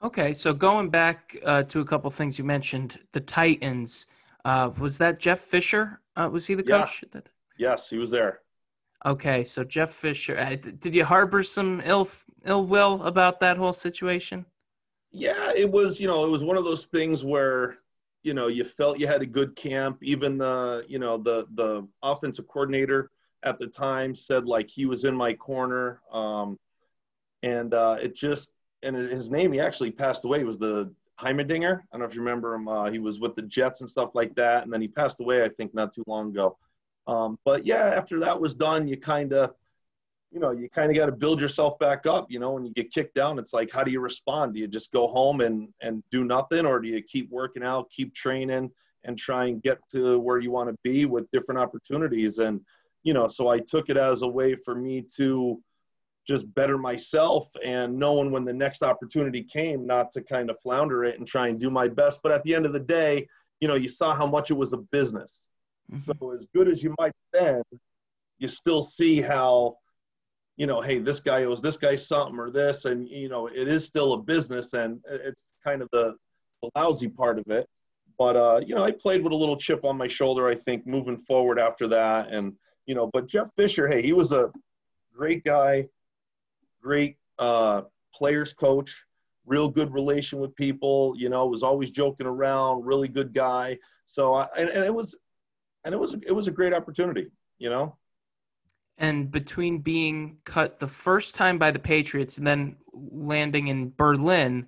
Okay, 0.02 0.34
so 0.34 0.52
going 0.52 0.90
back 0.90 1.36
uh, 1.44 1.62
to 1.62 1.80
a 1.80 1.84
couple 1.84 2.10
things 2.10 2.38
you 2.38 2.44
mentioned, 2.44 2.98
the 3.12 3.20
Titans. 3.20 4.06
Uh, 4.44 4.70
was 4.78 4.98
that 4.98 5.18
Jeff 5.18 5.40
Fisher? 5.40 6.00
Uh, 6.16 6.28
was 6.30 6.46
he 6.46 6.54
the 6.54 6.62
coach? 6.62 7.02
Yeah. 7.14 7.20
Yes, 7.56 7.88
he 7.88 7.96
was 7.96 8.10
there. 8.10 8.40
Okay, 9.06 9.44
so 9.44 9.64
Jeff 9.64 9.90
Fisher. 9.90 10.36
Uh, 10.38 10.56
did 10.56 10.94
you 10.94 11.04
harbor 11.04 11.42
some 11.42 11.80
ill 11.84 12.08
ill 12.44 12.66
will 12.66 13.02
about 13.02 13.40
that 13.40 13.56
whole 13.56 13.72
situation? 13.72 14.46
Yeah, 15.12 15.52
it 15.54 15.70
was. 15.70 16.00
You 16.00 16.08
know, 16.08 16.24
it 16.24 16.30
was 16.30 16.42
one 16.42 16.56
of 16.56 16.64
those 16.64 16.86
things 16.86 17.24
where 17.24 17.78
you 18.22 18.34
know 18.34 18.48
you 18.48 18.64
felt 18.64 18.98
you 18.98 19.06
had 19.06 19.22
a 19.22 19.26
good 19.26 19.54
camp. 19.56 19.98
Even 20.02 20.38
the 20.38 20.84
you 20.88 20.98
know 20.98 21.16
the 21.16 21.46
the 21.54 21.86
offensive 22.02 22.48
coordinator 22.48 23.10
at 23.44 23.58
the 23.58 23.66
time 23.66 24.14
said 24.14 24.46
like 24.46 24.68
he 24.68 24.86
was 24.86 25.04
in 25.04 25.14
my 25.14 25.34
corner. 25.34 26.00
Um, 26.10 26.58
and 27.44 27.74
uh, 27.74 27.98
it 28.00 28.14
just, 28.14 28.52
and 28.82 28.96
his 28.96 29.30
name, 29.30 29.52
he 29.52 29.60
actually 29.60 29.90
passed 29.90 30.24
away, 30.24 30.42
was 30.44 30.58
the 30.58 30.90
Heimerdinger. 31.20 31.80
I 31.80 31.84
don't 31.92 32.00
know 32.00 32.06
if 32.06 32.14
you 32.14 32.22
remember 32.22 32.54
him. 32.54 32.68
Uh, 32.68 32.90
he 32.90 32.98
was 32.98 33.20
with 33.20 33.36
the 33.36 33.42
Jets 33.42 33.82
and 33.82 33.90
stuff 33.90 34.14
like 34.14 34.34
that. 34.36 34.64
And 34.64 34.72
then 34.72 34.80
he 34.80 34.88
passed 34.88 35.20
away, 35.20 35.44
I 35.44 35.50
think, 35.50 35.74
not 35.74 35.92
too 35.92 36.04
long 36.06 36.30
ago. 36.30 36.56
Um, 37.06 37.38
but 37.44 37.66
yeah, 37.66 37.92
after 37.94 38.18
that 38.20 38.40
was 38.40 38.54
done, 38.54 38.88
you 38.88 38.96
kind 38.96 39.34
of, 39.34 39.54
you 40.34 40.40
know, 40.40 40.50
you 40.50 40.68
kind 40.68 40.90
of 40.90 40.96
got 40.96 41.06
to 41.06 41.12
build 41.12 41.40
yourself 41.40 41.78
back 41.78 42.06
up. 42.06 42.26
You 42.28 42.40
know, 42.40 42.50
when 42.50 42.66
you 42.66 42.72
get 42.74 42.92
kicked 42.92 43.14
down, 43.14 43.38
it's 43.38 43.52
like, 43.52 43.70
how 43.72 43.84
do 43.84 43.92
you 43.92 44.00
respond? 44.00 44.54
Do 44.54 44.60
you 44.60 44.66
just 44.66 44.90
go 44.90 45.06
home 45.06 45.40
and 45.40 45.68
and 45.80 46.02
do 46.10 46.24
nothing, 46.24 46.66
or 46.66 46.80
do 46.80 46.88
you 46.88 47.00
keep 47.02 47.30
working 47.30 47.62
out, 47.62 47.88
keep 47.90 48.12
training, 48.14 48.70
and 49.04 49.16
try 49.16 49.46
and 49.46 49.62
get 49.62 49.78
to 49.92 50.18
where 50.18 50.40
you 50.40 50.50
want 50.50 50.70
to 50.70 50.76
be 50.82 51.06
with 51.06 51.30
different 51.30 51.60
opportunities? 51.60 52.38
And 52.38 52.60
you 53.04 53.14
know, 53.14 53.28
so 53.28 53.48
I 53.48 53.60
took 53.60 53.88
it 53.90 53.96
as 53.96 54.22
a 54.22 54.26
way 54.26 54.56
for 54.56 54.74
me 54.74 55.06
to 55.16 55.62
just 56.26 56.52
better 56.54 56.78
myself 56.78 57.48
and 57.64 57.96
knowing 57.96 58.32
when 58.32 58.44
the 58.44 58.52
next 58.52 58.82
opportunity 58.82 59.42
came, 59.42 59.86
not 59.86 60.10
to 60.12 60.22
kind 60.22 60.50
of 60.50 60.58
flounder 60.60 61.04
it 61.04 61.18
and 61.18 61.28
try 61.28 61.48
and 61.48 61.60
do 61.60 61.70
my 61.70 61.86
best. 61.86 62.18
But 62.22 62.32
at 62.32 62.42
the 62.42 62.54
end 62.54 62.66
of 62.66 62.72
the 62.72 62.80
day, 62.80 63.28
you 63.60 63.68
know, 63.68 63.74
you 63.74 63.88
saw 63.88 64.14
how 64.14 64.26
much 64.26 64.50
it 64.50 64.54
was 64.54 64.72
a 64.72 64.78
business. 64.78 65.48
Mm-hmm. 65.92 66.00
So 66.00 66.32
as 66.32 66.46
good 66.46 66.66
as 66.66 66.82
you 66.82 66.94
might 66.98 67.12
have 67.34 67.44
been, 67.44 67.78
you 68.38 68.48
still 68.48 68.82
see 68.82 69.20
how, 69.20 69.76
you 70.56 70.66
know, 70.66 70.80
hey, 70.80 70.98
this 70.98 71.20
guy 71.20 71.44
owes 71.44 71.60
this 71.60 71.76
guy 71.76 71.96
something 71.96 72.38
or 72.38 72.50
this, 72.50 72.84
and 72.84 73.08
you 73.08 73.28
know, 73.28 73.46
it 73.48 73.68
is 73.68 73.84
still 73.84 74.12
a 74.12 74.22
business, 74.22 74.72
and 74.72 75.00
it's 75.08 75.44
kind 75.64 75.82
of 75.82 75.88
the, 75.92 76.14
the 76.62 76.70
lousy 76.76 77.08
part 77.08 77.38
of 77.38 77.48
it. 77.48 77.68
But 78.18 78.36
uh, 78.36 78.60
you 78.64 78.74
know, 78.74 78.84
I 78.84 78.92
played 78.92 79.22
with 79.22 79.32
a 79.32 79.36
little 79.36 79.56
chip 79.56 79.84
on 79.84 79.96
my 79.96 80.06
shoulder. 80.06 80.48
I 80.48 80.54
think 80.54 80.86
moving 80.86 81.18
forward 81.18 81.58
after 81.58 81.88
that, 81.88 82.28
and 82.28 82.54
you 82.86 82.94
know, 82.94 83.10
but 83.12 83.26
Jeff 83.26 83.50
Fisher, 83.56 83.88
hey, 83.88 84.02
he 84.02 84.12
was 84.12 84.30
a 84.30 84.52
great 85.12 85.42
guy, 85.44 85.88
great 86.80 87.16
uh, 87.38 87.82
players 88.14 88.52
coach, 88.52 89.04
real 89.46 89.68
good 89.68 89.92
relation 89.92 90.38
with 90.38 90.54
people. 90.54 91.14
You 91.16 91.30
know, 91.30 91.46
was 91.46 91.64
always 91.64 91.90
joking 91.90 92.28
around, 92.28 92.84
really 92.84 93.08
good 93.08 93.34
guy. 93.34 93.78
So, 94.06 94.34
I, 94.34 94.46
and, 94.56 94.68
and 94.68 94.84
it 94.84 94.94
was 94.94 95.16
and 95.84 95.92
it 95.92 95.98
was 95.98 96.14
it 96.14 96.32
was 96.32 96.46
a 96.46 96.52
great 96.52 96.72
opportunity, 96.72 97.30
you 97.58 97.70
know. 97.70 97.96
And 98.98 99.30
between 99.30 99.78
being 99.78 100.38
cut 100.44 100.78
the 100.78 100.88
first 100.88 101.34
time 101.34 101.58
by 101.58 101.70
the 101.70 101.78
Patriots 101.78 102.38
and 102.38 102.46
then 102.46 102.76
landing 102.92 103.68
in 103.68 103.92
Berlin, 103.96 104.66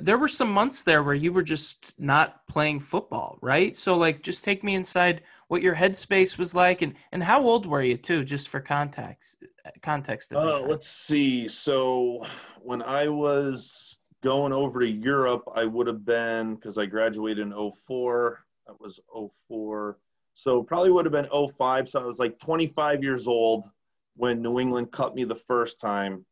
there 0.00 0.18
were 0.18 0.28
some 0.28 0.50
months 0.50 0.82
there 0.82 1.02
where 1.02 1.14
you 1.14 1.32
were 1.32 1.42
just 1.42 1.94
not 1.98 2.46
playing 2.48 2.80
football, 2.80 3.38
right? 3.40 3.76
So 3.76 3.96
like 3.96 4.22
just 4.22 4.44
take 4.44 4.64
me 4.64 4.74
inside 4.74 5.22
what 5.48 5.62
your 5.62 5.74
headspace 5.74 6.38
was 6.38 6.54
like 6.54 6.82
and 6.82 6.94
and 7.12 7.22
how 7.22 7.42
old 7.42 7.66
were 7.66 7.82
you 7.82 7.96
too 7.96 8.24
just 8.24 8.48
for 8.48 8.60
context 8.60 9.44
context 9.80 10.32
uh, 10.34 10.60
let's 10.60 10.88
see. 10.88 11.48
So 11.48 12.24
when 12.62 12.82
I 12.82 13.08
was 13.08 13.96
going 14.22 14.52
over 14.52 14.80
to 14.80 14.88
Europe, 14.88 15.44
I 15.54 15.64
would 15.64 15.86
have 15.86 16.04
been 16.04 16.56
cuz 16.56 16.78
I 16.78 16.86
graduated 16.86 17.46
in 17.46 17.52
04. 17.52 18.44
That 18.66 18.80
was 18.80 19.00
04. 19.48 19.98
So 20.38 20.62
probably 20.62 20.90
would 20.90 21.06
have 21.06 21.12
been 21.12 21.30
05. 21.30 21.88
So 21.88 21.98
I 21.98 22.04
was 22.04 22.18
like 22.18 22.38
25 22.38 23.02
years 23.02 23.26
old 23.26 23.64
when 24.16 24.42
New 24.42 24.60
England 24.60 24.92
cut 24.92 25.14
me 25.14 25.24
the 25.24 25.34
first 25.34 25.80
time. 25.80 26.26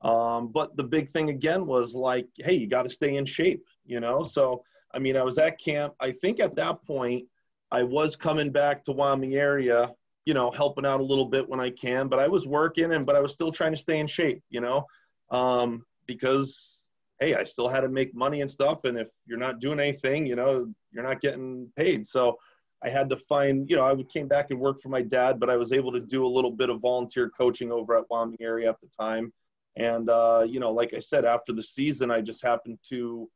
Um, 0.00 0.48
but 0.48 0.78
the 0.78 0.82
big 0.82 1.10
thing 1.10 1.28
again 1.28 1.66
was 1.66 1.94
like, 1.94 2.26
hey, 2.38 2.54
you 2.54 2.66
got 2.66 2.84
to 2.84 2.88
stay 2.88 3.16
in 3.16 3.26
shape, 3.26 3.66
you 3.84 4.00
know? 4.00 4.22
So, 4.22 4.64
I 4.94 4.98
mean, 4.98 5.14
I 5.14 5.22
was 5.22 5.36
at 5.36 5.60
camp. 5.60 5.92
I 6.00 6.10
think 6.10 6.40
at 6.40 6.56
that 6.56 6.82
point, 6.86 7.26
I 7.70 7.82
was 7.82 8.16
coming 8.16 8.50
back 8.50 8.82
to 8.84 8.92
Wyoming 8.92 9.34
area, 9.34 9.92
you 10.24 10.32
know, 10.32 10.50
helping 10.50 10.86
out 10.86 11.00
a 11.00 11.04
little 11.04 11.26
bit 11.26 11.46
when 11.46 11.60
I 11.60 11.68
can, 11.68 12.08
but 12.08 12.18
I 12.18 12.28
was 12.28 12.46
working 12.46 12.94
and, 12.94 13.04
but 13.04 13.14
I 13.14 13.20
was 13.20 13.32
still 13.32 13.52
trying 13.52 13.72
to 13.72 13.78
stay 13.78 13.98
in 13.98 14.06
shape, 14.06 14.42
you 14.48 14.62
know, 14.62 14.86
um, 15.30 15.84
because, 16.06 16.84
hey, 17.20 17.34
I 17.34 17.44
still 17.44 17.68
had 17.68 17.82
to 17.82 17.90
make 17.90 18.14
money 18.14 18.40
and 18.40 18.50
stuff. 18.50 18.84
And 18.84 18.96
if 18.96 19.08
you're 19.26 19.38
not 19.38 19.60
doing 19.60 19.80
anything, 19.80 20.24
you 20.24 20.34
know, 20.34 20.72
you're 20.92 21.04
not 21.04 21.20
getting 21.20 21.70
paid. 21.76 22.06
So, 22.06 22.38
I 22.82 22.88
had 22.88 23.10
to 23.10 23.16
find, 23.16 23.68
you 23.68 23.76
know, 23.76 23.86
I 23.86 24.02
came 24.04 24.26
back 24.26 24.50
and 24.50 24.58
worked 24.58 24.82
for 24.82 24.88
my 24.88 25.02
dad, 25.02 25.38
but 25.38 25.50
I 25.50 25.56
was 25.56 25.72
able 25.72 25.92
to 25.92 26.00
do 26.00 26.24
a 26.24 26.28
little 26.28 26.50
bit 26.50 26.70
of 26.70 26.80
volunteer 26.80 27.28
coaching 27.28 27.70
over 27.70 27.96
at 27.98 28.08
Wyoming 28.08 28.38
area 28.40 28.70
at 28.70 28.80
the 28.80 28.88
time. 28.98 29.32
And, 29.76 30.08
uh, 30.08 30.46
you 30.48 30.60
know, 30.60 30.72
like 30.72 30.94
I 30.94 30.98
said, 30.98 31.24
after 31.24 31.52
the 31.52 31.62
season, 31.62 32.10
I 32.10 32.22
just 32.22 32.42
happened 32.42 32.78
to, 32.88 33.28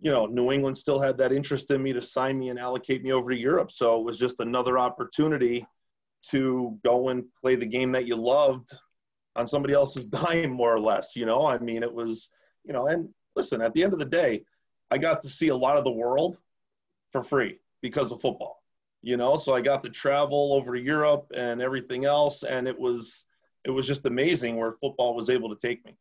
you 0.00 0.10
know, 0.10 0.26
New 0.26 0.50
England 0.50 0.76
still 0.76 1.00
had 1.00 1.16
that 1.18 1.32
interest 1.32 1.70
in 1.70 1.82
me 1.82 1.92
to 1.92 2.02
sign 2.02 2.38
me 2.38 2.48
and 2.48 2.58
allocate 2.58 3.02
me 3.02 3.12
over 3.12 3.30
to 3.30 3.36
Europe. 3.36 3.70
So 3.70 4.00
it 4.00 4.04
was 4.04 4.18
just 4.18 4.40
another 4.40 4.78
opportunity 4.78 5.64
to 6.30 6.76
go 6.84 7.10
and 7.10 7.24
play 7.40 7.54
the 7.54 7.66
game 7.66 7.92
that 7.92 8.06
you 8.06 8.16
loved 8.16 8.68
on 9.36 9.46
somebody 9.46 9.74
else's 9.74 10.06
dime, 10.06 10.50
more 10.50 10.74
or 10.74 10.80
less. 10.80 11.14
You 11.14 11.24
know, 11.24 11.46
I 11.46 11.58
mean, 11.58 11.84
it 11.84 11.92
was, 11.92 12.30
you 12.64 12.72
know, 12.72 12.88
and 12.88 13.08
listen, 13.36 13.62
at 13.62 13.74
the 13.74 13.84
end 13.84 13.92
of 13.92 14.00
the 14.00 14.04
day, 14.04 14.42
I 14.90 14.98
got 14.98 15.20
to 15.22 15.30
see 15.30 15.48
a 15.48 15.56
lot 15.56 15.78
of 15.78 15.84
the 15.84 15.92
world 15.92 16.38
for 17.12 17.22
free 17.22 17.60
because 17.86 18.10
of 18.10 18.20
football, 18.20 18.62
you 19.02 19.16
know. 19.16 19.36
So 19.36 19.54
I 19.54 19.60
got 19.60 19.82
to 19.84 19.90
travel 19.90 20.52
over 20.54 20.74
to 20.74 20.80
Europe 20.80 21.30
and 21.34 21.62
everything 21.62 22.04
else, 22.04 22.42
and 22.42 22.66
it 22.66 22.78
was 22.78 23.24
it 23.64 23.70
was 23.70 23.86
just 23.86 24.06
amazing 24.06 24.56
where 24.56 24.72
football 24.72 25.14
was 25.14 25.30
able 25.30 25.48
to 25.54 25.56
take 25.56 25.84
me. 25.84 25.96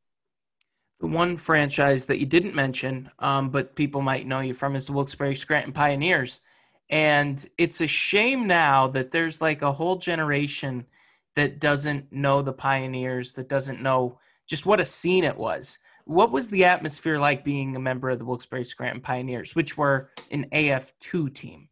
The 1.00 1.08
one 1.08 1.38
franchise 1.38 2.06
that 2.06 2.20
you 2.20 2.26
didn't 2.26 2.56
mention, 2.56 3.12
um, 3.20 3.50
but 3.50 3.76
people 3.76 4.02
might 4.02 4.26
know 4.26 4.40
you 4.40 4.54
from, 4.54 4.76
is 4.76 4.88
the 4.88 4.94
Wilkes-Barre 4.94 5.36
Scranton 5.36 5.74
Pioneers, 5.74 6.42
and 6.90 7.48
it's 7.58 7.82
a 7.82 7.88
shame 7.88 8.48
now 8.48 8.88
that 8.88 9.12
there's 9.12 9.42
like 9.42 9.62
a 9.62 9.74
whole 9.74 9.98
generation 9.98 10.86
that 11.36 11.60
doesn't 11.60 12.12
know 12.12 12.42
the 12.42 12.54
Pioneers, 12.54 13.34
that 13.34 13.50
doesn't 13.50 13.82
know 13.82 14.20
just 14.48 14.66
what 14.66 14.80
a 14.80 14.86
scene 14.86 15.24
it 15.24 15.38
was. 15.38 15.80
What 16.06 16.32
was 16.32 16.50
the 16.50 16.66
atmosphere 16.66 17.18
like 17.18 17.44
being 17.44 17.76
a 17.76 17.80
member 17.80 18.10
of 18.10 18.20
the 18.20 18.26
Wilkes-Barre 18.26 18.64
Scranton 18.64 19.02
Pioneers, 19.02 19.56
which 19.56 19.76
were 19.76 20.12
an 20.32 20.46
AF2 20.54 21.34
team? 21.34 21.68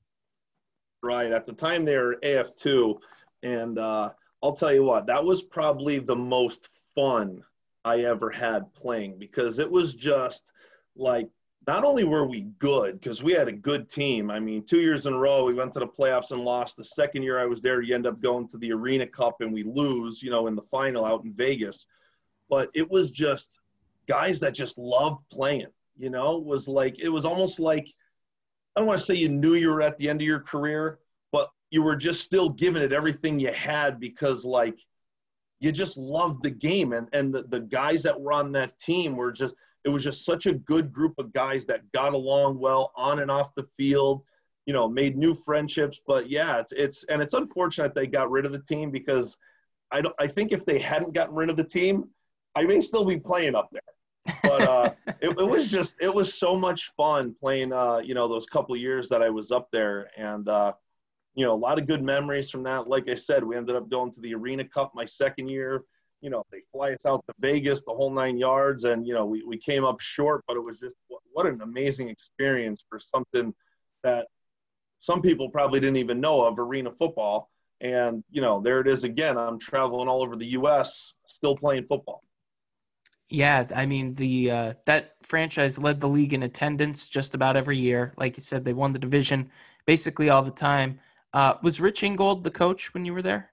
Right. 1.04 1.32
At 1.32 1.46
the 1.46 1.54
time, 1.54 1.84
they 1.84 1.98
were 1.98 2.18
AF2. 2.24 2.98
And 3.44 3.78
uh, 3.78 4.12
I'll 4.42 4.54
tell 4.54 4.74
you 4.74 4.84
what, 4.84 5.06
that 5.08 5.24
was 5.24 5.42
probably 5.42 6.00
the 6.00 6.16
most 6.16 6.70
fun 6.96 7.44
I 7.84 8.02
ever 8.02 8.30
had 8.30 8.74
playing 8.74 9.20
because 9.20 9.60
it 9.60 9.70
was 9.70 9.94
just 9.94 10.52
like 10.96 11.28
not 11.68 11.84
only 11.84 12.04
were 12.04 12.26
we 12.26 12.48
good 12.60 13.00
because 13.00 13.22
we 13.22 13.34
had 13.34 13.48
a 13.48 13.54
good 13.54 13.89
team. 13.89 14.32
I 14.32 14.39
mean, 14.39 14.63
two 14.63 14.80
years 14.80 15.06
in 15.06 15.13
a 15.13 15.20
row 15.20 15.44
we 15.44 15.54
went 15.54 15.74
to 15.74 15.80
the 15.80 15.88
playoffs 15.88 16.32
and 16.32 16.42
lost. 16.42 16.78
The 16.78 16.86
second 16.86 17.24
year 17.24 17.39
I 17.39 17.46
was 17.46 17.62
there, 17.62 17.82
you 17.82 17.96
end 17.96 18.08
up 18.08 18.22
going 18.22 18.48
to 18.50 18.58
the 18.58 18.72
Arena 18.72 19.08
Cup 19.08 19.42
and 19.42 19.54
we 19.54 19.63
lose, 19.63 20.24
you 20.24 20.30
know, 20.30 20.48
in 20.48 20.56
the 20.56 20.62
final 20.63 21.06
out 21.06 21.26
in 21.26 21.34
Vegas. 21.34 21.86
But 22.50 22.70
it 22.74 22.89
was 22.89 23.12
just 23.12 23.60
guys 24.08 24.39
that 24.39 24.54
just 24.54 24.78
loved 24.78 25.24
playing. 25.30 25.68
You 25.98 26.10
know, 26.10 26.38
it 26.38 26.46
was 26.46 26.68
like 26.68 27.00
it 27.00 27.10
was 27.10 27.26
almost 27.26 27.60
like 27.60 27.88
I 28.75 28.79
don't 28.79 28.88
want 28.88 28.99
to 28.99 29.05
say 29.05 29.15
you 29.15 29.29
knew 29.29 29.53
you 29.53 29.69
were 29.69 29.81
at 29.81 29.97
the 29.97 30.09
end 30.09 30.21
of 30.21 30.27
your 30.27 30.39
career, 30.39 30.99
but 31.31 31.49
you 31.69 31.81
were 31.81 31.95
just 31.95 32.23
still 32.23 32.49
giving 32.49 32.81
it 32.81 32.93
everything 32.93 33.39
you 33.39 33.51
had 33.53 33.99
because 33.99 34.45
like 34.45 34.79
you 35.59 35.71
just 35.71 35.97
loved 35.97 36.43
the 36.43 36.51
game. 36.51 36.93
And 36.93 37.07
and 37.13 37.33
the, 37.33 37.43
the 37.43 37.62
guys 37.62 38.03
that 38.03 38.19
were 38.19 38.33
on 38.33 38.51
that 38.53 38.77
team 38.79 39.15
were 39.15 39.31
just 39.31 39.53
it 39.86 39.89
was 39.89 40.03
just 40.03 40.25
such 40.25 40.45
a 40.45 40.53
good 40.53 40.91
group 40.91 41.13
of 41.17 41.33
guys 41.33 41.65
that 41.65 41.91
got 41.91 42.13
along 42.13 42.59
well 42.59 42.91
on 42.95 43.19
and 43.19 43.29
off 43.29 43.53
the 43.55 43.67
field 43.77 44.23
you 44.65 44.73
know 44.73 44.88
made 44.88 45.17
new 45.17 45.36
friendships. 45.36 45.99
But 46.05 46.30
yeah 46.30 46.59
it's 46.59 46.71
it's 46.71 47.03
and 47.05 47.21
it's 47.21 47.34
unfortunate 47.34 47.93
they 47.93 48.07
got 48.07 48.32
rid 48.32 48.45
of 48.45 48.51
the 48.51 48.59
team 48.59 48.91
because 48.91 49.38
i 49.91 50.01
don't 50.01 50.15
i 50.19 50.28
think 50.28 50.51
if 50.51 50.65
they 50.65 50.80
hadn't 50.80 51.13
gotten 51.13 51.36
rid 51.36 51.49
of 51.49 51.57
the 51.57 51.63
team 51.63 52.09
i 52.55 52.63
may 52.63 52.82
still 52.82 53.05
be 53.05 53.19
playing 53.19 53.55
up 53.55 53.69
there 53.71 53.82
but 54.41 54.61
uh, 54.61 54.91
it, 55.21 55.30
it, 55.30 55.49
was 55.49 55.69
just 55.69 56.01
it 56.01 56.13
was 56.13 56.34
so 56.34 56.57
much 56.57 56.93
fun 56.95 57.36
playing 57.39 57.74
uh, 57.74 57.97
you 57.97 58.13
know 58.13 58.28
those 58.28 58.45
couple 58.45 58.76
years 58.76 59.09
that 59.09 59.21
I 59.21 59.30
was 59.30 59.51
up 59.51 59.69
there 59.71 60.09
and 60.17 60.47
uh, 60.47 60.74
you 61.36 61.45
know 61.45 61.53
a 61.53 61.55
lot 61.55 61.78
of 61.78 61.88
good 61.88 62.03
memories 62.03 62.49
from 62.49 62.63
that. 62.63 62.88
Like 62.88 63.09
I 63.09 63.15
said, 63.15 63.43
we 63.43 63.55
ended 63.55 63.76
up 63.76 63.89
going 63.89 64.11
to 64.11 64.21
the 64.21 64.34
Arena 64.34 64.65
Cup 64.65 64.93
my 64.95 65.05
second 65.05 65.49
year. 65.49 65.84
You 66.21 66.30
know 66.30 66.43
they 66.51 66.61
fly 66.71 66.93
us 66.93 67.05
out 67.05 67.24
to 67.28 67.34
Vegas, 67.39 67.84
the 67.84 67.93
whole 67.93 68.11
nine 68.11 68.38
yards, 68.38 68.86
and 68.86 69.05
you 69.05 69.13
know 69.13 69.26
we, 69.26 69.43
we 69.43 69.57
came 69.57 69.84
up 69.84 69.99
short, 69.99 70.43
but 70.47 70.55
it 70.55 70.63
was 70.63 70.80
just 70.80 70.95
what 71.32 71.45
an 71.45 71.61
amazing 71.61 72.09
experience 72.09 72.84
for 72.88 72.99
something 72.99 73.53
that 74.03 74.28
some 74.99 75.21
people 75.21 75.49
probably 75.49 75.82
didn't 75.82 75.97
even 75.97 76.21
know 76.21 76.43
of 76.43 76.59
arena 76.59 76.91
football. 76.91 77.49
And 77.82 78.24
you 78.32 78.41
know 78.41 78.61
there 78.61 78.80
it 78.80 78.88
is 78.88 79.03
again. 79.03 79.38
I'm 79.38 79.59
traveling 79.59 80.07
all 80.07 80.24
over 80.24 80.38
the 80.38 80.45
U.S. 80.51 81.13
still 81.28 81.57
playing 81.57 81.88
football. 81.88 82.24
Yeah, 83.30 83.67
I 83.76 83.86
mean 83.86 84.15
the 84.15 84.51
uh, 84.51 84.74
that 84.86 85.15
franchise 85.24 85.78
led 85.78 85.99
the 85.99 86.09
league 86.09 86.34
in 86.34 86.43
attendance 86.43 87.07
just 87.09 87.34
about 87.34 87.57
every 87.57 87.78
year. 87.78 88.13
Like 88.17 88.38
you 88.38 88.41
said, 88.41 88.63
they 88.63 88.74
won 88.74 88.93
the 88.93 88.99
division 88.99 89.49
basically 89.86 90.30
all 90.30 90.43
the 90.43 90.51
time. 90.51 90.99
Uh, 91.34 91.55
was 91.63 91.82
Rich 91.82 92.03
Ingold 92.03 92.43
the 92.43 92.51
coach 92.51 92.93
when 92.93 93.05
you 93.05 93.13
were 93.13 93.21
there? 93.21 93.51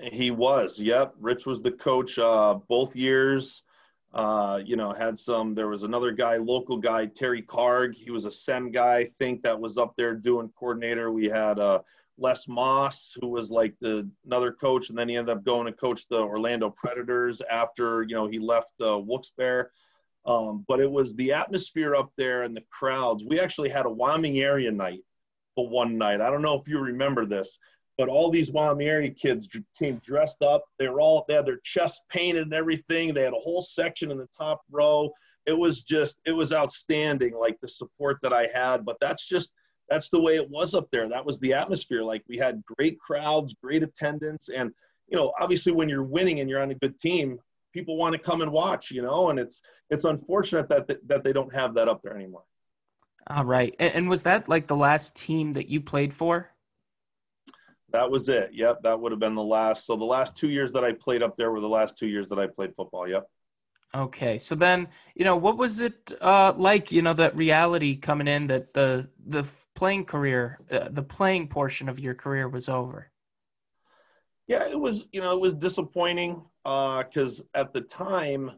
He 0.00 0.30
was. 0.30 0.80
Yep, 0.80 1.14
Rich 1.20 1.46
was 1.46 1.62
the 1.62 1.70
coach 1.70 2.18
uh, 2.18 2.54
both 2.68 2.96
years. 2.96 3.62
Uh, 4.12 4.60
you 4.64 4.74
know, 4.74 4.92
had 4.92 5.18
some. 5.18 5.54
There 5.54 5.68
was 5.68 5.84
another 5.84 6.10
guy, 6.10 6.36
local 6.36 6.78
guy, 6.78 7.06
Terry 7.06 7.42
Carg. 7.42 7.94
He 7.94 8.10
was 8.10 8.24
a 8.24 8.30
SEM 8.30 8.72
guy, 8.72 8.96
I 8.96 9.10
think, 9.18 9.42
that 9.42 9.60
was 9.60 9.78
up 9.78 9.94
there 9.96 10.14
doing 10.16 10.50
coordinator. 10.58 11.12
We 11.12 11.26
had 11.26 11.58
uh, 11.60 11.82
Les 12.20 12.46
Moss, 12.46 13.14
who 13.20 13.28
was 13.28 13.50
like 13.50 13.74
the 13.80 14.08
another 14.26 14.52
coach, 14.52 14.90
and 14.90 14.98
then 14.98 15.08
he 15.08 15.16
ended 15.16 15.36
up 15.36 15.44
going 15.44 15.66
to 15.66 15.72
coach 15.72 16.06
the 16.08 16.20
Orlando 16.20 16.70
Predators 16.70 17.40
after 17.50 18.02
you 18.02 18.14
know 18.14 18.28
he 18.28 18.38
left 18.38 18.72
uh, 18.80 18.98
Wilkes-Barre. 18.98 19.70
Um, 20.26 20.64
but 20.68 20.80
it 20.80 20.90
was 20.90 21.16
the 21.16 21.32
atmosphere 21.32 21.96
up 21.96 22.12
there 22.16 22.42
and 22.42 22.54
the 22.54 22.62
crowds. 22.70 23.24
We 23.24 23.40
actually 23.40 23.70
had 23.70 23.86
a 23.86 23.90
Wyoming 23.90 24.38
area 24.40 24.70
night 24.70 25.00
for 25.54 25.66
one 25.66 25.96
night. 25.96 26.20
I 26.20 26.30
don't 26.30 26.42
know 26.42 26.60
if 26.60 26.68
you 26.68 26.78
remember 26.78 27.24
this, 27.24 27.58
but 27.96 28.10
all 28.10 28.30
these 28.30 28.52
Wyoming 28.52 28.86
area 28.86 29.10
kids 29.10 29.48
came 29.78 29.96
dressed 30.04 30.42
up. 30.42 30.64
They 30.78 30.88
were 30.88 31.00
all 31.00 31.24
they 31.26 31.34
had 31.34 31.46
their 31.46 31.60
chest 31.64 32.02
painted 32.10 32.42
and 32.42 32.54
everything. 32.54 33.14
They 33.14 33.22
had 33.22 33.32
a 33.32 33.36
whole 33.36 33.62
section 33.62 34.10
in 34.10 34.18
the 34.18 34.28
top 34.36 34.60
row. 34.70 35.10
It 35.46 35.56
was 35.56 35.80
just 35.80 36.20
it 36.26 36.32
was 36.32 36.52
outstanding, 36.52 37.34
like 37.34 37.58
the 37.60 37.68
support 37.68 38.18
that 38.22 38.34
I 38.34 38.48
had. 38.54 38.84
But 38.84 38.98
that's 39.00 39.26
just 39.26 39.52
that's 39.90 40.08
the 40.08 40.20
way 40.20 40.36
it 40.36 40.48
was 40.48 40.74
up 40.74 40.88
there. 40.90 41.08
That 41.08 41.26
was 41.26 41.40
the 41.40 41.52
atmosphere. 41.52 42.02
Like 42.02 42.22
we 42.28 42.38
had 42.38 42.62
great 42.64 42.98
crowds, 43.00 43.54
great 43.62 43.82
attendance, 43.82 44.48
and 44.48 44.70
you 45.08 45.16
know, 45.16 45.32
obviously 45.40 45.72
when 45.72 45.88
you're 45.88 46.04
winning 46.04 46.40
and 46.40 46.48
you're 46.48 46.62
on 46.62 46.70
a 46.70 46.76
good 46.76 46.98
team, 46.98 47.38
people 47.72 47.96
want 47.96 48.12
to 48.12 48.18
come 48.18 48.40
and 48.40 48.52
watch, 48.52 48.90
you 48.92 49.02
know, 49.02 49.30
and 49.30 49.38
it's 49.38 49.60
it's 49.90 50.04
unfortunate 50.04 50.68
that 50.68 50.86
that 51.08 51.24
they 51.24 51.32
don't 51.32 51.52
have 51.52 51.74
that 51.74 51.88
up 51.88 52.00
there 52.02 52.14
anymore. 52.14 52.44
All 53.26 53.44
right, 53.44 53.74
and 53.78 54.08
was 54.08 54.22
that 54.22 54.48
like 54.48 54.66
the 54.68 54.76
last 54.76 55.16
team 55.16 55.52
that 55.52 55.68
you 55.68 55.80
played 55.80 56.14
for? 56.14 56.50
That 57.92 58.08
was 58.08 58.28
it. 58.28 58.50
Yep, 58.52 58.82
that 58.84 59.00
would 59.00 59.10
have 59.10 59.18
been 59.18 59.34
the 59.34 59.42
last. 59.42 59.84
So 59.84 59.96
the 59.96 60.04
last 60.04 60.36
two 60.36 60.48
years 60.48 60.70
that 60.72 60.84
I 60.84 60.92
played 60.92 61.22
up 61.22 61.36
there 61.36 61.50
were 61.50 61.60
the 61.60 61.68
last 61.68 61.98
two 61.98 62.06
years 62.06 62.28
that 62.28 62.38
I 62.38 62.46
played 62.46 62.74
football. 62.76 63.08
Yep. 63.08 63.28
Okay, 63.92 64.38
so 64.38 64.54
then 64.54 64.86
you 65.16 65.24
know 65.24 65.36
what 65.36 65.58
was 65.58 65.80
it 65.80 66.12
uh, 66.20 66.52
like? 66.56 66.92
You 66.92 67.02
know 67.02 67.14
that 67.14 67.36
reality 67.36 67.96
coming 67.96 68.28
in 68.28 68.46
that 68.46 68.72
the 68.72 69.10
the 69.26 69.50
playing 69.74 70.04
career, 70.04 70.60
uh, 70.70 70.88
the 70.90 71.02
playing 71.02 71.48
portion 71.48 71.88
of 71.88 71.98
your 71.98 72.14
career 72.14 72.48
was 72.48 72.68
over. 72.68 73.10
Yeah, 74.46 74.68
it 74.68 74.78
was. 74.78 75.08
You 75.12 75.20
know, 75.20 75.34
it 75.34 75.40
was 75.40 75.54
disappointing 75.54 76.44
because 76.62 77.40
uh, 77.40 77.58
at 77.58 77.72
the 77.72 77.80
time, 77.80 78.52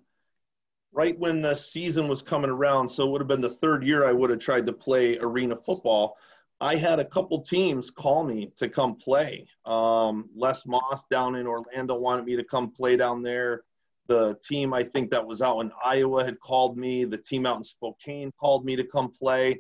right 0.93 1.19
when 1.19 1.41
the 1.41 1.55
season 1.55 2.09
was 2.09 2.21
coming 2.21 2.51
around, 2.51 2.91
so 2.91 3.07
it 3.07 3.11
would 3.11 3.23
have 3.23 3.29
been 3.29 3.41
the 3.41 3.49
third 3.49 3.85
year 3.85 4.07
I 4.07 4.13
would 4.13 4.29
have 4.29 4.39
tried 4.39 4.67
to 4.67 4.73
play 4.73 5.17
arena 5.19 5.57
football. 5.57 6.19
I 6.61 6.77
had 6.77 7.01
a 7.01 7.05
couple 7.05 7.41
teams 7.41 7.91
call 7.91 8.23
me 8.23 8.53
to 8.57 8.69
come 8.69 8.97
play. 8.97 9.49
Um, 9.65 10.29
Les 10.37 10.65
Moss 10.67 11.05
down 11.11 11.37
in 11.37 11.47
Orlando 11.47 11.95
wanted 11.95 12.27
me 12.27 12.37
to 12.37 12.45
come 12.45 12.71
play 12.71 12.97
down 12.97 13.23
there. 13.23 13.65
The 14.09 14.37
team 14.43 14.75
I 14.75 14.83
think 14.83 15.11
that 15.11 15.27
was 15.27 15.43
out 15.43 15.61
in 15.61 15.71
Iowa 15.85 16.25
had 16.25 16.41
called 16.41 16.77
me. 16.77 17.05
The 17.05 17.19
team 17.19 17.47
out 17.47 17.59
in 17.59 17.65
Spokane 17.65 18.33
called 18.39 18.65
me 18.65 18.77
to 18.77 18.85
come 18.85 19.11
play. 19.11 19.59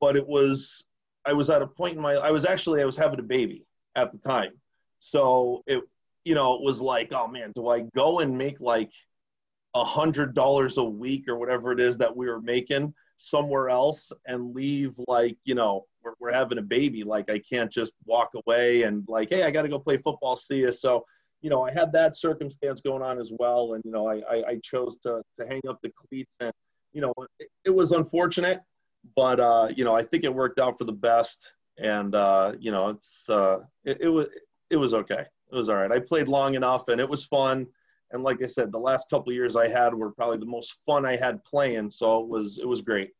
But 0.00 0.16
it 0.16 0.26
was 0.26 0.84
I 1.24 1.32
was 1.32 1.50
at 1.50 1.62
a 1.62 1.66
point 1.66 1.96
in 1.96 2.02
my 2.02 2.14
I 2.14 2.30
was 2.30 2.44
actually 2.44 2.82
I 2.82 2.84
was 2.84 2.96
having 2.96 3.20
a 3.20 3.24
baby 3.24 3.64
at 3.94 4.12
the 4.12 4.18
time. 4.18 4.52
So 4.98 5.62
it 5.66 5.82
you 6.24 6.34
know, 6.34 6.54
it 6.54 6.62
was 6.62 6.80
like, 6.80 7.12
oh 7.12 7.26
man, 7.26 7.52
do 7.54 7.68
I 7.68 7.80
go 7.94 8.20
and 8.20 8.36
make 8.36 8.60
like 8.60 8.90
a 9.74 9.84
hundred 9.84 10.34
dollars 10.34 10.76
a 10.78 10.84
week 10.84 11.28
or 11.28 11.36
whatever 11.36 11.72
it 11.72 11.80
is 11.80 11.98
that 11.98 12.14
we 12.16 12.26
were 12.28 12.40
making 12.40 12.94
somewhere 13.16 13.70
else 13.70 14.12
and 14.26 14.54
leave 14.54 14.94
like, 15.08 15.36
you 15.44 15.54
know, 15.54 15.86
we're, 16.02 16.14
we're 16.20 16.32
having 16.32 16.58
a 16.58 16.62
baby. 16.62 17.04
Like 17.04 17.30
I 17.30 17.38
can't 17.38 17.70
just 17.70 17.94
walk 18.04 18.30
away 18.34 18.82
and 18.82 19.04
like, 19.08 19.30
hey, 19.30 19.44
I 19.44 19.50
got 19.50 19.62
to 19.62 19.68
go 19.68 19.78
play 19.78 19.96
football. 19.96 20.36
See 20.36 20.58
you. 20.58 20.72
So, 20.72 21.04
you 21.42 21.50
know, 21.50 21.62
I 21.62 21.72
had 21.72 21.92
that 21.92 22.16
circumstance 22.16 22.80
going 22.80 23.02
on 23.02 23.18
as 23.20 23.32
well. 23.38 23.74
And, 23.74 23.82
you 23.84 23.90
know, 23.90 24.06
I, 24.08 24.22
I, 24.30 24.44
I 24.48 24.60
chose 24.62 24.96
to, 25.02 25.22
to 25.38 25.46
hang 25.46 25.60
up 25.68 25.78
the 25.82 25.90
cleats 25.90 26.36
and, 26.40 26.52
you 26.92 27.00
know, 27.00 27.12
it, 27.38 27.48
it 27.64 27.70
was 27.70 27.92
unfortunate, 27.92 28.60
but, 29.16 29.40
uh, 29.40 29.68
you 29.76 29.84
know, 29.84 29.94
I 29.94 30.02
think 30.02 30.24
it 30.24 30.34
worked 30.34 30.58
out 30.60 30.78
for 30.78 30.84
the 30.84 30.92
best. 30.92 31.54
And, 31.78 32.14
uh, 32.14 32.52
you 32.58 32.70
know, 32.70 32.88
it's, 32.88 33.28
uh, 33.28 33.60
it, 33.84 33.98
it 34.00 34.08
was, 34.08 34.26
it 34.70 34.76
was 34.76 34.94
okay 34.94 35.26
it 35.52 35.56
was 35.56 35.68
all 35.68 35.76
right. 35.76 35.92
I 35.92 35.98
played 35.98 36.28
long 36.28 36.54
enough 36.54 36.88
and 36.88 37.00
it 37.00 37.08
was 37.08 37.24
fun. 37.26 37.66
And 38.10 38.22
like 38.22 38.42
I 38.42 38.46
said, 38.46 38.72
the 38.72 38.78
last 38.78 39.08
couple 39.10 39.32
years 39.32 39.54
I 39.56 39.68
had 39.68 39.94
were 39.94 40.10
probably 40.10 40.38
the 40.38 40.46
most 40.46 40.78
fun 40.84 41.04
I 41.04 41.16
had 41.16 41.44
playing. 41.44 41.90
So 41.90 42.22
it 42.22 42.28
was 42.28 42.58
it 42.58 42.66
was 42.66 42.80
great. 42.80 43.10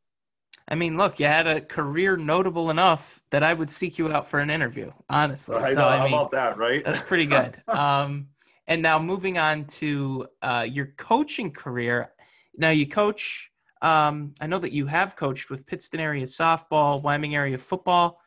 I 0.72 0.74
mean, 0.74 0.96
look, 0.96 1.20
you 1.20 1.26
had 1.26 1.46
a 1.46 1.60
career 1.60 2.16
notable 2.16 2.70
enough 2.70 3.20
that 3.28 3.42
I 3.42 3.52
would 3.52 3.70
seek 3.70 3.98
you 3.98 4.10
out 4.10 4.26
for 4.26 4.40
an 4.40 4.48
interview. 4.48 4.90
Honestly, 5.10 5.54
I 5.54 5.74
so 5.74 5.80
know, 5.80 5.86
I 5.86 5.98
how 5.98 6.06
about 6.06 6.30
that, 6.30 6.56
right? 6.56 6.82
That's 6.82 7.02
pretty 7.02 7.26
good. 7.26 7.62
um, 7.68 8.28
and 8.66 8.80
now 8.80 8.98
moving 8.98 9.36
on 9.36 9.66
to 9.66 10.26
uh, 10.40 10.66
your 10.66 10.94
coaching 10.96 11.50
career. 11.50 12.12
Now 12.56 12.70
you 12.70 12.88
coach. 12.88 13.52
Um, 13.82 14.32
I 14.40 14.46
know 14.46 14.58
that 14.60 14.72
you 14.72 14.86
have 14.86 15.14
coached 15.14 15.50
with 15.50 15.66
Pittston 15.66 16.00
area 16.00 16.24
softball, 16.24 17.02
Wyoming 17.02 17.34
area 17.34 17.58
football. 17.58 18.22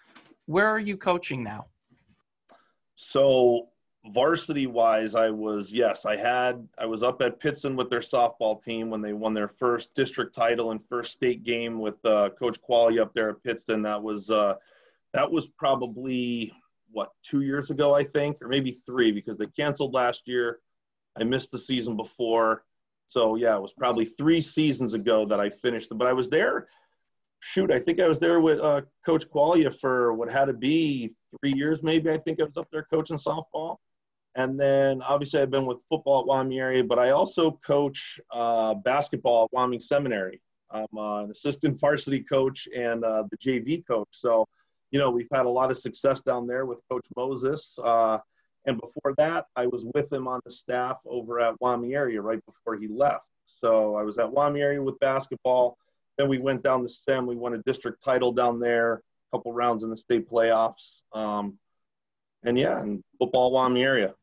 Where 0.46 0.68
are 0.68 0.80
you 0.80 0.98
coaching 0.98 1.44
now? 1.44 1.66
So 2.94 3.70
varsity 4.12 4.68
wise, 4.68 5.16
I 5.16 5.30
was 5.30 5.74
yes, 5.74 6.06
I 6.06 6.16
had 6.16 6.68
I 6.78 6.86
was 6.86 7.04
up 7.04 7.22
at 7.22 7.40
Pittston 7.40 7.76
with 7.76 7.90
their 7.90 8.00
softball 8.00 8.62
team 8.62 8.90
when 8.90 9.02
they 9.02 9.14
won 9.14 9.34
their 9.34 9.48
first 9.48 9.94
district 9.94 10.36
title 10.36 10.72
and 10.72 10.82
first 10.82 11.14
state 11.14 11.44
game 11.44 11.80
with 11.80 12.04
uh, 12.06 12.30
Coach 12.38 12.60
Qualley 12.62 13.00
up 13.00 13.14
there 13.14 13.30
at 13.30 13.44
Pittston. 13.44 13.82
That 13.82 14.02
was 14.02 14.30
uh, 14.30 14.56
that 15.14 15.30
was 15.30 15.48
probably 15.48 16.52
what 16.92 17.12
two 17.24 17.42
years 17.42 17.72
ago, 17.72 17.96
I 17.96 18.04
think, 18.04 18.42
or 18.42 18.48
maybe 18.48 18.72
three 18.72 19.12
because 19.12 19.38
they 19.38 19.48
canceled 19.48 19.94
last 19.94 20.28
year. 20.28 20.60
I 21.20 21.24
missed 21.24 21.52
the 21.52 21.58
season 21.58 21.96
before, 21.96 22.66
so 23.08 23.36
yeah, 23.36 23.56
it 23.56 23.62
was 23.62 23.74
probably 23.74 24.06
three 24.06 24.42
seasons 24.42 24.94
ago 24.94 25.26
that 25.26 25.40
I 25.40 25.50
finished. 25.50 25.90
But 25.96 26.08
I 26.08 26.14
was 26.14 26.30
there. 26.30 26.68
Shoot, 27.40 27.72
I 27.72 27.80
think 27.80 28.00
I 28.00 28.08
was 28.08 28.20
there 28.20 28.40
with 28.40 28.60
uh, 28.60 28.82
Coach 29.06 29.30
Qualia 29.30 29.74
for 29.74 30.14
what 30.14 30.32
had 30.32 30.46
to 30.46 30.54
be 30.54 31.14
three 31.40 31.54
years, 31.54 31.84
maybe. 31.84 32.10
I 32.10 32.18
think 32.18 32.40
I 32.40 32.44
was 32.44 32.58
up 32.58 32.68
there 32.72 32.88
coaching 32.90 33.18
softball 33.18 33.78
and 34.36 34.60
then 34.60 35.02
obviously 35.02 35.42
I've 35.42 35.50
been 35.50 35.66
with 35.66 35.78
football 35.90 36.20
at 36.20 36.28
Wyoming 36.28 36.60
area, 36.60 36.84
but 36.84 37.00
I 37.00 37.12
also 37.12 37.52
coach 37.66 38.20
uh, 38.32 38.74
basketball 38.74 39.46
at 39.46 39.54
Wyoming 39.54 39.80
Seminary. 39.80 40.42
I'm 40.70 40.88
uh, 40.98 41.24
an 41.24 41.32
assistant 41.32 41.80
varsity 41.82 42.20
coach 42.20 42.68
and 42.76 43.04
uh, 43.06 43.24
the 43.32 43.38
JV 43.38 43.88
coach. 43.88 44.10
So, 44.12 44.46
you 44.92 45.00
know, 45.00 45.10
we've 45.10 45.30
had 45.32 45.46
a 45.46 45.50
lot 45.50 45.72
of 45.72 45.78
success 45.78 46.22
down 46.22 46.48
there 46.48 46.66
with 46.66 46.82
Coach 46.90 47.06
Moses. 47.16 47.80
Uh, 47.82 48.18
and 48.66 48.80
before 48.80 49.14
that, 49.18 49.46
I 49.56 49.68
was 49.68 49.88
with 49.94 50.12
him 50.12 50.28
on 50.28 50.42
the 50.44 50.52
staff 50.52 51.00
over 51.06 51.40
at 51.40 51.60
Wyoming 51.62 51.94
area 51.94 52.22
right 52.22 52.44
before 52.46 52.76
he 52.76 52.88
left. 52.90 53.30
So 53.46 53.96
I 53.96 54.04
was 54.04 54.18
at 54.18 54.30
Wyoming 54.30 54.62
area 54.62 54.84
with 54.84 55.00
basketball. 55.00 55.78
Then 56.18 56.28
we 56.28 56.40
went 56.40 56.62
down 56.62 56.84
to 56.84 56.90
SEM. 56.90 57.26
We 57.26 57.36
won 57.36 57.54
a 57.54 57.60
district 57.60 58.04
title 58.04 58.34
down 58.34 58.60
there, 58.60 58.96
a 58.96 59.38
couple 59.38 59.54
rounds 59.54 59.84
in 59.84 59.90
the 59.90 59.98
state 59.98 60.30
playoffs. 60.30 61.02
Um, 61.14 61.58
and 62.44 62.58
yeah, 62.58 62.80
and 62.80 63.02
football 63.18 63.52
Wyoming 63.52 63.84
area 63.84 64.14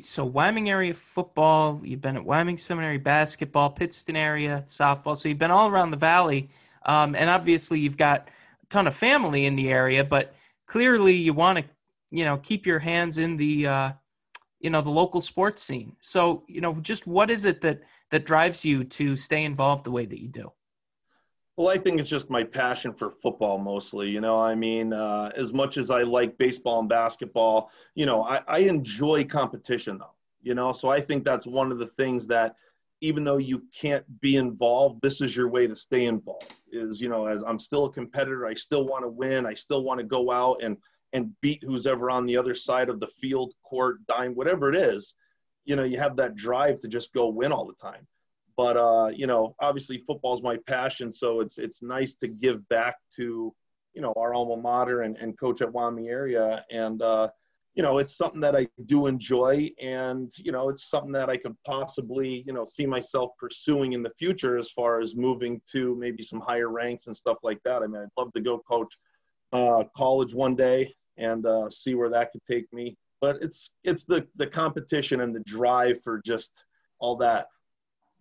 so 0.00 0.24
Wyoming 0.24 0.70
area 0.70 0.94
football, 0.94 1.80
you've 1.84 2.00
been 2.00 2.16
at 2.16 2.24
Wyoming 2.24 2.56
Seminary 2.56 2.98
basketball, 2.98 3.70
Pittston 3.70 4.16
area 4.16 4.64
softball, 4.66 5.16
so 5.16 5.28
you've 5.28 5.38
been 5.38 5.50
all 5.50 5.68
around 5.68 5.90
the 5.90 5.96
valley, 5.96 6.50
um, 6.86 7.14
and 7.14 7.30
obviously 7.30 7.78
you've 7.78 7.96
got 7.96 8.28
a 8.62 8.66
ton 8.66 8.86
of 8.86 8.94
family 8.94 9.46
in 9.46 9.56
the 9.56 9.70
area, 9.70 10.04
but 10.04 10.34
clearly 10.66 11.14
you 11.14 11.32
want 11.32 11.58
to, 11.58 11.64
you 12.10 12.24
know, 12.24 12.36
keep 12.38 12.66
your 12.66 12.78
hands 12.78 13.18
in 13.18 13.36
the, 13.36 13.66
uh, 13.66 13.92
you 14.60 14.70
know, 14.70 14.80
the 14.80 14.90
local 14.90 15.20
sports 15.20 15.62
scene. 15.62 15.94
So 16.00 16.44
you 16.48 16.60
know, 16.60 16.74
just 16.74 17.06
what 17.06 17.30
is 17.30 17.44
it 17.44 17.60
that 17.60 17.80
that 18.10 18.24
drives 18.24 18.64
you 18.64 18.84
to 18.84 19.16
stay 19.16 19.44
involved 19.44 19.84
the 19.84 19.90
way 19.90 20.06
that 20.06 20.20
you 20.20 20.28
do? 20.28 20.52
Well, 21.56 21.68
I 21.68 21.78
think 21.78 22.00
it's 22.00 22.10
just 22.10 22.30
my 22.30 22.42
passion 22.42 22.92
for 22.92 23.10
football 23.10 23.58
mostly. 23.58 24.08
You 24.08 24.20
know, 24.20 24.40
I 24.40 24.56
mean, 24.56 24.92
uh, 24.92 25.30
as 25.36 25.52
much 25.52 25.76
as 25.76 25.88
I 25.88 26.02
like 26.02 26.36
baseball 26.36 26.80
and 26.80 26.88
basketball, 26.88 27.70
you 27.94 28.06
know, 28.06 28.24
I, 28.24 28.40
I 28.48 28.58
enjoy 28.60 29.24
competition 29.24 29.98
though. 29.98 30.14
You 30.42 30.54
know, 30.54 30.72
so 30.72 30.88
I 30.88 31.00
think 31.00 31.24
that's 31.24 31.46
one 31.46 31.70
of 31.70 31.78
the 31.78 31.86
things 31.86 32.26
that 32.26 32.56
even 33.00 33.22
though 33.22 33.36
you 33.36 33.62
can't 33.72 34.04
be 34.20 34.36
involved, 34.36 35.00
this 35.00 35.20
is 35.20 35.36
your 35.36 35.48
way 35.48 35.66
to 35.66 35.76
stay 35.76 36.06
involved. 36.06 36.54
Is 36.72 37.00
you 37.00 37.08
know, 37.08 37.26
as 37.26 37.44
I'm 37.44 37.58
still 37.60 37.84
a 37.84 37.92
competitor, 37.92 38.46
I 38.46 38.54
still 38.54 38.86
want 38.86 39.04
to 39.04 39.08
win. 39.08 39.46
I 39.46 39.54
still 39.54 39.84
want 39.84 39.98
to 40.00 40.04
go 40.04 40.32
out 40.32 40.60
and 40.62 40.76
and 41.12 41.30
beat 41.40 41.62
who's 41.62 41.86
ever 41.86 42.10
on 42.10 42.26
the 42.26 42.36
other 42.36 42.56
side 42.56 42.88
of 42.88 42.98
the 42.98 43.06
field, 43.06 43.54
court, 43.62 44.04
dime, 44.06 44.34
whatever 44.34 44.68
it 44.70 44.76
is. 44.76 45.14
You 45.64 45.76
know, 45.76 45.84
you 45.84 45.98
have 45.98 46.16
that 46.16 46.34
drive 46.34 46.80
to 46.80 46.88
just 46.88 47.12
go 47.12 47.28
win 47.28 47.52
all 47.52 47.64
the 47.64 47.74
time 47.74 48.08
but 48.56 48.76
uh, 48.76 49.10
you 49.14 49.26
know, 49.26 49.54
obviously 49.60 49.98
football 49.98 50.34
is 50.34 50.42
my 50.42 50.58
passion, 50.66 51.10
so 51.10 51.40
it's 51.40 51.58
it's 51.58 51.82
nice 51.82 52.14
to 52.16 52.28
give 52.28 52.66
back 52.68 52.96
to 53.16 53.52
you 53.94 54.02
know 54.02 54.12
our 54.16 54.34
alma 54.34 54.56
mater 54.56 55.02
and, 55.02 55.16
and 55.16 55.38
coach 55.38 55.62
at 55.62 55.72
Wyoming 55.72 56.08
area, 56.08 56.64
and 56.70 57.02
uh, 57.02 57.28
you 57.74 57.82
know, 57.82 57.98
it's 57.98 58.16
something 58.16 58.40
that 58.40 58.54
I 58.54 58.68
do 58.86 59.06
enjoy, 59.06 59.70
and 59.82 60.30
you 60.38 60.52
know, 60.52 60.68
it's 60.68 60.88
something 60.88 61.12
that 61.12 61.28
I 61.28 61.36
could 61.36 61.56
possibly 61.66 62.44
you 62.46 62.52
know 62.52 62.64
see 62.64 62.86
myself 62.86 63.32
pursuing 63.38 63.92
in 63.92 64.02
the 64.02 64.12
future 64.18 64.56
as 64.56 64.70
far 64.70 65.00
as 65.00 65.16
moving 65.16 65.60
to 65.72 65.96
maybe 65.96 66.22
some 66.22 66.40
higher 66.40 66.68
ranks 66.68 67.08
and 67.08 67.16
stuff 67.16 67.38
like 67.42 67.60
that. 67.64 67.82
I 67.82 67.86
mean, 67.86 68.02
I'd 68.02 68.08
love 68.16 68.32
to 68.34 68.40
go 68.40 68.58
coach 68.58 68.96
uh, 69.52 69.84
college 69.96 70.34
one 70.34 70.54
day 70.54 70.94
and 71.16 71.44
uh, 71.46 71.68
see 71.70 71.94
where 71.94 72.10
that 72.10 72.32
could 72.32 72.44
take 72.44 72.72
me. 72.72 72.96
But 73.20 73.42
it's 73.42 73.70
it's 73.82 74.04
the 74.04 74.26
the 74.36 74.46
competition 74.46 75.20
and 75.20 75.34
the 75.34 75.40
drive 75.40 76.02
for 76.02 76.20
just 76.24 76.64
all 77.00 77.16
that 77.16 77.46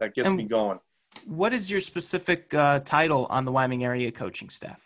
that 0.04 0.14
gets 0.14 0.28
and 0.28 0.38
me 0.38 0.44
going. 0.44 0.80
What 1.26 1.54
is 1.54 1.72
your 1.72 1.80
specific 1.80 2.54
uh, 2.54 2.80
title 2.80 3.28
on 3.30 3.46
the 3.46 3.52
Wyoming 3.52 3.86
area 3.86 4.12
coaching 4.12 4.50
staff? 4.50 4.82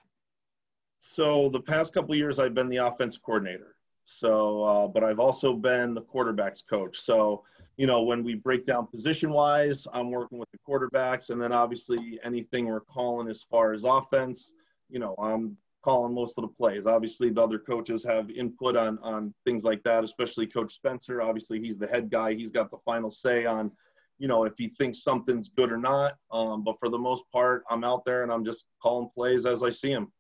So 1.00 1.50
the 1.50 1.62
past 1.62 1.94
couple 1.94 2.14
years, 2.16 2.38
I've 2.40 2.54
been 2.54 2.70
the 2.70 2.78
offense 2.78 3.18
coordinator. 3.18 3.76
So, 4.06 4.64
uh, 4.64 4.88
but 4.88 5.04
I've 5.04 5.20
also 5.20 5.54
been 5.54 5.94
the 5.94 6.02
quarterbacks 6.02 6.62
coach. 6.70 7.00
So, 7.00 7.44
you 7.78 7.88
know, 7.88 8.04
when 8.04 8.24
we 8.24 8.36
break 8.36 8.66
down 8.66 8.88
position 8.88 9.32
wise, 9.32 9.88
I'm 9.94 10.12
working 10.12 10.38
with 10.38 10.50
the 10.52 10.60
quarterbacks, 10.68 11.30
and 11.30 11.42
then 11.42 11.52
obviously 11.52 12.20
anything 12.24 12.68
we're 12.68 12.80
calling 12.82 13.30
as 13.30 13.44
far 13.44 13.74
as 13.74 13.84
offense, 13.84 14.54
you 14.90 15.00
know, 15.00 15.16
I'm 15.22 15.58
calling 15.82 16.14
most 16.14 16.38
of 16.38 16.44
the 16.44 16.48
plays. 16.48 16.86
Obviously, 16.86 17.30
the 17.30 17.42
other 17.42 17.60
coaches 17.60 18.04
have 18.04 18.30
input 18.30 18.76
on 18.76 19.00
on 19.00 19.34
things 19.46 19.64
like 19.64 19.84
that, 19.84 20.04
especially 20.04 20.48
Coach 20.48 20.74
Spencer. 20.74 21.22
Obviously, 21.22 21.60
he's 21.60 21.78
the 21.78 21.88
head 21.88 22.10
guy. 22.10 22.34
He's 22.34 22.52
got 22.52 22.70
the 22.72 22.78
final 22.86 23.10
say 23.10 23.46
on, 23.46 23.72
you 24.20 24.28
know, 24.28 24.44
if 24.44 24.54
he 24.58 24.70
thinks 24.70 25.04
something's 25.04 25.50
good 25.50 25.72
or 25.72 25.78
not. 25.78 26.18
Um, 26.32 26.64
but 26.64 26.80
for 26.80 26.90
the 26.90 26.98
most 26.98 27.24
part, 27.32 27.64
I'm 27.70 27.84
out 27.84 28.06
there 28.06 28.24
and 28.24 28.32
I'm 28.32 28.44
just 28.44 28.66
calling 28.82 29.10
plays 29.14 29.46
as 29.46 29.64
I 29.64 29.70
see 29.70 29.94
them. 29.94 30.12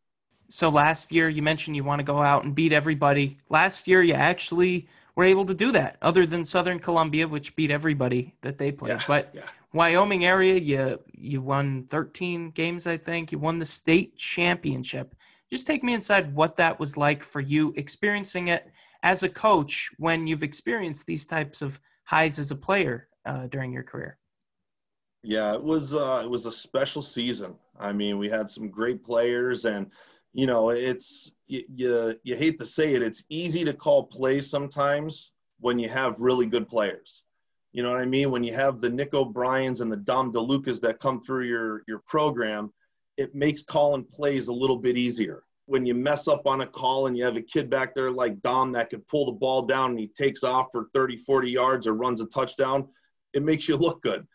So 0.49 0.69
last 0.69 1.11
year, 1.11 1.29
you 1.29 1.41
mentioned 1.41 1.75
you 1.75 1.83
want 1.83 1.99
to 1.99 2.05
go 2.05 2.21
out 2.21 2.45
and 2.45 2.55
beat 2.55 2.71
everybody. 2.71 3.37
Last 3.49 3.87
year, 3.87 4.01
you 4.01 4.13
actually 4.13 4.87
were 5.15 5.25
able 5.25 5.45
to 5.45 5.53
do 5.53 5.71
that, 5.71 5.97
other 6.01 6.25
than 6.25 6.45
Southern 6.45 6.79
Columbia, 6.79 7.27
which 7.27 7.55
beat 7.55 7.71
everybody 7.71 8.33
that 8.41 8.57
they 8.57 8.71
played. 8.71 8.91
Yeah, 8.91 9.03
but 9.07 9.31
yeah. 9.33 9.41
Wyoming 9.73 10.23
area, 10.25 10.55
you 10.55 10.99
you 11.11 11.41
won 11.41 11.83
13 11.89 12.51
games, 12.51 12.87
I 12.87 12.97
think. 12.97 13.31
You 13.31 13.39
won 13.39 13.59
the 13.59 13.65
state 13.65 14.15
championship. 14.15 15.15
Just 15.49 15.67
take 15.67 15.83
me 15.83 15.93
inside 15.93 16.33
what 16.33 16.55
that 16.57 16.79
was 16.79 16.97
like 16.97 17.23
for 17.23 17.41
you, 17.41 17.73
experiencing 17.75 18.49
it 18.49 18.71
as 19.03 19.23
a 19.23 19.29
coach 19.29 19.89
when 19.97 20.27
you've 20.27 20.43
experienced 20.43 21.05
these 21.05 21.25
types 21.25 21.61
of 21.61 21.79
highs 22.03 22.39
as 22.39 22.51
a 22.51 22.55
player 22.55 23.07
uh, 23.27 23.47
during 23.47 23.71
your 23.71 23.83
career. 23.83 24.17
Yeah, 25.23 25.53
it 25.53 25.63
was 25.63 25.93
uh, 25.93 26.21
it 26.23 26.29
was 26.29 26.45
a 26.45 26.51
special 26.51 27.01
season. 27.01 27.55
I 27.79 27.91
mean, 27.91 28.17
we 28.17 28.29
had 28.29 28.49
some 28.49 28.69
great 28.69 29.03
players, 29.03 29.65
and 29.65 29.91
you 30.33 30.45
know, 30.45 30.69
it's 30.69 31.31
you, 31.47 31.63
you, 31.67 32.15
you 32.23 32.35
hate 32.35 32.57
to 32.59 32.65
say 32.65 32.93
it, 32.93 33.01
it's 33.01 33.23
easy 33.29 33.65
to 33.65 33.73
call 33.73 34.03
plays 34.03 34.49
sometimes 34.49 35.31
when 35.59 35.79
you 35.79 35.89
have 35.89 36.19
really 36.19 36.45
good 36.45 36.67
players. 36.67 37.23
You 37.73 37.83
know 37.83 37.91
what 37.91 38.01
I 38.01 38.05
mean? 38.05 38.31
When 38.31 38.43
you 38.43 38.53
have 38.53 38.79
the 38.79 38.89
Nick 38.89 39.13
O'Briens 39.13 39.81
and 39.81 39.91
the 39.91 39.97
Dom 39.97 40.31
DeLucas 40.31 40.79
that 40.81 40.99
come 40.99 41.21
through 41.21 41.45
your 41.45 41.83
your 41.87 41.99
program, 41.99 42.71
it 43.17 43.35
makes 43.35 43.61
calling 43.61 44.03
plays 44.03 44.47
a 44.47 44.53
little 44.53 44.77
bit 44.77 44.97
easier. 44.97 45.43
When 45.65 45.85
you 45.85 45.93
mess 45.93 46.29
up 46.29 46.47
on 46.47 46.61
a 46.61 46.67
call 46.67 47.07
and 47.07 47.17
you 47.17 47.25
have 47.25 47.35
a 47.35 47.41
kid 47.41 47.69
back 47.69 47.93
there 47.93 48.11
like 48.11 48.41
Dom 48.41 48.71
that 48.71 48.89
could 48.89 49.05
pull 49.07 49.25
the 49.25 49.33
ball 49.33 49.63
down 49.63 49.91
and 49.91 49.99
he 49.99 50.07
takes 50.07 50.43
off 50.43 50.67
for 50.71 50.87
30, 50.93 51.17
40 51.17 51.49
yards 51.49 51.87
or 51.87 51.93
runs 51.93 52.21
a 52.21 52.25
touchdown, 52.27 52.87
it 53.33 53.43
makes 53.43 53.67
you 53.67 53.77
look 53.77 54.01
good. 54.01 54.25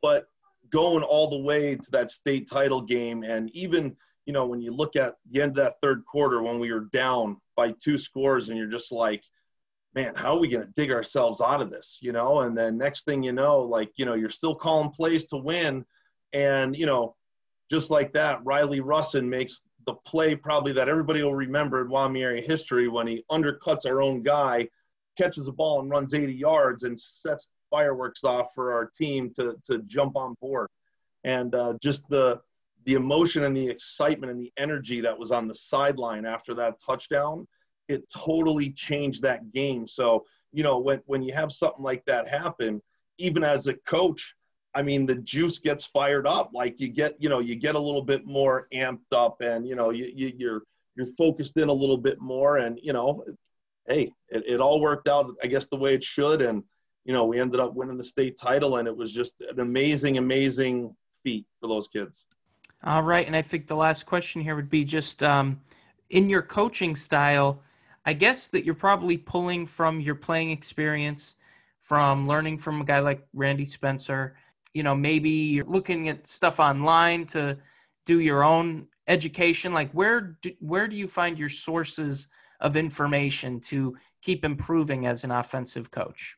But 0.00 0.26
going 0.70 1.02
all 1.02 1.28
the 1.28 1.38
way 1.38 1.76
to 1.76 1.90
that 1.92 2.10
state 2.10 2.48
title 2.50 2.80
game 2.80 3.22
and 3.22 3.50
even– 3.54 3.96
you 4.26 4.32
know, 4.32 4.46
when 4.46 4.60
you 4.60 4.72
look 4.72 4.96
at 4.96 5.16
the 5.30 5.42
end 5.42 5.58
of 5.58 5.64
that 5.64 5.80
third 5.82 6.04
quarter 6.04 6.42
when 6.42 6.58
we 6.58 6.72
were 6.72 6.88
down 6.92 7.36
by 7.56 7.74
two 7.82 7.98
scores 7.98 8.48
and 8.48 8.58
you're 8.58 8.68
just 8.68 8.92
like, 8.92 9.22
man, 9.94 10.14
how 10.14 10.34
are 10.34 10.38
we 10.38 10.48
going 10.48 10.64
to 10.64 10.72
dig 10.72 10.92
ourselves 10.92 11.40
out 11.40 11.60
of 11.60 11.70
this? 11.70 11.98
You 12.00 12.12
know, 12.12 12.40
and 12.40 12.56
then 12.56 12.78
next 12.78 13.04
thing 13.04 13.22
you 13.22 13.32
know, 13.32 13.60
like, 13.60 13.90
you 13.96 14.04
know, 14.04 14.14
you're 14.14 14.30
still 14.30 14.54
calling 14.54 14.90
plays 14.90 15.24
to 15.26 15.36
win. 15.36 15.84
And, 16.32 16.76
you 16.76 16.86
know, 16.86 17.16
just 17.70 17.90
like 17.90 18.12
that, 18.12 18.44
Riley 18.44 18.80
Russin 18.80 19.26
makes 19.26 19.62
the 19.86 19.94
play 20.06 20.36
probably 20.36 20.72
that 20.74 20.88
everybody 20.88 21.22
will 21.22 21.34
remember 21.34 21.82
in 21.82 21.88
Wyoming 21.88 22.44
history 22.44 22.88
when 22.88 23.06
he 23.06 23.24
undercuts 23.30 23.86
our 23.86 24.00
own 24.00 24.22
guy, 24.22 24.68
catches 25.18 25.46
the 25.46 25.52
ball 25.52 25.80
and 25.80 25.90
runs 25.90 26.14
80 26.14 26.32
yards 26.32 26.84
and 26.84 26.98
sets 26.98 27.50
fireworks 27.72 28.22
off 28.22 28.50
for 28.54 28.72
our 28.72 28.86
team 28.86 29.32
to, 29.34 29.56
to 29.66 29.78
jump 29.86 30.14
on 30.16 30.36
board. 30.40 30.68
And 31.24 31.54
uh, 31.54 31.74
just 31.82 32.08
the, 32.08 32.40
the 32.84 32.94
emotion 32.94 33.44
and 33.44 33.56
the 33.56 33.68
excitement 33.68 34.30
and 34.30 34.40
the 34.40 34.52
energy 34.58 35.00
that 35.00 35.18
was 35.18 35.30
on 35.30 35.48
the 35.48 35.54
sideline 35.54 36.26
after 36.26 36.52
that 36.54 36.74
touchdown, 36.84 37.48
it 37.88 38.02
totally 38.14 38.70
changed 38.72 39.22
that 39.22 39.52
game. 39.52 39.86
So, 39.86 40.26
you 40.52 40.62
know, 40.62 40.78
when, 40.78 41.00
when 41.06 41.22
you 41.22 41.32
have 41.32 41.50
something 41.52 41.82
like 41.82 42.04
that 42.06 42.28
happen, 42.28 42.82
even 43.18 43.42
as 43.42 43.68
a 43.68 43.74
coach, 43.74 44.34
I 44.74 44.82
mean, 44.82 45.06
the 45.06 45.16
juice 45.16 45.58
gets 45.58 45.84
fired 45.84 46.26
up. 46.26 46.50
Like 46.52 46.80
you 46.80 46.88
get, 46.88 47.14
you 47.18 47.28
know, 47.28 47.38
you 47.38 47.54
get 47.56 47.74
a 47.74 47.78
little 47.88 48.02
bit 48.02 48.26
more 48.26 48.68
amped 48.74 49.12
up 49.12 49.40
and, 49.40 49.66
you 49.66 49.76
know, 49.76 49.90
you, 49.90 50.10
you, 50.14 50.32
you're, 50.36 50.62
you're 50.96 51.14
focused 51.18 51.56
in 51.56 51.68
a 51.68 51.72
little 51.72 51.96
bit 51.98 52.20
more 52.20 52.58
and, 52.58 52.78
you 52.82 52.92
know, 52.92 53.24
hey, 53.86 54.12
it, 54.28 54.44
it 54.46 54.60
all 54.60 54.80
worked 54.80 55.08
out, 55.08 55.26
I 55.42 55.46
guess, 55.46 55.66
the 55.66 55.76
way 55.76 55.94
it 55.94 56.04
should. 56.04 56.42
And, 56.42 56.64
you 57.04 57.12
know, 57.12 57.24
we 57.24 57.40
ended 57.40 57.60
up 57.60 57.74
winning 57.74 57.96
the 57.96 58.04
state 58.04 58.36
title 58.36 58.76
and 58.76 58.86
it 58.86 58.96
was 58.96 59.12
just 59.12 59.34
an 59.40 59.60
amazing, 59.60 60.18
amazing 60.18 60.94
feat 61.22 61.46
for 61.60 61.68
those 61.68 61.88
kids. 61.88 62.26
All 62.84 63.02
right, 63.02 63.26
and 63.26 63.36
I 63.36 63.42
think 63.42 63.66
the 63.66 63.76
last 63.76 64.06
question 64.06 64.42
here 64.42 64.56
would 64.56 64.70
be 64.70 64.84
just 64.84 65.22
um, 65.22 65.60
in 66.10 66.28
your 66.28 66.42
coaching 66.42 66.96
style. 66.96 67.62
I 68.04 68.12
guess 68.12 68.48
that 68.48 68.64
you're 68.64 68.74
probably 68.74 69.16
pulling 69.16 69.66
from 69.66 70.00
your 70.00 70.16
playing 70.16 70.50
experience, 70.50 71.36
from 71.80 72.26
learning 72.26 72.58
from 72.58 72.80
a 72.80 72.84
guy 72.84 72.98
like 72.98 73.24
Randy 73.34 73.64
Spencer. 73.64 74.34
You 74.74 74.82
know, 74.82 74.96
maybe 74.96 75.30
you're 75.30 75.64
looking 75.64 76.08
at 76.08 76.26
stuff 76.26 76.58
online 76.58 77.26
to 77.26 77.56
do 78.04 78.18
your 78.18 78.42
own 78.42 78.88
education. 79.06 79.72
Like, 79.72 79.92
where 79.92 80.36
do, 80.42 80.50
where 80.58 80.88
do 80.88 80.96
you 80.96 81.06
find 81.06 81.38
your 81.38 81.48
sources 81.48 82.28
of 82.60 82.76
information 82.76 83.60
to 83.60 83.96
keep 84.22 84.44
improving 84.44 85.06
as 85.06 85.22
an 85.22 85.30
offensive 85.30 85.90
coach? 85.92 86.36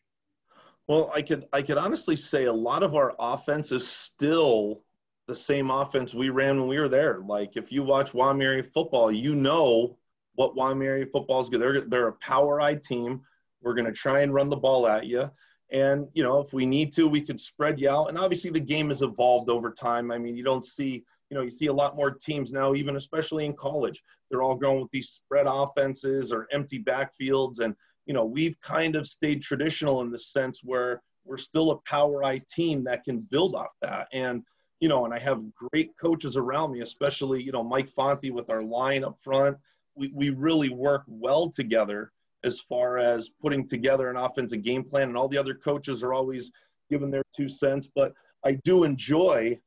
Well, 0.87 1.11
I 1.15 1.23
could 1.23 1.47
I 1.53 1.63
could 1.63 1.79
honestly 1.79 2.17
say 2.17 2.45
a 2.45 2.53
lot 2.53 2.83
of 2.83 2.95
our 2.95 3.15
offense 3.19 3.73
is 3.73 3.87
still 3.87 4.83
the 5.27 5.35
same 5.35 5.71
offense 5.71 6.13
we 6.13 6.29
ran 6.29 6.59
when 6.59 6.69
we 6.69 6.79
were 6.79 6.89
there. 6.89 7.21
Like 7.21 7.57
if 7.57 7.73
you 7.73 7.83
watch 7.83 8.13
Wyoming 8.13 8.63
football, 8.63 9.11
you 9.11 9.35
know 9.35 9.97
what 10.35 10.55
Wyoming 10.55 11.07
football 11.07 11.43
is 11.43 11.49
good. 11.49 11.61
They're 11.61 11.81
they're 11.83 12.09
a 12.09 12.13
power 12.15 12.61
eye 12.61 12.75
team. 12.75 13.23
We're 13.63 13.75
going 13.75 13.87
to 13.87 13.93
try 13.93 14.21
and 14.21 14.35
run 14.35 14.51
the 14.51 14.57
ball 14.57 14.87
at 14.87 15.07
you. 15.07 15.31
And 15.73 16.07
you 16.13 16.23
know, 16.23 16.41
if 16.41 16.53
we 16.53 16.67
need 16.67 16.93
to, 16.95 17.09
we 17.09 17.23
could 17.23 17.41
spread 17.41 17.81
you 17.81 17.89
out. 17.89 18.11
And 18.11 18.19
obviously, 18.19 18.51
the 18.51 18.61
game 18.61 18.89
has 18.89 19.01
evolved 19.01 19.49
over 19.49 19.71
time. 19.71 20.11
I 20.11 20.19
mean, 20.19 20.37
you 20.37 20.45
don't 20.45 20.65
see, 20.65 21.03
you 21.31 21.37
know, 21.37 21.41
you 21.41 21.51
see 21.51 21.67
a 21.67 21.73
lot 21.73 21.97
more 21.97 22.11
teams 22.11 22.53
now, 22.53 22.75
even 22.75 22.97
especially 22.97 23.47
in 23.47 23.55
college. 23.55 24.03
They're 24.31 24.43
all 24.43 24.55
going 24.55 24.81
with 24.81 24.91
these 24.91 25.09
spread 25.09 25.47
offenses 25.49 26.31
or 26.31 26.47
empty 26.53 26.83
backfields. 26.83 27.61
And 27.61 27.75
you 28.07 28.15
know, 28.15 28.25
we've 28.25 28.61
kind 28.61 28.97
of 28.97 29.07
stayed 29.07 29.43
traditional 29.43 30.03
in 30.03 30.11
the 30.11 30.19
sense 30.19 30.61
where 30.63 31.03
we're 31.25 31.39
still 31.39 31.71
a 31.71 31.79
power 31.79 32.25
eye 32.25 32.43
team 32.51 32.85
that 32.85 33.05
can 33.05 33.21
build 33.21 33.55
off 33.55 33.73
that. 33.81 34.09
And 34.13 34.43
you 34.81 34.89
know, 34.89 35.05
and 35.05 35.15
I 35.15 35.19
have 35.21 35.43
great 35.55 35.97
coaches 35.97 36.37
around 36.37 36.73
me, 36.73 36.81
especially, 36.81 37.43
you 37.43 37.53
know, 37.53 37.63
Mike 37.63 37.89
Fonte 37.89 38.31
with 38.31 38.51
our 38.51 38.63
line 38.63 39.05
up 39.05 39.17
front. 39.23 39.57
We, 39.95 40.11
we 40.13 40.31
really 40.31 40.69
work 40.69 41.05
well 41.07 41.49
together 41.49 42.13
as 42.43 42.61
far 42.61 42.99
as 42.99 43.31
putting 43.41 43.67
together 43.67 44.11
an 44.11 44.17
offensive 44.17 44.63
game 44.63 44.85
plan, 44.85 45.09
and 45.09 45.17
all 45.17 45.29
the 45.29 45.39
other 45.39 45.55
coaches 45.55 46.03
are 46.03 46.13
always 46.13 46.53
giving 46.91 47.11
their 47.11 47.23
two 47.35 47.49
cents. 47.49 47.89
But 47.95 48.13
I 48.45 48.59
do 48.65 48.85
enjoy 48.85 49.59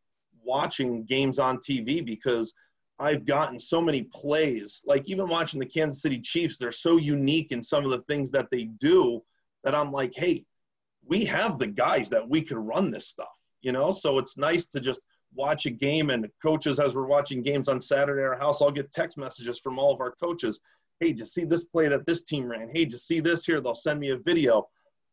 watching 0.43 1.03
games 1.03 1.39
on 1.39 1.57
TV 1.57 2.05
because 2.05 2.53
I've 2.99 3.25
gotten 3.25 3.59
so 3.59 3.81
many 3.81 4.03
plays. 4.03 4.81
Like 4.85 5.07
even 5.07 5.27
watching 5.29 5.59
the 5.59 5.65
Kansas 5.65 6.01
City 6.01 6.19
Chiefs, 6.19 6.57
they're 6.57 6.71
so 6.71 6.97
unique 6.97 7.51
in 7.51 7.61
some 7.61 7.85
of 7.85 7.91
the 7.91 8.01
things 8.03 8.31
that 8.31 8.47
they 8.51 8.65
do 8.79 9.23
that 9.63 9.75
I'm 9.75 9.91
like, 9.91 10.13
hey, 10.15 10.45
we 11.05 11.23
have 11.25 11.59
the 11.59 11.67
guys 11.67 12.09
that 12.09 12.27
we 12.27 12.41
can 12.41 12.57
run 12.57 12.91
this 12.91 13.07
stuff 13.07 13.27
you 13.61 13.71
know? 13.71 13.91
So 13.91 14.17
it's 14.17 14.37
nice 14.37 14.65
to 14.67 14.79
just 14.79 15.01
watch 15.35 15.65
a 15.65 15.69
game 15.69 16.09
and 16.09 16.27
coaches 16.41 16.79
as 16.79 16.95
we're 16.95 17.05
watching 17.05 17.43
games 17.43 17.67
on 17.67 17.81
saturday 17.81 18.21
at 18.21 18.29
our 18.29 18.39
house 18.39 18.61
i'll 18.61 18.71
get 18.71 18.89
text 18.93 19.17
messages 19.17 19.59
from 19.59 19.77
all 19.77 19.93
of 19.93 19.99
our 19.99 20.11
coaches. 20.11 20.59
Hey 20.99 21.13
just 21.13 21.33
see 21.33 21.43
this 21.43 21.65
play 21.65 21.87
that 21.89 22.05
this 22.05 22.21
team 22.21 22.45
ran? 22.45 22.69
Hey 22.73 22.85
just 22.85 23.05
see 23.05 23.19
this 23.19 23.45
here? 23.45 23.59
They'll 23.61 23.75
send 23.75 23.99
me 23.99 24.11
a 24.11 24.17
video. 24.17 24.67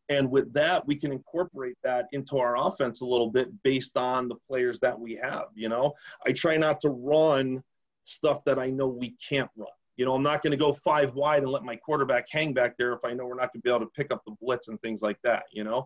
And 0.07 0.31
with 0.31 0.53
that 0.53 0.87
we 0.87 0.95
can 0.95 1.11
incorporate 1.11 1.77
that 1.83 2.07
into 2.11 2.37
our 2.37 2.57
offense 2.57 3.01
a 3.01 3.05
little 3.05 3.29
bit 3.29 3.49
based 3.63 3.97
on 3.97 4.29
the 4.29 4.35
players 4.47 4.79
that 4.79 4.97
we 4.97 5.19
have 5.21 5.47
you 5.53 5.69
know? 5.69 5.93
I 6.25 6.31
try 6.31 6.55
not 6.57 6.79
to 6.81 6.89
run 6.89 7.61
stuff 8.05 8.43
that 8.45 8.57
i 8.57 8.69
know 8.69 8.87
we 8.87 9.15
can't 9.27 9.49
run 9.55 9.67
you 9.97 10.05
know 10.05 10.15
i'm 10.15 10.23
not 10.23 10.41
going 10.41 10.51
to 10.51 10.57
go 10.57 10.71
five 10.71 11.13
wide 11.15 11.43
and 11.43 11.51
let 11.51 11.63
my 11.63 11.75
quarterback 11.75 12.25
hang 12.29 12.53
back 12.53 12.75
there 12.77 12.93
if 12.93 13.03
i 13.03 13.13
know 13.13 13.25
we're 13.25 13.35
not 13.35 13.51
going 13.51 13.61
to 13.61 13.65
be 13.65 13.69
able 13.69 13.79
to 13.79 13.91
pick 13.95 14.11
up 14.11 14.23
the 14.25 14.35
blitz 14.41 14.67
and 14.67 14.81
things 14.81 15.01
like 15.01 15.17
that 15.23 15.43
you 15.51 15.63
know 15.63 15.85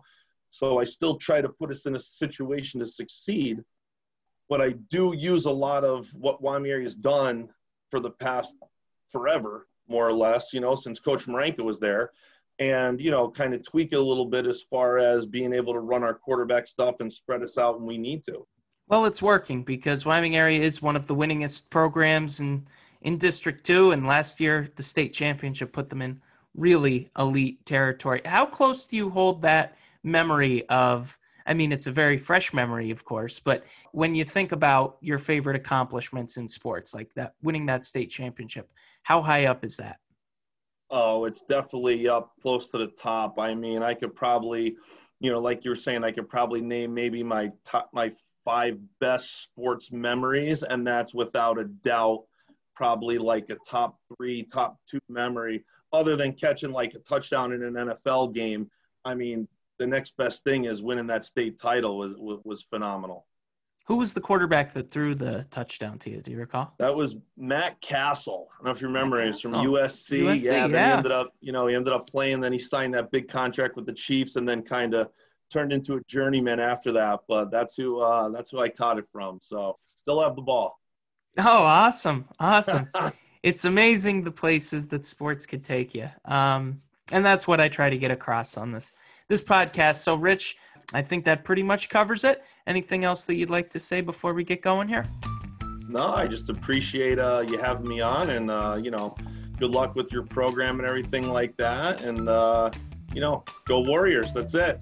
so 0.50 0.80
I 0.80 0.84
still 0.84 1.16
try 1.16 1.40
to 1.40 1.48
put 1.48 1.70
us 1.70 1.86
in 1.86 1.94
a 1.94 2.00
situation 2.00 2.80
to 2.80 2.86
succeed. 2.86 3.62
But 4.48 4.60
I 4.60 4.70
do 4.90 5.14
use 5.16 5.44
a 5.44 5.50
lot 5.50 5.84
of 5.84 6.12
what 6.12 6.42
Wyoming 6.42 6.82
has 6.82 6.96
done 6.96 7.48
for 7.88 8.00
the 8.00 8.10
past 8.10 8.56
forever, 9.08 9.68
more 9.88 10.06
or 10.06 10.12
less, 10.12 10.52
you 10.52 10.60
know, 10.60 10.74
since 10.74 10.98
Coach 10.98 11.26
Marranca 11.26 11.62
was 11.62 11.78
there. 11.78 12.10
And, 12.58 13.00
you 13.00 13.10
know, 13.10 13.30
kind 13.30 13.54
of 13.54 13.62
tweak 13.62 13.92
it 13.92 13.96
a 13.96 14.02
little 14.02 14.26
bit 14.26 14.44
as 14.44 14.60
far 14.60 14.98
as 14.98 15.24
being 15.24 15.52
able 15.54 15.72
to 15.72 15.80
run 15.80 16.02
our 16.02 16.14
quarterback 16.14 16.66
stuff 16.66 16.96
and 17.00 17.10
spread 17.10 17.42
us 17.42 17.56
out 17.56 17.78
when 17.78 17.86
we 17.86 17.96
need 17.96 18.22
to. 18.24 18.46
Well, 18.90 19.04
it's 19.04 19.22
working 19.22 19.62
because 19.62 20.04
Wyoming 20.04 20.34
area 20.34 20.60
is 20.60 20.82
one 20.82 20.96
of 20.96 21.06
the 21.06 21.14
winningest 21.14 21.70
programs 21.70 22.40
in, 22.40 22.66
in 23.02 23.18
District 23.18 23.62
2. 23.62 23.92
And 23.92 24.04
last 24.04 24.40
year, 24.40 24.68
the 24.74 24.82
state 24.82 25.12
championship 25.12 25.72
put 25.72 25.88
them 25.88 26.02
in 26.02 26.20
really 26.56 27.08
elite 27.16 27.64
territory. 27.64 28.20
How 28.24 28.44
close 28.44 28.86
do 28.86 28.96
you 28.96 29.08
hold 29.08 29.42
that 29.42 29.76
memory 30.02 30.68
of 30.68 31.16
I 31.46 31.54
mean, 31.54 31.72
it's 31.72 31.86
a 31.86 31.92
very 31.92 32.18
fresh 32.18 32.52
memory, 32.52 32.90
of 32.90 33.04
course, 33.04 33.40
but 33.40 33.64
when 33.92 34.14
you 34.14 34.24
think 34.24 34.52
about 34.52 34.98
your 35.00 35.18
favorite 35.18 35.56
accomplishments 35.56 36.36
in 36.36 36.46
sports, 36.46 36.92
like 36.92 37.12
that 37.14 37.34
winning 37.42 37.66
that 37.66 37.84
state 37.84 38.10
championship, 38.10 38.70
how 39.02 39.22
high 39.22 39.46
up 39.46 39.64
is 39.64 39.76
that? 39.78 39.98
Oh, 40.90 41.24
it's 41.24 41.40
definitely 41.40 42.08
up 42.08 42.32
close 42.42 42.70
to 42.70 42.78
the 42.78 42.88
top. 42.88 43.38
I 43.38 43.54
mean, 43.54 43.82
I 43.82 43.94
could 43.94 44.14
probably, 44.14 44.76
you 45.18 45.32
know, 45.32 45.40
like 45.40 45.64
you 45.64 45.70
were 45.70 45.76
saying, 45.76 46.04
I 46.04 46.12
could 46.12 46.28
probably 46.28 46.60
name 46.60 46.92
maybe 46.92 47.22
my 47.22 47.50
top, 47.64 47.88
my 47.92 48.12
five 48.50 48.76
best 48.98 49.42
sports 49.42 49.92
memories, 49.92 50.64
and 50.64 50.84
that's 50.84 51.14
without 51.14 51.56
a 51.56 51.64
doubt 51.64 52.24
probably 52.74 53.16
like 53.16 53.48
a 53.50 53.56
top 53.68 53.96
three, 54.16 54.42
top 54.42 54.76
two 54.90 54.98
memory, 55.08 55.64
other 55.92 56.16
than 56.16 56.32
catching 56.32 56.72
like 56.72 56.94
a 56.94 56.98
touchdown 56.98 57.52
in 57.52 57.62
an 57.62 57.74
NFL 57.74 58.34
game. 58.34 58.68
I 59.04 59.14
mean, 59.14 59.46
the 59.78 59.86
next 59.86 60.16
best 60.16 60.42
thing 60.42 60.64
is 60.64 60.82
winning 60.82 61.06
that 61.06 61.24
state 61.24 61.60
title 61.60 61.96
was 61.96 62.14
was, 62.18 62.62
phenomenal. 62.62 63.24
Who 63.86 63.98
was 63.98 64.12
the 64.12 64.20
quarterback 64.20 64.74
that 64.74 64.90
threw 64.90 65.14
the 65.14 65.46
touchdown 65.50 65.98
to 66.00 66.10
you? 66.10 66.20
Do 66.20 66.32
you 66.32 66.38
recall? 66.38 66.74
That 66.78 66.94
was 66.94 67.16
Matt 67.36 67.80
Cassel. 67.80 68.48
I 68.52 68.56
don't 68.58 68.64
know 68.64 68.70
if 68.72 68.80
you 68.80 68.88
remember. 68.88 69.24
He's 69.24 69.40
from 69.40 69.52
USC. 69.52 70.22
USC 70.22 70.42
yeah. 70.42 70.66
Then 70.66 70.70
yeah. 70.72 70.86
he 70.86 70.92
ended 70.96 71.12
up, 71.12 71.34
you 71.40 71.52
know, 71.52 71.68
he 71.68 71.76
ended 71.76 71.92
up 71.92 72.10
playing. 72.10 72.40
Then 72.40 72.52
he 72.52 72.58
signed 72.58 72.94
that 72.94 73.12
big 73.12 73.28
contract 73.28 73.76
with 73.76 73.86
the 73.86 73.92
Chiefs, 73.92 74.34
and 74.34 74.48
then 74.48 74.62
kind 74.62 74.94
of 74.94 75.08
turned 75.50 75.72
into 75.72 75.96
a 75.96 76.00
journeyman 76.04 76.60
after 76.60 76.92
that. 76.92 77.20
But 77.28 77.50
that's 77.50 77.76
who 77.76 78.00
uh, 78.00 78.28
that's 78.30 78.50
who 78.50 78.60
I 78.60 78.68
caught 78.68 78.98
it 78.98 79.06
from. 79.12 79.38
So 79.40 79.78
still 79.96 80.20
have 80.22 80.36
the 80.36 80.42
ball. 80.42 80.78
Oh, 81.38 81.62
awesome, 81.62 82.26
awesome! 82.38 82.88
it's 83.42 83.64
amazing 83.64 84.24
the 84.24 84.30
places 84.30 84.88
that 84.88 85.06
sports 85.06 85.46
could 85.46 85.64
take 85.64 85.94
you, 85.94 86.08
um, 86.24 86.80
and 87.12 87.24
that's 87.24 87.46
what 87.46 87.60
I 87.60 87.68
try 87.68 87.88
to 87.88 87.98
get 87.98 88.10
across 88.10 88.56
on 88.56 88.72
this 88.72 88.92
this 89.28 89.42
podcast. 89.42 89.96
So, 89.96 90.16
Rich, 90.16 90.56
I 90.92 91.02
think 91.02 91.24
that 91.26 91.44
pretty 91.44 91.62
much 91.62 91.88
covers 91.88 92.24
it. 92.24 92.42
Anything 92.66 93.04
else 93.04 93.24
that 93.24 93.36
you'd 93.36 93.50
like 93.50 93.70
to 93.70 93.78
say 93.78 94.00
before 94.00 94.34
we 94.34 94.44
get 94.44 94.60
going 94.60 94.88
here? 94.88 95.04
No, 95.88 96.12
I 96.12 96.26
just 96.26 96.50
appreciate 96.50 97.18
uh, 97.18 97.44
you 97.48 97.58
having 97.58 97.88
me 97.88 98.00
on, 98.00 98.30
and 98.30 98.50
uh, 98.50 98.78
you 98.80 98.90
know, 98.90 99.16
good 99.58 99.70
luck 99.70 99.94
with 99.94 100.12
your 100.12 100.24
program 100.24 100.78
and 100.80 100.88
everything 100.88 101.28
like 101.30 101.56
that. 101.56 102.02
And 102.02 102.28
uh, 102.28 102.70
you 103.14 103.20
know, 103.20 103.44
go 103.66 103.80
Warriors. 103.80 104.32
That's 104.32 104.54
it. 104.54 104.80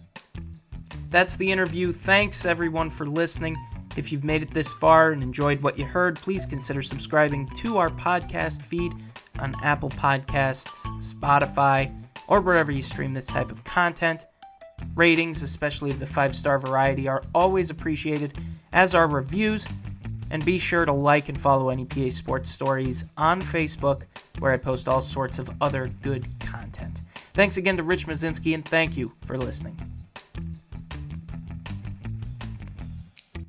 That's 1.10 1.36
the 1.36 1.50
interview. 1.50 1.92
Thanks 1.92 2.44
everyone 2.44 2.90
for 2.90 3.06
listening. 3.06 3.56
If 3.96 4.12
you've 4.12 4.24
made 4.24 4.42
it 4.42 4.50
this 4.50 4.72
far 4.74 5.12
and 5.12 5.22
enjoyed 5.22 5.62
what 5.62 5.78
you 5.78 5.84
heard, 5.84 6.16
please 6.16 6.44
consider 6.44 6.82
subscribing 6.82 7.48
to 7.56 7.78
our 7.78 7.90
podcast 7.90 8.62
feed 8.62 8.92
on 9.38 9.54
Apple 9.62 9.88
Podcasts, 9.90 10.84
Spotify, 11.00 11.92
or 12.28 12.40
wherever 12.40 12.70
you 12.70 12.82
stream 12.82 13.14
this 13.14 13.26
type 13.26 13.50
of 13.50 13.64
content. 13.64 14.26
Ratings, 14.94 15.42
especially 15.42 15.90
of 15.90 15.98
the 15.98 16.06
five 16.06 16.36
star 16.36 16.58
variety, 16.58 17.08
are 17.08 17.22
always 17.34 17.70
appreciated, 17.70 18.36
as 18.72 18.94
are 18.94 19.08
reviews. 19.08 19.66
And 20.30 20.44
be 20.44 20.58
sure 20.58 20.84
to 20.84 20.92
like 20.92 21.30
and 21.30 21.40
follow 21.40 21.70
NEPA 21.70 22.10
Sports 22.10 22.50
Stories 22.50 23.04
on 23.16 23.40
Facebook, 23.40 24.02
where 24.40 24.52
I 24.52 24.58
post 24.58 24.86
all 24.86 25.00
sorts 25.00 25.38
of 25.38 25.50
other 25.62 25.90
good 26.02 26.26
content. 26.38 27.00
Thanks 27.32 27.56
again 27.56 27.78
to 27.78 27.82
Rich 27.82 28.06
Musinski, 28.06 28.54
and 28.54 28.64
thank 28.64 28.94
you 28.94 29.14
for 29.22 29.38
listening. 29.38 29.97